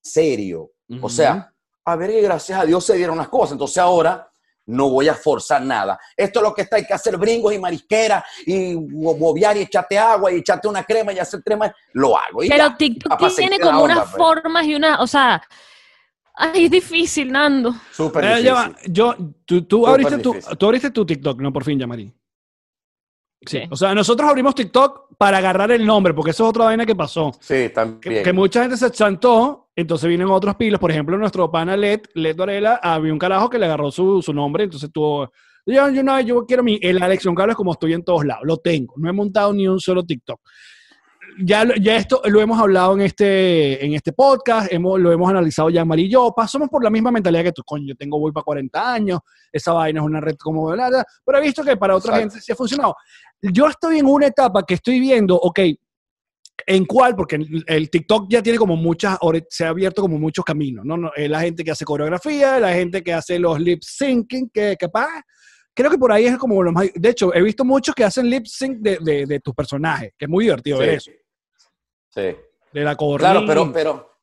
serio. 0.02 0.70
O 1.02 1.08
sea, 1.08 1.52
a 1.84 1.96
ver 1.96 2.10
que 2.10 2.22
gracias 2.22 2.60
a 2.60 2.64
Dios 2.64 2.84
se 2.84 2.96
dieron 2.96 3.16
las 3.18 3.28
cosas. 3.28 3.52
Entonces 3.52 3.78
ahora 3.78 4.30
no 4.66 4.90
voy 4.90 5.08
a 5.08 5.14
forzar 5.14 5.62
nada. 5.62 5.98
Esto 6.16 6.40
es 6.40 6.42
lo 6.42 6.54
que 6.54 6.62
está, 6.62 6.76
hay 6.76 6.84
que 6.86 6.92
hacer 6.92 7.16
bringos 7.16 7.54
y 7.54 7.58
marisqueras 7.58 8.22
y 8.44 8.74
bo- 8.74 9.14
bobear 9.16 9.56
y 9.56 9.60
echarte 9.60 9.98
agua 9.98 10.30
y 10.30 10.36
echarte 10.36 10.68
una 10.68 10.84
crema 10.84 11.12
y 11.12 11.18
hacer 11.18 11.42
crema, 11.42 11.74
lo 11.94 12.16
hago. 12.18 12.42
Y 12.44 12.48
Pero 12.50 12.68
ya. 12.68 12.76
TikTok 12.76 13.34
tiene 13.34 13.58
como 13.58 13.80
onda, 13.82 13.94
unas 13.94 14.10
pues. 14.10 14.16
formas 14.16 14.66
y 14.66 14.74
una, 14.74 15.00
o 15.00 15.06
sea, 15.06 15.42
ay, 16.34 16.66
es 16.66 16.70
difícil, 16.70 17.32
Nando. 17.32 17.74
Súper 17.92 18.24
Eh, 18.24 18.50
va, 18.52 18.68
difícil. 18.68 18.92
yo, 18.92 19.14
tú, 19.46 19.62
tú 19.64 19.76
Súper 19.78 19.90
abriste 19.90 20.18
tu, 20.18 20.34
tú 20.58 20.66
abriste 20.66 20.90
tu 20.90 21.06
TikTok, 21.06 21.40
no 21.40 21.50
por 21.50 21.64
fin, 21.64 21.78
Yamari. 21.78 22.06
Sí. 22.06 23.60
Sí. 23.60 23.62
O 23.70 23.76
sea, 23.76 23.94
nosotros 23.94 24.28
abrimos 24.28 24.54
TikTok 24.54 25.07
para 25.18 25.38
agarrar 25.38 25.72
el 25.72 25.84
nombre, 25.84 26.14
porque 26.14 26.30
eso 26.30 26.44
es 26.44 26.50
otra 26.50 26.66
vaina 26.66 26.86
que 26.86 26.94
pasó. 26.94 27.32
Sí, 27.40 27.70
también. 27.74 28.22
que 28.22 28.32
mucha 28.32 28.62
gente 28.62 28.76
se 28.76 28.88
chantó, 28.92 29.68
entonces 29.74 30.08
vienen 30.08 30.28
otros 30.28 30.54
pilos. 30.54 30.78
Por 30.78 30.92
ejemplo, 30.92 31.18
nuestro 31.18 31.50
pana 31.50 31.76
Led, 31.76 32.02
Led 32.14 32.36
Varela, 32.36 32.78
había 32.80 33.12
un 33.12 33.18
carajo 33.18 33.50
que 33.50 33.58
le 33.58 33.66
agarró 33.66 33.90
su, 33.90 34.22
su 34.22 34.32
nombre, 34.32 34.64
entonces 34.64 34.90
tuvo. 34.92 35.32
Yo, 35.66 35.90
yo, 35.90 36.02
no, 36.04 36.20
yo 36.20 36.46
quiero 36.46 36.62
mi. 36.62 36.78
El 36.80 37.02
Alex 37.02 37.26
Carlos 37.36 37.56
como 37.56 37.72
estoy 37.72 37.94
en 37.94 38.04
todos 38.04 38.24
lados. 38.24 38.44
Lo 38.46 38.58
tengo. 38.58 38.94
No 38.96 39.10
he 39.10 39.12
montado 39.12 39.52
ni 39.52 39.66
un 39.66 39.80
solo 39.80 40.04
TikTok. 40.04 40.40
Ya, 41.40 41.64
ya 41.80 41.96
esto 41.96 42.20
lo 42.24 42.40
hemos 42.40 42.58
hablado 42.58 42.94
en 42.94 43.02
este, 43.02 43.84
en 43.84 43.94
este 43.94 44.12
podcast, 44.12 44.72
hemos, 44.72 44.98
lo 44.98 45.12
hemos 45.12 45.30
analizado 45.30 45.70
ya 45.70 45.84
Mari 45.84 46.04
y 46.04 46.10
yo. 46.10 46.32
Pasamos 46.34 46.68
por 46.68 46.82
la 46.82 46.90
misma 46.90 47.12
mentalidad 47.12 47.44
que 47.44 47.52
tú, 47.52 47.62
coño, 47.64 47.86
yo 47.86 47.94
tengo 47.94 48.18
voy 48.18 48.32
para 48.32 48.42
40 48.42 48.92
años, 48.92 49.20
esa 49.52 49.72
vaina 49.72 50.00
es 50.00 50.06
una 50.06 50.20
red 50.20 50.34
como 50.36 50.66
bla, 50.66 50.88
bla, 50.88 51.04
pero 51.24 51.38
he 51.38 51.42
visto 51.42 51.62
que 51.62 51.76
para 51.76 51.94
otra 51.94 52.14
Exacto. 52.14 52.32
gente 52.32 52.44
sí 52.44 52.50
ha 52.50 52.56
funcionado. 52.56 52.96
Yo 53.42 53.68
estoy 53.68 53.98
en 53.98 54.06
una 54.06 54.26
etapa 54.26 54.64
que 54.66 54.74
estoy 54.74 54.98
viendo, 55.00 55.36
ok, 55.36 55.60
en 56.66 56.84
cuál, 56.84 57.14
porque 57.14 57.38
el, 57.66 57.90
TikTok 57.90 58.26
ya 58.28 58.42
tiene 58.42 58.58
como 58.58 58.76
muchas, 58.76 59.18
se 59.48 59.64
ha 59.64 59.68
abierto 59.68 60.02
como 60.02 60.18
muchos 60.18 60.44
caminos, 60.44 60.84
¿no? 60.84 60.96
No, 60.96 61.10
eh, 61.14 61.28
la 61.28 61.40
gente 61.40 61.62
que 61.64 61.70
hace 61.70 61.84
coreografía, 61.84 62.58
la 62.58 62.72
gente 62.72 63.02
que 63.02 63.12
hace 63.12 63.38
los 63.38 63.60
lip 63.60 63.80
syncing, 63.82 64.50
que 64.52 64.76
capaz, 64.76 65.22
creo 65.74 65.90
que 65.90 65.98
por 65.98 66.10
ahí 66.10 66.26
es 66.26 66.36
como 66.36 66.62
lo 66.62 66.72
más, 66.72 66.88
de 66.94 67.08
hecho, 67.08 67.32
he 67.32 67.42
visto 67.42 67.64
muchos 67.64 67.94
que 67.94 68.04
hacen 68.04 68.28
lip 68.28 68.44
sync 68.46 68.78
de, 68.78 68.98
de, 69.00 69.26
de 69.26 69.40
tus 69.40 69.54
personajes, 69.54 70.12
que 70.18 70.24
es 70.24 70.28
muy 70.28 70.44
divertido 70.44 70.78
ver 70.78 70.90
eso, 70.90 71.10
Sí. 71.10 72.20
Sí. 72.20 72.36
de 72.72 72.84
la 72.84 72.96
coreografía. 72.96 73.44
Claro, 73.44 73.72
pero, 73.72 73.72
pero, 73.72 74.18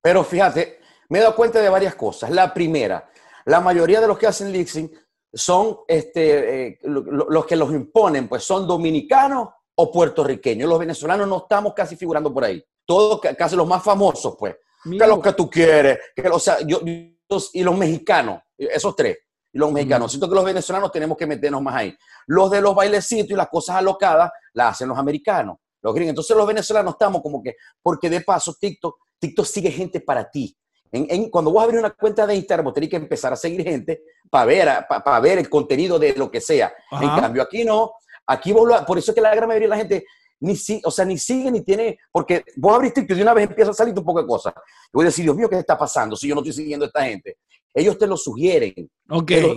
pero 0.00 0.24
fíjate, 0.24 0.80
me 1.10 1.18
he 1.18 1.22
dado 1.22 1.36
cuenta 1.36 1.60
de 1.60 1.68
varias 1.68 1.94
cosas. 1.94 2.30
La 2.30 2.54
primera, 2.54 3.10
la 3.44 3.60
mayoría 3.60 4.00
de 4.00 4.06
los 4.06 4.18
que 4.18 4.26
hacen 4.26 4.50
lip 4.50 4.68
sync 4.68 4.90
son 5.34 5.78
este, 5.88 6.66
eh, 6.68 6.78
lo- 6.82 7.02
lo- 7.02 7.26
los 7.28 7.46
que 7.46 7.56
los 7.56 7.70
imponen, 7.72 8.28
pues 8.28 8.44
son 8.44 8.66
dominicanos 8.66 9.48
o 9.76 9.90
puertorriqueños. 9.90 10.68
Los 10.68 10.78
venezolanos 10.78 11.26
no 11.28 11.38
estamos 11.38 11.74
casi 11.74 11.96
figurando 11.96 12.32
por 12.32 12.44
ahí. 12.44 12.64
Todos, 12.86 13.20
ca- 13.20 13.34
casi 13.34 13.56
los 13.56 13.66
más 13.66 13.82
famosos, 13.82 14.36
pues. 14.38 14.56
Mira, 14.84 15.06
que 15.06 15.10
lo 15.12 15.20
que 15.20 15.32
tú 15.32 15.48
quieres, 15.50 15.98
que, 16.14 16.28
o 16.28 16.38
sea, 16.38 16.58
yo, 16.60 16.80
yo- 16.84 17.38
y 17.54 17.62
los 17.64 17.76
mexicanos, 17.76 18.40
esos 18.56 18.94
tres, 18.94 19.16
y 19.52 19.58
los 19.58 19.72
mexicanos. 19.72 20.06
Mm. 20.06 20.10
Siento 20.10 20.28
que 20.28 20.34
los 20.34 20.44
venezolanos 20.44 20.92
tenemos 20.92 21.16
que 21.16 21.26
meternos 21.26 21.62
más 21.62 21.74
ahí. 21.74 21.96
Los 22.26 22.50
de 22.50 22.60
los 22.60 22.74
bailecitos 22.74 23.30
y 23.30 23.34
las 23.34 23.48
cosas 23.48 23.76
alocadas 23.76 24.30
las 24.52 24.72
hacen 24.74 24.88
los 24.88 24.98
americanos, 24.98 25.56
los 25.82 25.94
gringos. 25.94 26.10
Entonces 26.10 26.36
los 26.36 26.46
venezolanos 26.46 26.94
estamos 26.94 27.22
como 27.22 27.42
que, 27.42 27.56
porque 27.82 28.08
de 28.10 28.20
paso 28.20 28.54
TikTok, 28.60 28.96
TikTok 29.18 29.46
sigue 29.46 29.70
gente 29.70 30.00
para 30.00 30.30
ti. 30.30 30.56
En, 30.92 31.06
en- 31.10 31.30
cuando 31.30 31.50
vos 31.50 31.62
abrís 31.64 31.80
una 31.80 31.90
cuenta 31.90 32.26
de 32.26 32.34
Instagram, 32.36 32.64
vos 32.66 32.74
tenés 32.74 32.90
que 32.90 32.96
empezar 32.96 33.32
a 33.32 33.36
seguir 33.36 33.62
gente 33.64 34.02
para 34.30 34.44
ver, 34.44 34.68
a- 34.68 34.86
pa- 34.86 35.02
pa 35.02 35.18
ver 35.20 35.38
el 35.38 35.48
contenido 35.48 35.98
de 35.98 36.12
lo 36.14 36.30
que 36.30 36.40
sea. 36.40 36.72
En 36.92 37.08
cambio, 37.20 37.42
aquí 37.42 37.64
no. 37.64 37.92
Aquí 38.26 38.52
vos 38.52 38.66
lo- 38.68 38.86
por 38.86 38.98
eso 38.98 39.10
es 39.10 39.14
que 39.14 39.20
la 39.20 39.34
gran 39.34 39.48
mayoría 39.48 39.66
de 39.66 39.70
la 39.70 39.76
gente 39.76 40.04
ni 40.40 40.56
si, 40.56 40.80
o 40.84 40.90
sea, 40.90 41.04
ni 41.04 41.16
sigue 41.16 41.50
ni 41.50 41.62
tiene, 41.62 41.98
porque 42.12 42.44
vos 42.56 42.80
TikTok 42.82 43.10
y 43.10 43.14
de 43.14 43.22
una 43.22 43.32
vez 43.34 43.48
empieza 43.48 43.70
a 43.70 43.74
salir 43.74 43.94
un 43.98 44.04
poco 44.04 44.20
de 44.20 44.26
cosas. 44.26 44.52
Y 44.86 44.90
voy 44.92 45.04
a 45.04 45.06
decir, 45.06 45.24
Dios 45.24 45.36
mío, 45.36 45.48
¿qué 45.48 45.58
está 45.58 45.78
pasando 45.78 46.16
si 46.16 46.28
yo 46.28 46.34
no 46.34 46.40
estoy 46.42 46.52
siguiendo 46.52 46.84
a 46.84 46.88
esta 46.88 47.04
gente? 47.04 47.38
Ellos 47.72 47.96
te 47.98 48.06
lo 48.06 48.16
sugieren. 48.16 48.74
ok. 49.10 49.24
Pero, 49.26 49.54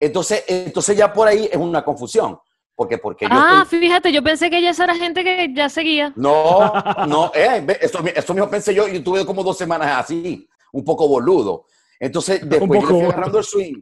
entonces, 0.00 0.44
entonces 0.48 0.96
ya 0.96 1.12
por 1.12 1.26
ahí 1.28 1.48
es 1.50 1.56
una 1.56 1.84
confusión. 1.84 2.38
Porque, 2.74 2.98
porque 2.98 3.24
yo 3.24 3.30
Ah, 3.32 3.62
estoy- 3.64 3.78
fíjate, 3.80 4.12
yo 4.12 4.22
pensé 4.22 4.50
que 4.50 4.60
ya 4.60 4.70
esa 4.70 4.84
era 4.84 4.94
gente 4.96 5.24
que 5.24 5.50
ya 5.54 5.68
seguía. 5.70 6.12
No, 6.16 6.72
no, 7.08 7.32
eh, 7.34 7.62
ve, 7.64 7.78
esto, 7.80 8.00
esto 8.14 8.34
mismo 8.34 8.50
pensé 8.50 8.74
yo 8.74 8.86
y 8.86 9.00
tuve 9.00 9.24
como 9.24 9.42
dos 9.42 9.56
semanas 9.56 9.88
así, 10.04 10.46
un 10.76 10.84
poco 10.84 11.08
boludo. 11.08 11.66
Entonces, 11.98 12.40
después 12.48 12.80
yo 12.82 12.86
fui 12.88 13.00
agarrando 13.02 13.38
el 13.38 13.44
swing. 13.44 13.80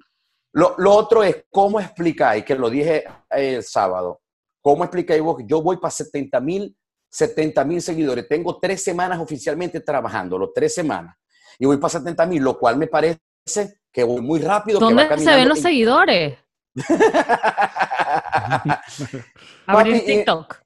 Lo, 0.53 0.75
lo 0.79 0.93
otro 0.93 1.25
es 1.25 1.45
cómo 1.51 1.81
explicáis, 1.81 2.45
que 2.45 2.55
lo 2.55 2.71
dije 2.71 3.05
el 3.31 3.63
sábado, 3.65 4.21
cómo 4.63 4.85
explicáis 4.85 5.21
vos, 5.21 5.39
que 5.39 5.45
yo 5.47 5.61
voy 5.61 5.79
para 5.79 5.91
70 5.91 6.41
mil 6.41 6.77
70 7.15 7.65
mil 7.65 7.81
seguidores, 7.81 8.27
tengo 8.27 8.59
tres 8.59 8.83
semanas 8.83 9.21
oficialmente 9.21 9.79
trabajando, 9.79 10.37
los 10.37 10.53
tres 10.53 10.75
semanas, 10.75 11.17
y 11.61 11.65
voy 11.65 11.77
para 11.77 11.91
70 11.91 12.27
mil, 12.27 12.43
lo 12.43 12.59
cual 12.59 12.77
me 12.77 12.89
parece 12.89 13.21
que 13.93 14.03
voy 14.03 14.21
muy 14.21 14.41
rápido. 14.41 14.81
que 14.81 14.85
¿Dónde 14.85 15.19
se 15.19 15.31
ven 15.37 15.49
los 15.49 15.59
en- 15.59 15.63
seguidores? 15.63 16.37
Papi, 19.65 19.93
eh, 19.93 20.01
TikTok. 20.05 20.57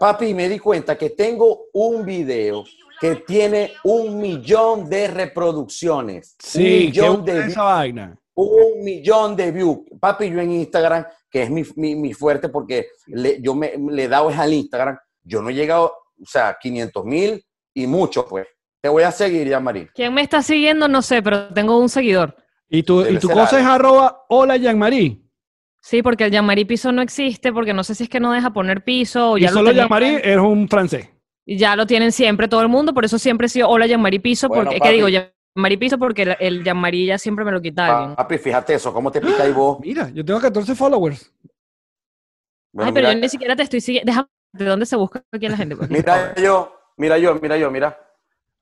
Papi, 0.00 0.32
me 0.32 0.48
di 0.48 0.58
cuenta 0.58 0.96
que 0.96 1.10
tengo 1.10 1.66
un 1.74 2.06
video 2.06 2.64
que 3.02 3.16
tiene 3.16 3.72
un 3.84 4.18
millón 4.18 4.88
de 4.88 5.08
reproducciones. 5.08 6.36
un 6.42 6.50
Sí, 6.50 6.62
qué 6.62 7.00
millón 7.02 7.24
de 7.24 7.40
esa 7.46 7.62
vaina. 7.64 8.16
un 8.34 8.82
millón 8.82 9.36
de 9.36 9.50
views. 9.52 9.78
Papi, 10.00 10.30
yo 10.30 10.40
en 10.40 10.52
Instagram, 10.52 11.04
que 11.30 11.42
es 11.42 11.50
mi, 11.50 11.62
mi- 11.76 11.96
mi 11.96 12.14
fuerte 12.14 12.48
porque 12.48 12.86
le, 13.08 13.40
yo 13.42 13.54
me, 13.54 13.72
le 13.90 14.04
he 14.04 14.08
dado 14.08 14.30
es 14.30 14.38
al 14.38 14.52
Instagram, 14.52 14.96
yo 15.22 15.42
no 15.42 15.50
he 15.50 15.54
llegado, 15.54 15.86
o 16.20 16.24
sea, 16.26 16.56
500 16.60 17.04
mil 17.04 17.44
y 17.74 17.86
mucho, 17.86 18.26
pues. 18.26 18.46
Te 18.80 18.88
voy 18.88 19.02
a 19.04 19.12
seguir 19.12 19.46
ya. 19.48 19.62
¿Quién 19.94 20.12
me 20.14 20.22
está 20.22 20.42
siguiendo? 20.42 20.88
No 20.88 21.02
sé, 21.02 21.22
pero 21.22 21.48
tengo 21.54 21.78
un 21.78 21.88
seguidor. 21.88 22.34
Y 22.68 22.82
tu, 22.82 23.00
Debe 23.02 23.14
y 23.14 23.18
tu 23.18 23.28
cosa 23.28 23.56
algo. 23.56 23.58
es 23.58 23.64
arroba 23.66 24.24
hola 24.28 24.56
Jean-Marie. 24.56 25.20
Sí, 25.80 26.02
porque 26.02 26.24
el 26.24 26.30
Yamari 26.32 26.64
piso 26.64 26.90
no 26.92 27.02
existe, 27.02 27.52
porque 27.52 27.74
no 27.74 27.84
sé 27.84 27.94
si 27.94 28.04
es 28.04 28.08
que 28.08 28.18
no 28.20 28.32
deja 28.32 28.52
poner 28.52 28.82
piso 28.84 29.32
o 29.32 29.38
Y 29.38 29.42
ya 29.42 29.48
lo 29.50 29.54
solo 29.58 29.72
Jean-Marie 29.72 30.20
es 30.24 30.36
un 30.38 30.68
francés. 30.68 31.08
Y 31.44 31.56
ya 31.56 31.74
lo 31.76 31.86
tienen 31.86 32.12
siempre 32.12 32.48
todo 32.48 32.62
el 32.62 32.68
mundo, 32.68 32.94
por 32.94 33.04
eso 33.04 33.18
siempre 33.18 33.46
he 33.46 33.50
sido 33.50 33.68
hola 33.68 33.86
Yamari 33.86 34.18
piso, 34.18 34.48
Bueno, 34.48 34.64
porque, 34.64 34.76
¿qué 34.76 34.80
papi. 34.80 34.94
digo? 34.94 35.08
Yamari 35.08 35.76
piso 35.76 35.98
porque 35.98 36.22
el, 36.22 36.36
el 36.40 36.64
Yamari 36.64 37.06
ya 37.06 37.18
siempre 37.18 37.44
me 37.44 37.52
lo 37.52 37.60
quita 37.60 37.86
alguien. 37.86 38.14
Papi, 38.16 38.38
fíjate 38.38 38.74
eso, 38.74 38.92
¿cómo 38.92 39.10
te 39.10 39.20
pica 39.20 39.42
ahí 39.42 39.52
vos? 39.52 39.78
Mira, 39.80 40.08
yo 40.10 40.24
tengo 40.24 40.40
14 40.40 40.74
followers. 40.74 41.32
Bueno, 42.74 42.88
Ay, 42.88 42.94
pero 42.94 43.08
mira, 43.08 43.14
yo 43.14 43.20
ni 43.20 43.28
siquiera 43.28 43.54
te 43.56 43.62
estoy 43.64 43.80
siguiendo. 43.82 44.10
Déjame, 44.10 44.28
¿de 44.52 44.64
dónde 44.64 44.86
se 44.86 44.96
busca 44.96 45.22
aquí 45.30 45.48
la 45.48 45.56
gente? 45.56 45.76
Mira 45.90 46.34
yo, 46.36 46.74
mira 46.96 47.18
yo, 47.18 47.34
mira 47.34 47.56
yo, 47.58 47.70
mira. 47.70 47.98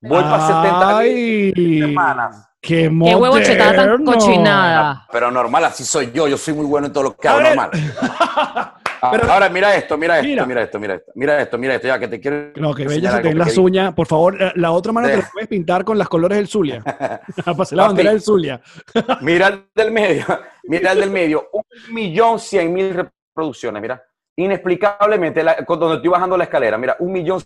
Voy 0.01 0.23
para 0.23 0.47
70 0.47 0.99
Ay, 0.99 1.53
semanas. 1.55 2.49
¡Qué 2.61 2.91
Qué 3.05 3.15
huevo 3.15 3.39
chetada 3.41 3.75
tan 3.87 4.05
cochinada. 4.05 5.07
Pero 5.13 5.31
normal, 5.31 5.65
así 5.67 5.85
soy 5.85 6.11
yo. 6.13 6.27
Yo 6.27 6.37
soy 6.37 6.55
muy 6.55 6.67
bueno 6.67 6.87
en 6.89 6.93
todo 6.93 7.05
lo 7.05 7.17
que 7.17 7.29
hago, 7.29 7.41
normal. 7.41 7.71
Ah, 9.03 9.11
Pero- 9.13 9.31
Ahora 9.33 9.49
mira 9.49 9.75
esto, 9.77 9.97
mira 9.97 10.17
esto, 10.19 10.29
Mira. 10.29 10.47
mira. 10.47 10.63
esto, 10.63 10.79
mira 10.79 10.95
esto, 10.95 11.13
mira 11.15 11.41
esto, 11.43 11.59
mira 11.59 11.75
esto, 11.77 11.87
ya 11.89 11.99
que 11.99 12.09
te 12.09 12.21
quiero. 12.21 12.53
No, 12.57 12.75
que 12.75 12.87
bella 12.87 13.13
se 13.13 13.23
te 13.23 13.29
ven 13.29 13.39
las 13.39 13.57
uñas. 13.57 13.95
Por 13.95 14.07
favor, 14.07 14.39
la, 14.41 14.53
la 14.57 14.73
otra 14.73 14.93
mano 14.93 15.07
te 15.09 15.17
la 15.17 15.23
De- 15.23 15.29
puedes 15.33 15.49
pintar 15.49 15.85
con 15.85 15.97
las 15.99 16.09
colores 16.09 16.37
del 16.39 16.49
Zulia. 16.49 16.83
La 17.73 17.87
bandera 17.87 18.11
del 18.11 18.21
Zulia. 18.21 18.61
Mira 19.23 19.49
el 19.49 19.65
del 19.75 19.91
medio, 19.91 20.25
mira 20.65 20.93
el 20.93 21.01
del 21.01 21.11
medio, 21.11 21.49
un 21.53 21.63
millón 21.95 22.39
cien 22.39 22.73
mil 22.73 22.93
reproducciones, 22.95 23.81
mira. 23.81 24.03
Inexplicablemente, 24.37 25.43
la- 25.43 25.57
donde 25.67 25.97
estoy 25.97 26.09
bajando 26.11 26.37
la 26.37 26.45
escalera, 26.45 26.77
mira, 26.79 26.97
un 26.99 27.13
millón 27.13 27.41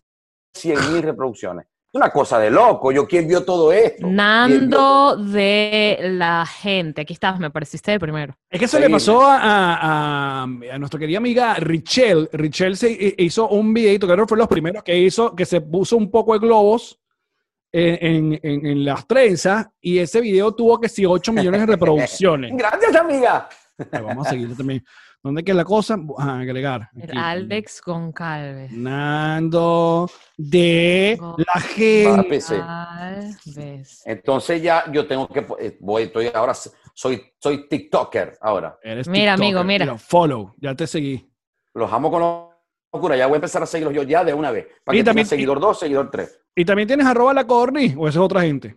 cien 0.55 0.79
mil 0.93 1.03
reproducciones. 1.03 1.67
Una 1.95 2.11
cosa 2.11 2.41
de 2.41 2.51
loco. 2.51 2.91
Yo, 2.91 3.07
¿quién 3.07 3.29
vio 3.29 3.45
todo 3.45 3.73
esto? 3.73 3.99
¿Quién 3.99 4.11
vio 4.11 4.17
Nando 4.17 5.17
de 5.17 5.99
la 6.03 6.45
gente. 6.45 7.03
Aquí 7.03 7.13
estás, 7.13 7.39
me 7.39 7.51
pareciste 7.51 7.93
de 7.93 8.01
primero. 8.01 8.37
Es 8.51 8.59
que 8.59 8.65
eso 8.65 8.81
le 8.81 8.91
pasó 8.91 9.23
a, 9.23 9.39
a- 9.41 10.43
a 10.43 10.79
nuestra 10.79 10.99
querida 10.99 11.19
amiga 11.19 11.55
Richelle. 11.55 12.29
Richelle 12.33 12.75
se 12.77 12.91
hi- 12.91 13.15
hizo 13.19 13.49
un 13.49 13.73
videito, 13.73 14.07
creo 14.09 14.25
que 14.25 14.29
fue 14.29 14.39
los 14.39 14.49
primeros 14.49 14.83
que 14.83 14.99
hizo, 14.99 15.35
que 15.37 15.47
se 15.47 15.61
puso 15.61 15.97
un 15.97 16.11
poco 16.11 16.33
de 16.33 16.41
globos 16.41 16.99
en, 17.73 17.99
en- 18.35 18.41
en- 18.43 18.67
en 18.67 18.85
las 18.85 19.07
trenzas 19.07 19.69
y 19.81 19.99
ese 19.99 20.21
video 20.21 20.53
tuvo 20.53 20.81
que 20.81 20.89
sí 20.89 21.07
8 21.07 21.33
millones 21.33 21.61
de 21.61 21.67
reproducciones. 21.75 22.51
Gracias, 22.57 22.95
amiga. 22.97 23.49
Vamos 23.93 24.27
a 24.27 24.31
seguirlo 24.31 24.57
también. 24.57 24.85
¿Dónde 25.25 25.43
queda 25.43 25.57
la 25.57 25.65
cosa? 25.65 25.97
Ah, 26.19 26.41
agregar. 26.41 26.91
Aquí. 27.03 27.17
Alex 27.17 27.81
Goncalves. 27.81 28.71
Nando 28.73 30.11
de 30.37 31.19
la 31.39 31.61
gente. 31.63 32.17
Papi, 32.23 32.41
sí. 32.43 32.55
Alves. 32.63 34.03
Entonces 34.05 34.63
ya 34.63 34.85
yo 34.93 35.07
tengo 35.07 35.27
que, 35.29 35.47
eh, 35.61 35.79
voy, 35.81 36.03
estoy 36.03 36.31
ahora, 36.35 36.53
soy, 36.53 37.23
soy 37.39 37.67
TikToker 37.67 38.37
ahora. 38.43 38.79
Eres 38.83 39.09
Mira, 39.09 39.33
amigo, 39.33 39.65
mira. 39.65 39.97
Follow, 39.97 40.55
ya 40.59 40.75
te 40.75 40.87
seguí. 40.87 41.27
Los 41.73 41.91
amo 41.91 42.11
con 42.11 42.51
locura. 42.93 43.17
Ya 43.17 43.27
voy 43.27 43.37
a 43.37 43.37
empezar 43.37 43.63
a 43.63 43.67
seguirlos 43.67 43.95
yo 43.95 44.03
ya 44.03 44.23
de 44.25 44.35
una 44.35 44.51
vez. 44.51 44.67
Para 44.85 44.95
Y 44.95 45.01
que 45.01 45.05
también- 45.05 45.27
seguidor 45.27 45.59
2, 45.59 45.79
seguidor 45.79 46.11
3. 46.11 46.39
¿Y 46.55 46.67
también 46.67 46.87
tienes 46.87 47.07
arroba 47.07 47.33
la 47.33 47.47
corny 47.47 47.95
o 47.97 48.07
esa 48.09 48.19
es 48.19 48.25
otra 48.25 48.43
gente? 48.43 48.77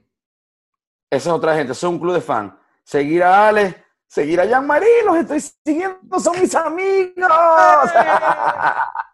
Esa 1.10 1.30
es 1.30 1.36
otra 1.36 1.56
gente, 1.58 1.74
eso 1.74 1.88
es 1.88 1.92
un 1.94 2.00
club 2.00 2.14
de 2.14 2.22
fan. 2.22 2.58
Seguir 2.86 3.22
a 3.24 3.50
Ale, 3.50 3.84
seguir 4.08 4.40
a 4.40 4.46
Jean-Marie, 4.46 5.04
los 5.06 5.18
estoy 5.18 5.42
siguiendo, 5.66 6.20
son 6.20 6.40
mis 6.40 6.54
amigos. 6.56 7.14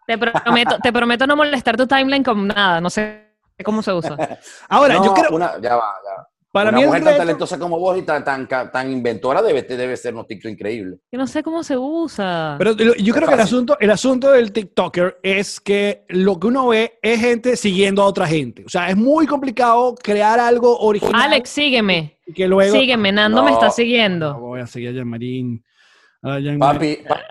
Te 0.06 0.18
prometo, 0.18 0.76
te 0.82 0.92
prometo 0.92 1.26
no 1.26 1.34
molestar 1.34 1.78
tu 1.78 1.86
timeline 1.86 2.22
con 2.22 2.46
nada. 2.46 2.78
No 2.78 2.90
sé 2.90 3.36
cómo 3.64 3.80
se 3.80 3.90
usa. 3.90 4.38
Ahora, 4.68 5.02
yo 5.02 5.14
creo, 5.14 5.30
una, 5.30 5.58
ya 5.62 5.76
va, 5.76 5.94
ya 6.04 6.10
va. 6.18 6.28
para 6.52 6.68
una 6.68 6.78
mí 6.78 6.84
mujer 6.84 7.04
tan 7.04 7.16
talentosa 7.16 7.58
como 7.58 7.78
vos 7.78 7.96
y 7.96 8.02
tan, 8.02 8.22
tan, 8.22 8.46
tan 8.46 8.92
inventora 8.92 9.40
debe, 9.40 9.62
debe 9.62 9.96
ser 9.96 10.14
un 10.14 10.26
TikTok 10.26 10.52
increíble. 10.52 10.98
Yo 11.10 11.18
no 11.18 11.26
sé 11.26 11.42
cómo 11.42 11.62
se 11.62 11.78
usa. 11.78 12.56
Pero 12.58 12.74
yo 12.74 13.14
creo 13.14 13.28
que 13.28 13.34
el 13.34 13.40
asunto, 13.40 13.78
el 13.80 13.90
asunto 13.90 14.30
del 14.30 14.52
TikToker 14.52 15.20
es 15.22 15.58
que 15.58 16.04
lo 16.10 16.38
que 16.38 16.48
uno 16.48 16.68
ve 16.68 16.98
es 17.00 17.20
gente 17.20 17.56
siguiendo 17.56 18.02
a 18.02 18.04
otra 18.04 18.26
gente. 18.26 18.64
O 18.66 18.68
sea, 18.68 18.90
es 18.90 18.96
muy 18.96 19.26
complicado 19.26 19.94
crear 19.94 20.38
algo 20.38 20.80
original. 20.80 21.22
Alex, 21.22 21.48
sígueme. 21.48 22.13
Y 22.26 22.32
que 22.32 22.46
luego. 22.48 22.74
Sígueme, 22.74 23.12
Nando 23.12 23.42
me 23.42 23.52
está 23.52 23.66
No 23.66 23.72
siguiendo. 23.72 24.38
voy 24.38 24.60
a 24.60 24.66
seguir 24.66 24.90
a 24.90 24.92
Jean-Marín. 24.92 25.64
Papi, 26.22 26.96
papi, 27.06 27.22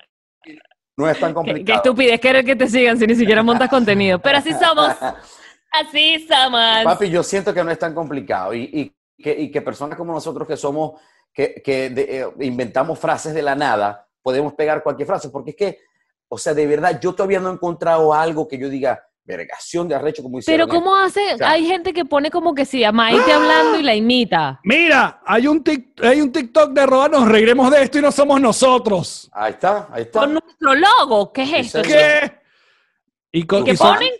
no 0.98 1.10
es 1.10 1.20
tan 1.20 1.30
Qué, 1.32 1.34
complicado. 1.34 1.66
qué 1.66 1.74
estupidez 1.74 2.20
querer 2.20 2.46
que 2.46 2.56
te 2.56 2.68
sigan 2.68 2.98
si 3.00 3.08
ni 3.08 3.16
siquiera 3.16 3.42
montas 3.42 3.70
contenido. 3.70 4.20
Pero 4.20 4.38
así 4.38 4.54
somos. 4.54 4.90
Así 5.72 6.28
somos. 6.28 6.84
Papi, 6.84 7.10
yo 7.10 7.24
siento 7.24 7.54
que 7.54 7.64
no 7.64 7.72
es 7.72 7.80
tan 7.80 7.96
complicado 7.96 8.54
y, 8.54 8.62
y 9.18 9.22
que, 9.24 9.32
y 9.40 9.50
que 9.52 9.62
personas 9.62 9.98
como 9.98 10.14
nosotros 10.14 10.48
que 10.48 10.56
somos, 10.58 11.02
que, 11.34 11.56
que 11.64 11.90
de- 11.90 12.20
eh, 12.22 12.28
inventamos 12.42 13.00
frases 13.00 13.34
de 13.34 13.42
la 13.42 13.56
nada, 13.56 14.08
podemos 14.22 14.54
pegar 14.54 14.84
cualquier 14.84 15.08
frase, 15.08 15.30
porque 15.30 15.50
es 15.52 15.56
que, 15.56 15.80
o 16.28 16.38
sea, 16.38 16.54
de 16.54 16.68
verdad, 16.68 17.00
yo 17.02 17.14
todavía 17.14 17.40
no 17.40 17.50
he 17.50 17.54
encontrado 17.54 18.14
algo 18.14 18.48
que 18.48 18.60
yo 18.60 18.70
diga, 18.70 19.04
vergación 19.26 19.88
de 19.88 19.96
arrecho 19.96 20.22
como 20.24 20.40
hicieron. 20.40 20.68
Pero 20.68 20.80
¿cómo 20.80 20.96
hace? 20.96 21.34
O 21.34 21.38
sea- 21.38 21.52
Hay 21.52 21.66
gente 21.66 21.94
que 21.94 22.04
pone 22.06 22.30
como 22.30 22.54
que 22.54 22.66
si 22.66 22.84
a 22.84 22.92
Maite 22.92 23.32
hablando 23.32 23.80
y 23.80 23.84
la 23.84 23.96
imita. 23.96 24.60
Mira, 24.64 25.22
hay 25.26 25.48
un, 25.48 25.64
tic- 25.64 25.94
hay 26.04 26.20
un 26.22 26.32
TikTok 26.32 26.72
de 26.74 26.82
arroba, 26.82 27.08
nos 27.10 27.28
reiremos 27.28 27.72
de 27.72 27.84
esto 27.84 28.00
y 28.00 28.02
no 28.02 28.12
somos 28.12 28.42
nosotros. 28.42 29.30
Ahí 29.34 29.52
está, 29.52 29.88
ahí 29.92 30.02
está. 30.04 30.20
Con 30.20 30.34
nuestro 30.34 30.76
logo. 30.76 31.32
¿Qué 31.32 31.44
es 31.44 31.68
esto? 31.68 31.82
¿Qué? 31.84 32.40
Y, 33.32 33.44
con- 33.46 33.62
¿Y 33.62 33.66
qué 33.66 33.72
y 33.72 33.78
son, 33.78 33.94
ponen? 33.96 34.12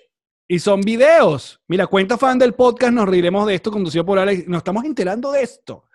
y 0.48 0.60
son 0.60 0.82
videos. 0.82 1.60
Mira, 1.68 1.86
cuenta 1.88 2.18
fan 2.18 2.40
del 2.40 2.54
podcast, 2.54 2.94
nos 2.94 3.08
reiremos 3.08 3.46
de 3.48 3.56
esto, 3.56 3.72
conducido 3.72 4.06
por 4.06 4.18
Alex. 4.20 4.48
Nos 4.48 4.60
estamos 4.60 4.86
enterando 4.86 5.32
de 5.32 5.44
esto. 5.44 5.86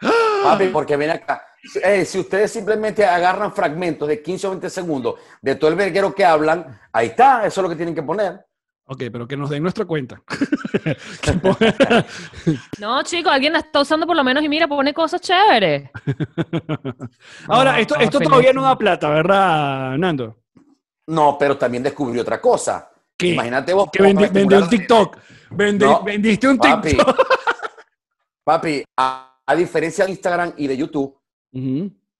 Papi, 0.42 0.68
porque 0.68 0.96
ven 0.96 1.10
acá. 1.10 1.44
Eh, 1.82 2.04
si 2.04 2.20
ustedes 2.20 2.52
simplemente 2.52 3.04
agarran 3.04 3.52
fragmentos 3.52 4.06
de 4.08 4.22
15 4.22 4.46
o 4.46 4.50
20 4.50 4.70
segundos 4.70 5.16
de 5.42 5.56
todo 5.56 5.68
el 5.70 5.76
verguero 5.76 6.14
que 6.14 6.24
hablan, 6.24 6.78
ahí 6.92 7.08
está, 7.08 7.44
eso 7.44 7.60
es 7.60 7.62
lo 7.64 7.68
que 7.68 7.74
tienen 7.74 7.94
que 7.94 8.02
poner. 8.04 8.38
Ok, 8.90 9.02
pero 9.12 9.28
que 9.28 9.36
nos 9.36 9.50
den 9.50 9.62
nuestra 9.62 9.84
cuenta. 9.84 10.22
No, 12.80 13.02
chicos, 13.02 13.32
alguien 13.32 13.52
la 13.52 13.58
está 13.60 13.80
usando 13.80 14.06
por 14.06 14.16
lo 14.16 14.24
menos 14.24 14.42
y 14.42 14.48
mira, 14.48 14.66
pone 14.66 14.94
cosas 14.94 15.20
chéveres. 15.20 15.90
Ahora, 17.48 17.72
No, 17.72 17.78
esto, 17.78 17.94
no, 17.96 18.00
esto 18.00 18.20
todavía 18.20 18.52
no 18.52 18.62
da 18.62 18.76
plata, 18.78 19.08
¿verdad, 19.10 19.96
Nando? 19.98 20.38
No, 21.08 21.36
pero 21.38 21.56
también 21.56 21.82
descubrió 21.82 22.22
otra 22.22 22.40
cosa. 22.40 22.90
¿Qué? 23.16 23.28
Imagínate 23.28 23.72
vos. 23.74 23.88
Que 23.92 24.02
vendi- 24.02 24.14
para 24.20 24.32
vendió 24.32 24.58
un 24.58 24.68
TikTok. 24.68 25.16
Vendi- 25.50 25.84
No, 25.84 26.02
vendiste 26.02 26.48
un 26.48 26.58
papi. 26.58 26.90
TikTok. 26.90 27.18
Papi, 28.44 28.84
a, 28.96 29.38
a 29.44 29.54
diferencia 29.54 30.04
de 30.04 30.10
Instagram 30.12 30.52
y 30.56 30.66
de 30.66 30.76
YouTube. 30.76 31.14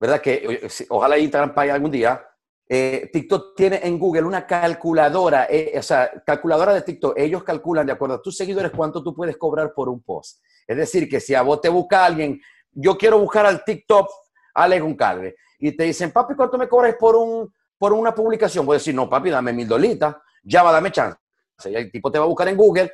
¿verdad? 0.01 0.21
Que 0.21 0.35
eh, 0.63 0.69
ojalá 0.91 1.19
Instagram 1.19 1.55
pague 1.55 1.71
algún 1.71 1.91
día. 1.91 2.28
Eh, 2.69 3.09
TikTok 3.13 3.57
tiene 3.57 3.81
en 3.83 3.99
Google 3.99 4.25
una 4.25 4.47
calculadora, 4.47 5.47
eh, 5.49 5.75
o 5.79 5.83
sea, 5.83 6.11
calculadora 6.25 6.75
de 6.75 6.83
TikTok. 6.83 7.15
Ellos 7.17 7.43
calculan 7.43 7.87
de 7.87 7.93
acuerdo 7.93 8.17
a 8.17 8.23
tus 8.23 8.37
seguidores 8.37 8.73
cuánto 8.75 9.03
tú 9.03 9.15
puedes 9.15 9.37
cobrar 9.39 9.73
por 9.73 9.89
un 9.89 10.03
post. 10.03 10.43
Es 10.67 10.77
decir, 10.77 11.09
que 11.09 11.19
si 11.21 11.35
a 11.35 11.43
vos 11.43 11.61
te 11.61 11.71
busca 11.71 12.05
alguien, 12.05 12.41
yo 12.73 12.99
quiero 12.99 13.19
buscar 13.19 13.47
al 13.47 13.65
TikTok 13.65 14.09
Ale 14.55 14.81
Goncalves, 14.81 15.35
y 15.59 15.77
te 15.77 15.85
dicen, 15.85 16.13
papi, 16.13 16.35
¿cuánto 16.35 16.59
me 16.59 16.69
cobras 16.69 16.95
por, 16.97 17.17
un, 17.17 17.53
por 17.79 17.93
una 17.93 18.15
publicación? 18.15 18.67
Voy 18.67 18.75
a 18.75 18.79
decir, 18.79 18.95
no, 18.95 19.09
papi, 19.09 19.31
dame 19.31 19.53
mil 19.53 19.67
dolitas, 19.67 20.17
ya 20.43 20.63
va, 20.63 20.73
dame 20.73 20.93
chance. 20.93 21.19
Y 21.65 21.75
el 21.75 21.91
tipo 21.91 22.13
te 22.13 22.19
va 22.19 22.25
a 22.25 22.29
buscar 22.29 22.49
en 22.49 22.57
Google, 22.57 22.93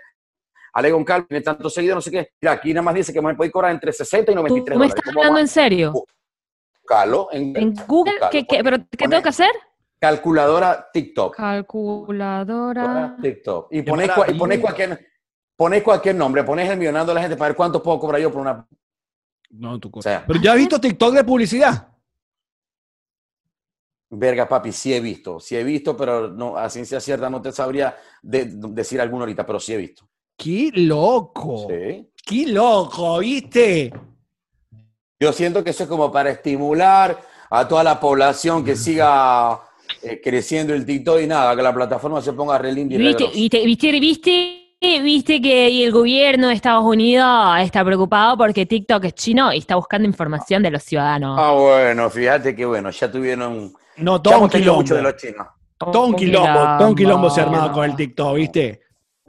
Ale 0.72 0.91
Goncalves 0.91 1.29
tiene 1.29 1.43
tantos 1.45 1.72
seguidores, 1.72 1.97
no 1.97 2.01
sé 2.01 2.11
qué. 2.11 2.31
Mira, 2.41 2.53
aquí 2.53 2.72
nada 2.72 2.83
más 2.83 2.95
dice 2.95 3.12
que 3.12 3.20
me 3.20 3.35
puede 3.35 3.51
cobrar 3.51 3.72
entre 3.72 3.93
60 3.93 4.33
y 4.33 4.35
¿Tú 4.35 4.41
93 4.41 4.68
me 4.68 4.75
dólares. 4.75 4.95
estás 4.97 5.12
¿Cómo 5.12 5.20
hablando 5.20 5.41
en 5.41 5.49
serio? 5.49 5.93
Buscarlo? 6.89 7.28
En, 7.32 7.57
¿En 7.57 7.74
Google? 7.87 8.14
¿Qué, 8.30 8.45
¿Pero 8.49 8.76
qué 8.91 9.09
tengo 9.09 9.22
que 9.22 9.28
hacer? 9.28 9.51
Calculadora 9.99 10.89
TikTok. 10.93 11.35
Calculadora. 11.37 13.16
TikTok. 13.20 13.68
Y 13.72 13.82
ponéis 13.82 14.11
cualquier, 14.12 15.07
ponéis 15.57 15.82
cualquier 15.82 16.14
nombre, 16.14 16.45
ponéis 16.45 16.70
el 16.70 16.78
millonando 16.78 17.12
a 17.12 17.14
la 17.14 17.22
gente 17.22 17.37
para 17.37 17.49
ver 17.51 17.57
cuánto 17.57 17.82
puedo 17.82 17.99
cobrar 17.99 18.20
yo 18.20 18.30
por 18.30 18.43
una. 18.43 18.66
No, 19.51 19.78
tu 19.80 19.89
O 19.89 19.93
cosa. 19.93 20.11
sea, 20.11 20.24
Pero 20.26 20.41
ya 20.41 20.53
has 20.53 20.59
visto 20.59 20.80
TikTok 20.80 21.14
de 21.14 21.24
publicidad. 21.24 21.89
verga, 24.11 24.47
papi, 24.49 24.70
sí 24.72 24.93
he 24.95 25.01
visto, 25.01 25.41
sí 25.41 25.57
he 25.57 25.64
visto, 25.64 25.97
pero 25.97 26.28
no, 26.28 26.57
a 26.57 26.68
ciencia 26.70 27.01
cierta 27.01 27.28
no 27.28 27.43
te 27.43 27.51
sabría 27.51 27.97
de- 28.22 28.45
decir 28.47 29.01
alguno 29.01 29.22
ahorita, 29.24 29.45
pero 29.45 29.59
sí 29.59 29.72
he 29.74 29.76
visto. 29.76 30.09
¡Qué 30.37 30.70
loco! 30.74 31.66
Sí. 31.68 32.09
¡Qué 32.24 32.47
loco! 32.47 33.18
¿Viste? 33.18 33.93
Yo 35.25 35.33
siento 35.33 35.64
que 35.64 35.70
eso 35.70 35.85
es 35.85 35.89
como 35.89 36.12
para 36.12 36.29
estimular 36.29 37.18
a 37.49 37.66
toda 37.66 37.83
la 37.83 37.99
población 37.99 38.62
que 38.62 38.77
siga 38.77 39.59
eh, 40.03 40.20
creciendo 40.22 40.75
el 40.75 40.85
TikTok 40.85 41.22
y 41.22 41.27
nada, 41.27 41.57
que 41.57 41.62
la 41.62 41.72
plataforma 41.72 42.20
se 42.20 42.35
ponga 42.35 42.59
re 42.59 42.70
linda 42.70 42.95
y 42.95 42.99
¿Viste, 42.99 43.31
viste, 43.33 43.64
viste, 43.64 44.01
viste, 44.01 45.03
viste 45.03 45.41
que 45.41 45.83
el 45.83 45.91
gobierno 45.93 46.49
de 46.49 46.55
Estados 46.55 46.85
Unidos 46.85 47.27
está 47.61 47.83
preocupado 47.83 48.37
porque 48.37 48.66
TikTok 48.66 49.03
es 49.05 49.14
chino 49.14 49.51
y 49.51 49.61
está 49.61 49.77
buscando 49.77 50.07
información 50.07 50.62
de 50.62 50.72
los 50.72 50.83
ciudadanos. 50.83 51.39
Ah, 51.41 51.53
bueno, 51.53 52.11
fíjate 52.11 52.55
que 52.55 52.66
bueno, 52.66 52.91
ya 52.91 53.11
tuvieron. 53.11 53.72
No, 53.97 54.20
todo 54.20 54.41
un 54.41 54.51
quilombo. 54.51 54.83
mucho 54.83 54.97
de 54.97 55.03
los 55.03 55.16
chinos. 55.16 55.47
Todo 55.79 56.05
un 56.05 56.16
quilombo, 56.16 56.77
todo 56.79 56.89
un 56.89 56.95
quilombo 56.95 57.31
se 57.31 57.41
ha 57.41 57.45
armado 57.45 57.72
con 57.72 57.87
el 57.87 57.97
TikTok, 57.97 58.35
¿viste? 58.35 58.83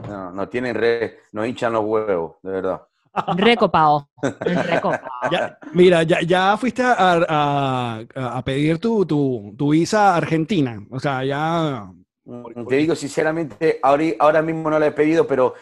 No, 0.06 0.34
no 0.34 0.50
tienen 0.50 0.76
re, 0.76 1.20
no 1.32 1.46
hinchan 1.46 1.72
los 1.72 1.86
huevos, 1.86 2.34
de 2.44 2.52
verdad. 2.52 2.82
Recopado. 3.38 4.10
Recopado. 4.42 5.02
Ya- 5.32 5.58
mira, 5.74 6.04
ya, 6.04 6.22
ya 6.22 6.58
fuiste 6.58 6.84
a, 6.84 6.96
a- 7.28 8.04
a 8.38 8.42
pedir 8.44 8.80
tu, 8.80 9.06
tu, 9.06 9.54
tu 9.58 9.70
visa 9.72 10.14
a 10.14 10.18
Argentina. 10.18 10.82
O 10.90 11.00
sea, 11.00 11.24
ya. 11.24 11.90
Te 12.68 12.76
digo 12.76 12.96
sinceramente, 12.96 13.80
ahora, 13.84 14.04
ahora 14.20 14.42
mismo 14.42 14.70
no 14.70 14.80
la 14.80 14.88
he 14.88 14.92
pedido, 14.92 15.28
pero 15.28 15.54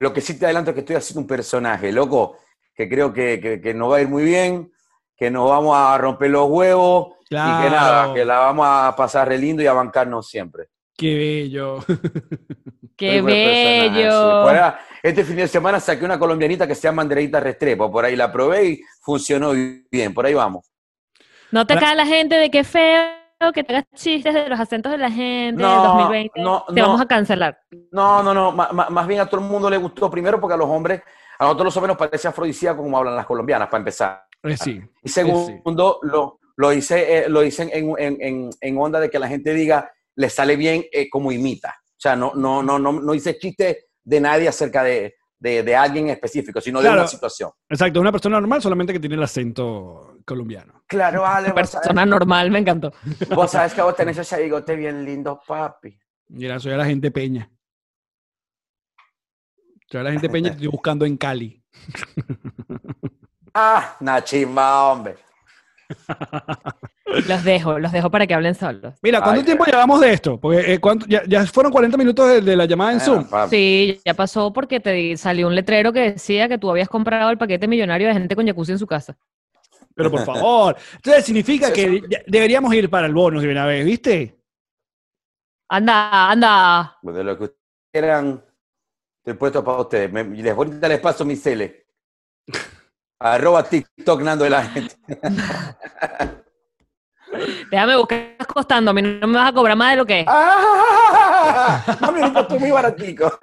lo 0.00 0.12
que 0.12 0.20
sí 0.20 0.38
te 0.38 0.46
adelanto 0.46 0.70
es 0.70 0.74
que 0.74 0.80
estoy 0.80 0.96
haciendo 0.96 1.20
un 1.20 1.26
personaje, 1.26 1.92
loco, 1.92 2.36
que 2.74 2.88
creo 2.88 3.12
que, 3.12 3.38
que- 3.40 3.60
que 3.60 3.74
no 3.74 3.88
va 3.90 3.98
a 3.98 4.00
ir 4.02 4.08
muy 4.08 4.24
bien. 4.24 4.72
que 5.18 5.30
nos 5.30 5.48
vamos 5.48 5.74
a 5.74 5.96
romper 5.96 6.28
los 6.30 6.46
huevos 6.46 7.14
y 7.30 7.34
que 7.34 7.70
nada, 7.70 8.12
que 8.12 8.22
la 8.22 8.38
vamos 8.38 8.66
a 8.68 8.94
pasar 8.94 9.26
re 9.28 9.38
lindo 9.38 9.62
y 9.62 9.66
a 9.66 9.72
bancarnos 9.72 10.28
siempre. 10.28 10.64
Qué 10.94 11.14
bello. 11.16 11.78
¡Qué 12.96 13.20
sí. 13.20 13.24
bello! 13.24 14.42
Por 14.44 14.56
este 15.08 15.24
fin 15.24 15.36
de 15.36 15.48
semana 15.48 15.78
saqué 15.80 16.04
una 16.04 16.18
colombianita 16.18 16.66
que 16.66 16.74
se 16.74 16.82
llama 16.82 17.02
Andreita 17.02 17.40
Restrepo, 17.40 17.90
por 17.90 18.04
ahí 18.04 18.16
la 18.16 18.30
probé 18.32 18.64
y 18.64 18.80
funcionó 19.02 19.52
bien, 19.90 20.12
por 20.14 20.26
ahí 20.26 20.34
vamos. 20.34 20.70
No 21.50 21.66
te 21.66 21.76
cae 21.76 21.94
la 21.94 22.06
gente 22.06 22.34
de 22.36 22.50
qué 22.50 22.64
feo 22.64 23.06
que 23.54 23.62
te 23.62 23.74
hagas 23.76 23.84
chistes 23.94 24.34
de 24.34 24.48
los 24.48 24.58
acentos 24.58 24.90
de 24.90 24.98
la 24.98 25.10
gente 25.10 25.62
del 25.62 25.70
No, 25.70 25.82
2020. 25.84 26.40
no, 26.42 26.64
te 26.68 26.80
no. 26.80 26.86
vamos 26.86 27.00
a 27.00 27.06
cancelar. 27.06 27.58
No, 27.92 28.22
no, 28.22 28.32
no, 28.34 28.50
ma- 28.52 28.72
más 28.90 29.06
bien 29.06 29.20
a 29.20 29.26
todo 29.26 29.40
el 29.40 29.46
mundo 29.46 29.68
le 29.70 29.76
gustó 29.76 30.10
primero 30.10 30.40
porque 30.40 30.54
a 30.54 30.56
los 30.56 30.68
hombres, 30.68 31.02
a 31.38 31.44
nosotros 31.44 31.66
los 31.66 31.76
hombres 31.76 31.88
nos 31.90 31.98
parece 31.98 32.28
afrodisíaco 32.28 32.82
como 32.82 32.96
hablan 32.98 33.14
las 33.14 33.26
colombianas, 33.26 33.68
para 33.68 33.80
empezar. 33.80 34.24
Eh, 34.42 34.56
sí. 34.56 34.80
Y 35.02 35.08
segundo, 35.08 35.98
lo, 36.02 36.40
lo 36.56 36.72
hice, 36.72 37.18
eh, 37.18 37.28
lo 37.28 37.42
hice 37.44 37.62
en, 37.72 37.94
en, 37.98 38.16
en, 38.20 38.50
en 38.60 38.78
onda 38.78 38.98
de 39.00 39.10
que 39.10 39.18
la 39.18 39.28
gente 39.28 39.52
diga, 39.52 39.90
le 40.16 40.30
sale 40.30 40.56
bien 40.56 40.84
eh, 40.90 41.08
como 41.10 41.30
imita. 41.30 41.76
O 41.90 41.98
sea, 42.00 42.16
no, 42.16 42.32
no, 42.34 42.62
no, 42.62 42.78
no, 42.78 42.92
no 42.92 43.14
hice 43.14 43.38
chiste 43.38 43.86
de 44.06 44.20
nadie 44.20 44.48
acerca 44.48 44.84
de, 44.84 45.16
de, 45.38 45.62
de 45.62 45.76
alguien 45.76 46.08
específico, 46.08 46.60
sino 46.60 46.80
de 46.80 46.88
una 46.88 47.06
situación. 47.06 47.50
Exacto, 47.68 48.00
una 48.00 48.12
persona 48.12 48.40
normal 48.40 48.62
solamente 48.62 48.92
que 48.92 49.00
tiene 49.00 49.16
el 49.16 49.22
acento 49.22 50.18
colombiano. 50.24 50.84
Claro, 50.86 51.26
Ale, 51.26 51.48
vos 51.48 51.54
Persona 51.56 51.82
sabes, 51.84 52.06
normal, 52.06 52.50
me 52.50 52.60
encantó. 52.60 52.92
vos 53.34 53.50
sabes 53.50 53.74
que 53.74 53.82
vos 53.82 53.94
tenés 53.96 54.16
ese 54.16 54.40
bigote 54.42 54.76
bien 54.76 55.04
lindo, 55.04 55.40
papi. 55.46 55.98
Mira, 56.28 56.58
soy 56.60 56.72
a 56.72 56.76
la 56.76 56.86
gente 56.86 57.10
peña. 57.10 57.50
Soy 59.90 60.00
a 60.00 60.04
la 60.04 60.12
gente 60.12 60.28
peña 60.28 60.50
que 60.50 60.54
estoy 60.54 60.68
buscando 60.68 61.04
en 61.04 61.16
Cali. 61.16 61.62
Ah, 63.58 63.96
una 64.00 64.22
chimba, 64.22 64.92
hombre. 64.92 65.16
Los 67.28 67.44
dejo, 67.44 67.78
los 67.78 67.92
dejo 67.92 68.10
para 68.10 68.26
que 68.26 68.34
hablen 68.34 68.54
solos. 68.54 68.94
Mira, 69.00 69.20
¿cuánto 69.22 69.40
Ay, 69.40 69.44
tiempo 69.46 69.64
pero- 69.64 69.76
llevamos 69.76 70.00
de 70.00 70.12
esto? 70.12 70.38
Porque 70.38 70.74
eh, 70.74 70.80
¿cuánto? 70.80 71.06
Ya, 71.08 71.22
ya 71.26 71.46
fueron 71.46 71.72
40 71.72 71.96
minutos 71.96 72.28
de, 72.28 72.40
de 72.42 72.56
la 72.56 72.66
llamada 72.66 72.92
en 72.92 73.00
Zoom. 73.00 73.26
Sí, 73.48 74.00
ya 74.04 74.12
pasó 74.12 74.52
porque 74.52 74.80
te 74.80 74.90
di- 74.92 75.16
salió 75.16 75.46
un 75.46 75.54
letrero 75.54 75.92
que 75.92 76.12
decía 76.12 76.48
que 76.48 76.58
tú 76.58 76.68
habías 76.70 76.88
comprado 76.88 77.30
el 77.30 77.38
paquete 77.38 77.68
millonario 77.68 78.08
de 78.08 78.12
gente 78.14 78.36
con 78.36 78.46
jacuzzi 78.46 78.72
en 78.72 78.78
su 78.78 78.86
casa. 78.86 79.16
Pero 79.94 80.10
por 80.10 80.24
favor. 80.26 80.76
Entonces 80.96 81.24
significa 81.24 81.72
que 81.72 82.02
deberíamos 82.26 82.74
ir 82.74 82.90
para 82.90 83.06
el 83.06 83.14
bonus 83.14 83.42
de 83.42 83.50
una 83.50 83.64
vez, 83.64 83.84
¿viste? 83.86 84.36
Anda, 85.70 86.30
anda. 86.30 86.98
De 87.02 87.24
lo 87.24 87.38
que 87.38 87.44
ustedes 87.44 87.60
quieran, 87.92 88.44
estoy 89.20 89.34
puesto 89.38 89.64
para 89.64 89.78
ustedes. 89.80 90.12
Me, 90.12 90.22
les 90.24 90.54
voy 90.54 90.68
a 90.70 90.74
dar 90.74 90.92
el 90.92 91.00
paso 91.00 91.24
mi 91.24 91.36
cele. 91.36 91.86
Arroba 93.18 93.62
TikTok 93.62 94.22
Nando 94.22 94.44
de 94.44 94.50
la 94.50 94.62
gente. 94.64 94.94
Déjame 97.70 97.96
buscar 97.96 98.36
costando. 98.46 98.90
A 98.90 98.94
mí 98.94 99.02
no 99.02 99.26
me 99.26 99.34
vas 99.34 99.50
a 99.50 99.52
cobrar 99.52 99.76
más 99.76 99.90
de 99.90 99.96
lo 99.96 100.06
que 100.06 100.20
es. 100.20 100.26
¡Ah! 100.28 101.96
Mami, 102.00 102.20
ahorita 102.20 102.40
estoy 102.40 102.58
muy 102.58 102.70
baratico. 102.70 103.38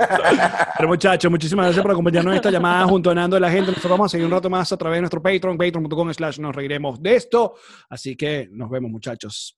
Pero 0.77 0.87
muchachos, 0.87 1.29
muchísimas 1.29 1.65
gracias 1.65 1.83
por 1.83 1.91
acompañarnos 1.91 2.31
en 2.31 2.37
esta 2.37 2.51
llamada 2.51 2.85
junto 2.87 3.11
a 3.11 3.15
Nando 3.15 3.35
de 3.35 3.41
la 3.41 3.51
gente. 3.51 3.67
Nosotros 3.67 3.91
vamos 3.91 4.05
a 4.05 4.09
seguir 4.09 4.25
un 4.25 4.31
rato 4.31 4.49
más 4.49 4.71
a 4.71 4.77
través 4.77 4.97
de 4.97 5.01
nuestro 5.01 5.21
Patreon, 5.21 5.57
patreon.com 5.57 6.13
slash 6.13 6.39
nos 6.39 6.55
reiremos 6.55 7.01
de 7.01 7.15
esto. 7.15 7.55
Así 7.89 8.15
que 8.15 8.49
nos 8.51 8.69
vemos, 8.69 8.91
muchachos. 8.91 9.57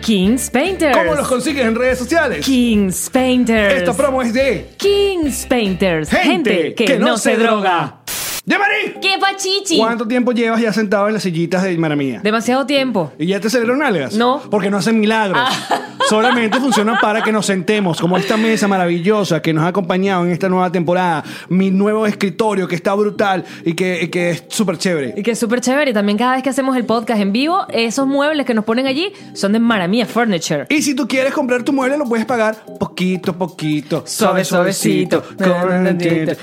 Kings 0.01 0.49
Painters. 0.49 0.97
¿Cómo 0.97 1.13
los 1.13 1.27
consigues 1.27 1.65
en 1.65 1.75
redes 1.75 1.99
sociales? 1.99 2.43
Kings 2.43 3.09
Painters. 3.09 3.75
Esta 3.75 3.93
promo 3.93 4.21
es 4.21 4.33
de 4.33 4.71
Kings 4.77 5.45
Painters. 5.45 6.09
gente, 6.09 6.73
que, 6.73 6.97
no, 6.97 7.17
se 7.17 7.37
droga. 7.37 8.01
¡Yamari! 8.43 8.95
¡Qué 8.99 9.17
pachichi! 9.19 9.77
¿Cuánto 9.77 10.07
tiempo 10.07 10.31
llevas 10.31 10.59
ya 10.59 10.73
sentado 10.73 11.07
en 11.07 11.13
las 11.13 11.23
sillitas 11.23 11.61
de 11.61 11.77
Maramía? 11.77 12.21
Demasiado 12.23 12.65
tiempo. 12.65 13.13
¿Y 13.19 13.27
ya 13.27 13.39
te 13.39 13.49
salieron 13.51 13.83
algas? 13.83 14.15
No. 14.15 14.41
Porque 14.49 14.71
no 14.71 14.77
hacen 14.77 14.99
milagros. 14.99 15.39
Ah. 15.39 15.79
Solamente 16.11 16.59
funcionan 16.59 16.97
para 17.01 17.23
que 17.23 17.31
nos 17.31 17.45
sentemos, 17.45 18.01
como 18.01 18.17
esta 18.17 18.35
mesa 18.35 18.67
maravillosa 18.67 19.41
que 19.41 19.53
nos 19.53 19.63
ha 19.63 19.67
acompañado 19.67 20.25
en 20.25 20.31
esta 20.33 20.49
nueva 20.49 20.69
temporada. 20.69 21.23
Mi 21.47 21.71
nuevo 21.71 22.05
escritorio 22.05 22.67
que 22.67 22.75
está 22.75 22.93
brutal 22.95 23.45
y 23.63 23.75
que, 23.75 24.03
y 24.03 24.09
que 24.09 24.31
es 24.31 24.43
súper 24.49 24.77
chévere. 24.77 25.13
Y 25.15 25.23
que 25.23 25.31
es 25.31 25.39
súper 25.39 25.61
chévere. 25.61 25.91
Y 25.91 25.93
también 25.93 26.17
cada 26.17 26.33
vez 26.33 26.43
que 26.43 26.49
hacemos 26.49 26.75
el 26.75 26.83
podcast 26.83 27.21
en 27.21 27.31
vivo, 27.31 27.65
esos 27.69 28.07
muebles 28.07 28.45
que 28.45 28.53
nos 28.53 28.65
ponen 28.65 28.87
allí 28.87 29.13
son 29.33 29.53
de 29.53 29.59
Maramia 29.61 30.05
Furniture. 30.05 30.65
Y 30.67 30.81
si 30.81 30.95
tú 30.95 31.07
quieres 31.07 31.33
comprar 31.33 31.63
tu 31.63 31.71
mueble, 31.71 31.97
lo 31.97 32.03
puedes 32.03 32.25
pagar 32.25 32.57
poquito, 32.77 33.31
poquito, 33.31 34.03
Suave, 34.05 34.43
suavecito. 34.43 35.23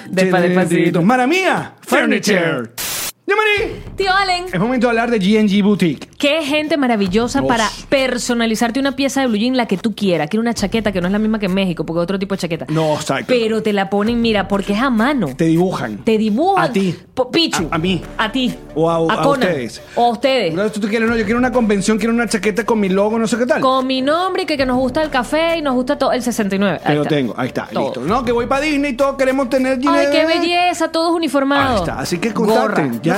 Despa, 0.09 0.41
despacito. 0.41 1.03
Maramía 1.03 1.75
Furniture. 1.83 2.71
Yamari, 3.29 3.83
Tío 3.97 4.11
Allen, 4.11 4.47
es 4.51 4.59
momento 4.59 4.87
de 4.87 4.91
hablar 4.91 5.11
de 5.11 5.19
GNG 5.19 5.63
Boutique. 5.63 6.09
qué 6.19 6.43
gente 6.45 6.79
maravillosa 6.79 7.43
Uf. 7.43 7.49
para 7.49 7.69
personalizarte 7.91 8.81
una 8.81 8.97
pieza 8.97 9.21
de 9.21 9.27
blue 9.27 9.37
jean 9.37 9.55
la 9.55 9.67
que 9.67 9.77
tú 9.77 9.95
quieras. 9.95 10.31
Quiero 10.31 10.41
una 10.41 10.55
chaqueta 10.55 10.93
que 10.93 11.01
no 11.03 11.09
es 11.09 11.13
la 11.13 11.19
misma 11.19 11.39
que 11.39 11.45
en 11.47 11.53
México, 11.53 11.85
porque 11.85 12.01
es 12.01 12.05
otro 12.05 12.19
tipo 12.19 12.35
de 12.35 12.39
chaqueta. 12.41 12.65
No, 12.71 12.95
exacto. 12.95 13.27
Pero 13.29 13.63
te 13.63 13.75
la 13.75 13.91
ponen, 13.91 14.23
mira, 14.23 14.49
porque 14.49 14.73
es 14.73 14.81
a 14.81 14.89
mano. 14.89 15.29
Te 15.37 15.45
dibujan. 15.45 15.99
Te 15.99 16.17
dibujan. 16.17 16.65
A 16.65 16.73
ti. 16.73 16.95
Pichu. 17.31 17.69
A- 17.71 17.75
a 17.75 17.79
mí. 17.79 18.01
A 18.17 18.33
ti. 18.33 18.55
O 18.75 18.89
a- 18.89 18.99
ustedes. 19.29 19.83
O 19.95 20.07
a 20.07 20.09
ustedes. 20.11 20.55
No, 20.55 20.71
tú, 20.71 20.81
tú 20.81 20.89
quieres, 20.89 21.07
no, 21.07 21.15
yo 21.17 21.25
quiero 21.25 21.39
una 21.39 21.53
convención, 21.53 21.99
quiero 21.99 22.15
una 22.15 22.29
chaqueta 22.29 22.65
con 22.65 22.81
mi 22.81 22.89
logo, 22.89 23.19
no 23.19 23.27
sé 23.27 23.37
qué 23.37 23.45
tal. 23.45 23.61
Con 23.61 23.87
mi 23.87 24.01
nombre 24.01 24.45
y 24.45 24.47
que, 24.47 24.57
que 24.57 24.65
nos 24.65 24.79
gusta 24.79 25.03
el 25.03 25.11
café 25.11 25.59
y 25.59 25.63
nos 25.63 25.75
gusta 25.75 25.99
todo 25.99 26.13
el 26.13 26.23
69. 26.23 26.81
Ahí 26.83 26.97
está. 26.97 27.09
tengo, 27.11 27.35
ahí 27.37 27.49
está, 27.49 27.67
Todo. 27.73 27.85
listo. 27.85 28.01
No, 28.03 28.25
que 28.25 28.33
voy 28.33 28.47
para 28.47 28.63
Disney 28.63 28.93
y 28.93 28.97
todos 28.97 29.17
queremos 29.17 29.51
tener 29.51 29.79
Ay, 29.87 30.07
qué 30.13 30.25
belleza, 30.25 30.89
todos 30.91 31.15
uniformados. 31.15 31.73
Ahí 31.73 31.79
está, 31.81 31.99
así 31.99 32.19
que 32.19 32.33
contacten, 32.33 33.01
ya 33.03 33.18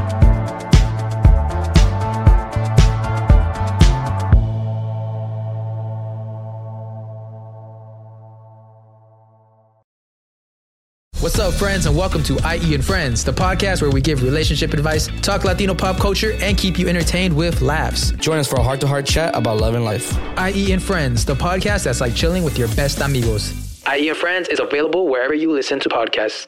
What's 11.21 11.37
up, 11.37 11.53
friends, 11.53 11.85
and 11.85 11.95
welcome 11.95 12.23
to 12.23 12.33
IE 12.51 12.73
and 12.73 12.83
Friends, 12.83 13.23
the 13.23 13.31
podcast 13.31 13.79
where 13.83 13.91
we 13.91 14.01
give 14.01 14.23
relationship 14.23 14.73
advice, 14.73 15.07
talk 15.21 15.43
Latino 15.43 15.75
pop 15.75 15.97
culture, 15.97 16.31
and 16.41 16.57
keep 16.57 16.79
you 16.79 16.87
entertained 16.87 17.35
with 17.35 17.61
laughs. 17.61 18.09
Join 18.13 18.39
us 18.39 18.47
for 18.47 18.55
a 18.55 18.63
heart 18.63 18.81
to 18.81 18.87
heart 18.87 19.05
chat 19.05 19.35
about 19.35 19.57
love 19.57 19.75
and 19.75 19.85
life. 19.85 20.17
IE 20.39 20.71
and 20.71 20.81
Friends, 20.81 21.23
the 21.23 21.35
podcast 21.35 21.83
that's 21.83 22.01
like 22.01 22.15
chilling 22.15 22.43
with 22.43 22.57
your 22.57 22.69
best 22.69 23.01
amigos. 23.01 23.53
IE 23.85 24.09
and 24.09 24.17
Friends 24.17 24.47
is 24.49 24.59
available 24.59 25.09
wherever 25.09 25.35
you 25.35 25.51
listen 25.51 25.79
to 25.81 25.89
podcasts. 25.89 26.47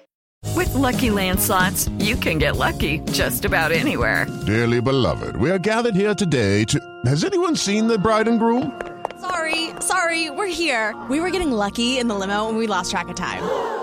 With 0.55 0.73
Lucky 0.73 1.11
Land 1.11 1.39
slots, 1.39 1.87
you 1.99 2.15
can 2.15 2.39
get 2.39 2.57
lucky 2.57 2.97
just 3.11 3.45
about 3.45 3.71
anywhere. 3.71 4.25
Dearly 4.47 4.81
beloved, 4.81 5.35
we 5.35 5.51
are 5.51 5.59
gathered 5.59 5.93
here 5.93 6.15
today 6.15 6.63
to. 6.65 6.79
Has 7.05 7.23
anyone 7.23 7.55
seen 7.55 7.85
the 7.85 7.99
bride 7.99 8.27
and 8.27 8.39
groom? 8.39 8.81
Sorry, 9.21 9.69
sorry, 9.81 10.31
we're 10.31 10.47
here. 10.47 10.99
We 11.11 11.19
were 11.19 11.29
getting 11.29 11.51
lucky 11.51 11.99
in 11.99 12.07
the 12.07 12.15
limo 12.15 12.49
and 12.49 12.57
we 12.57 12.65
lost 12.65 12.89
track 12.89 13.07
of 13.07 13.15
time. 13.15 13.82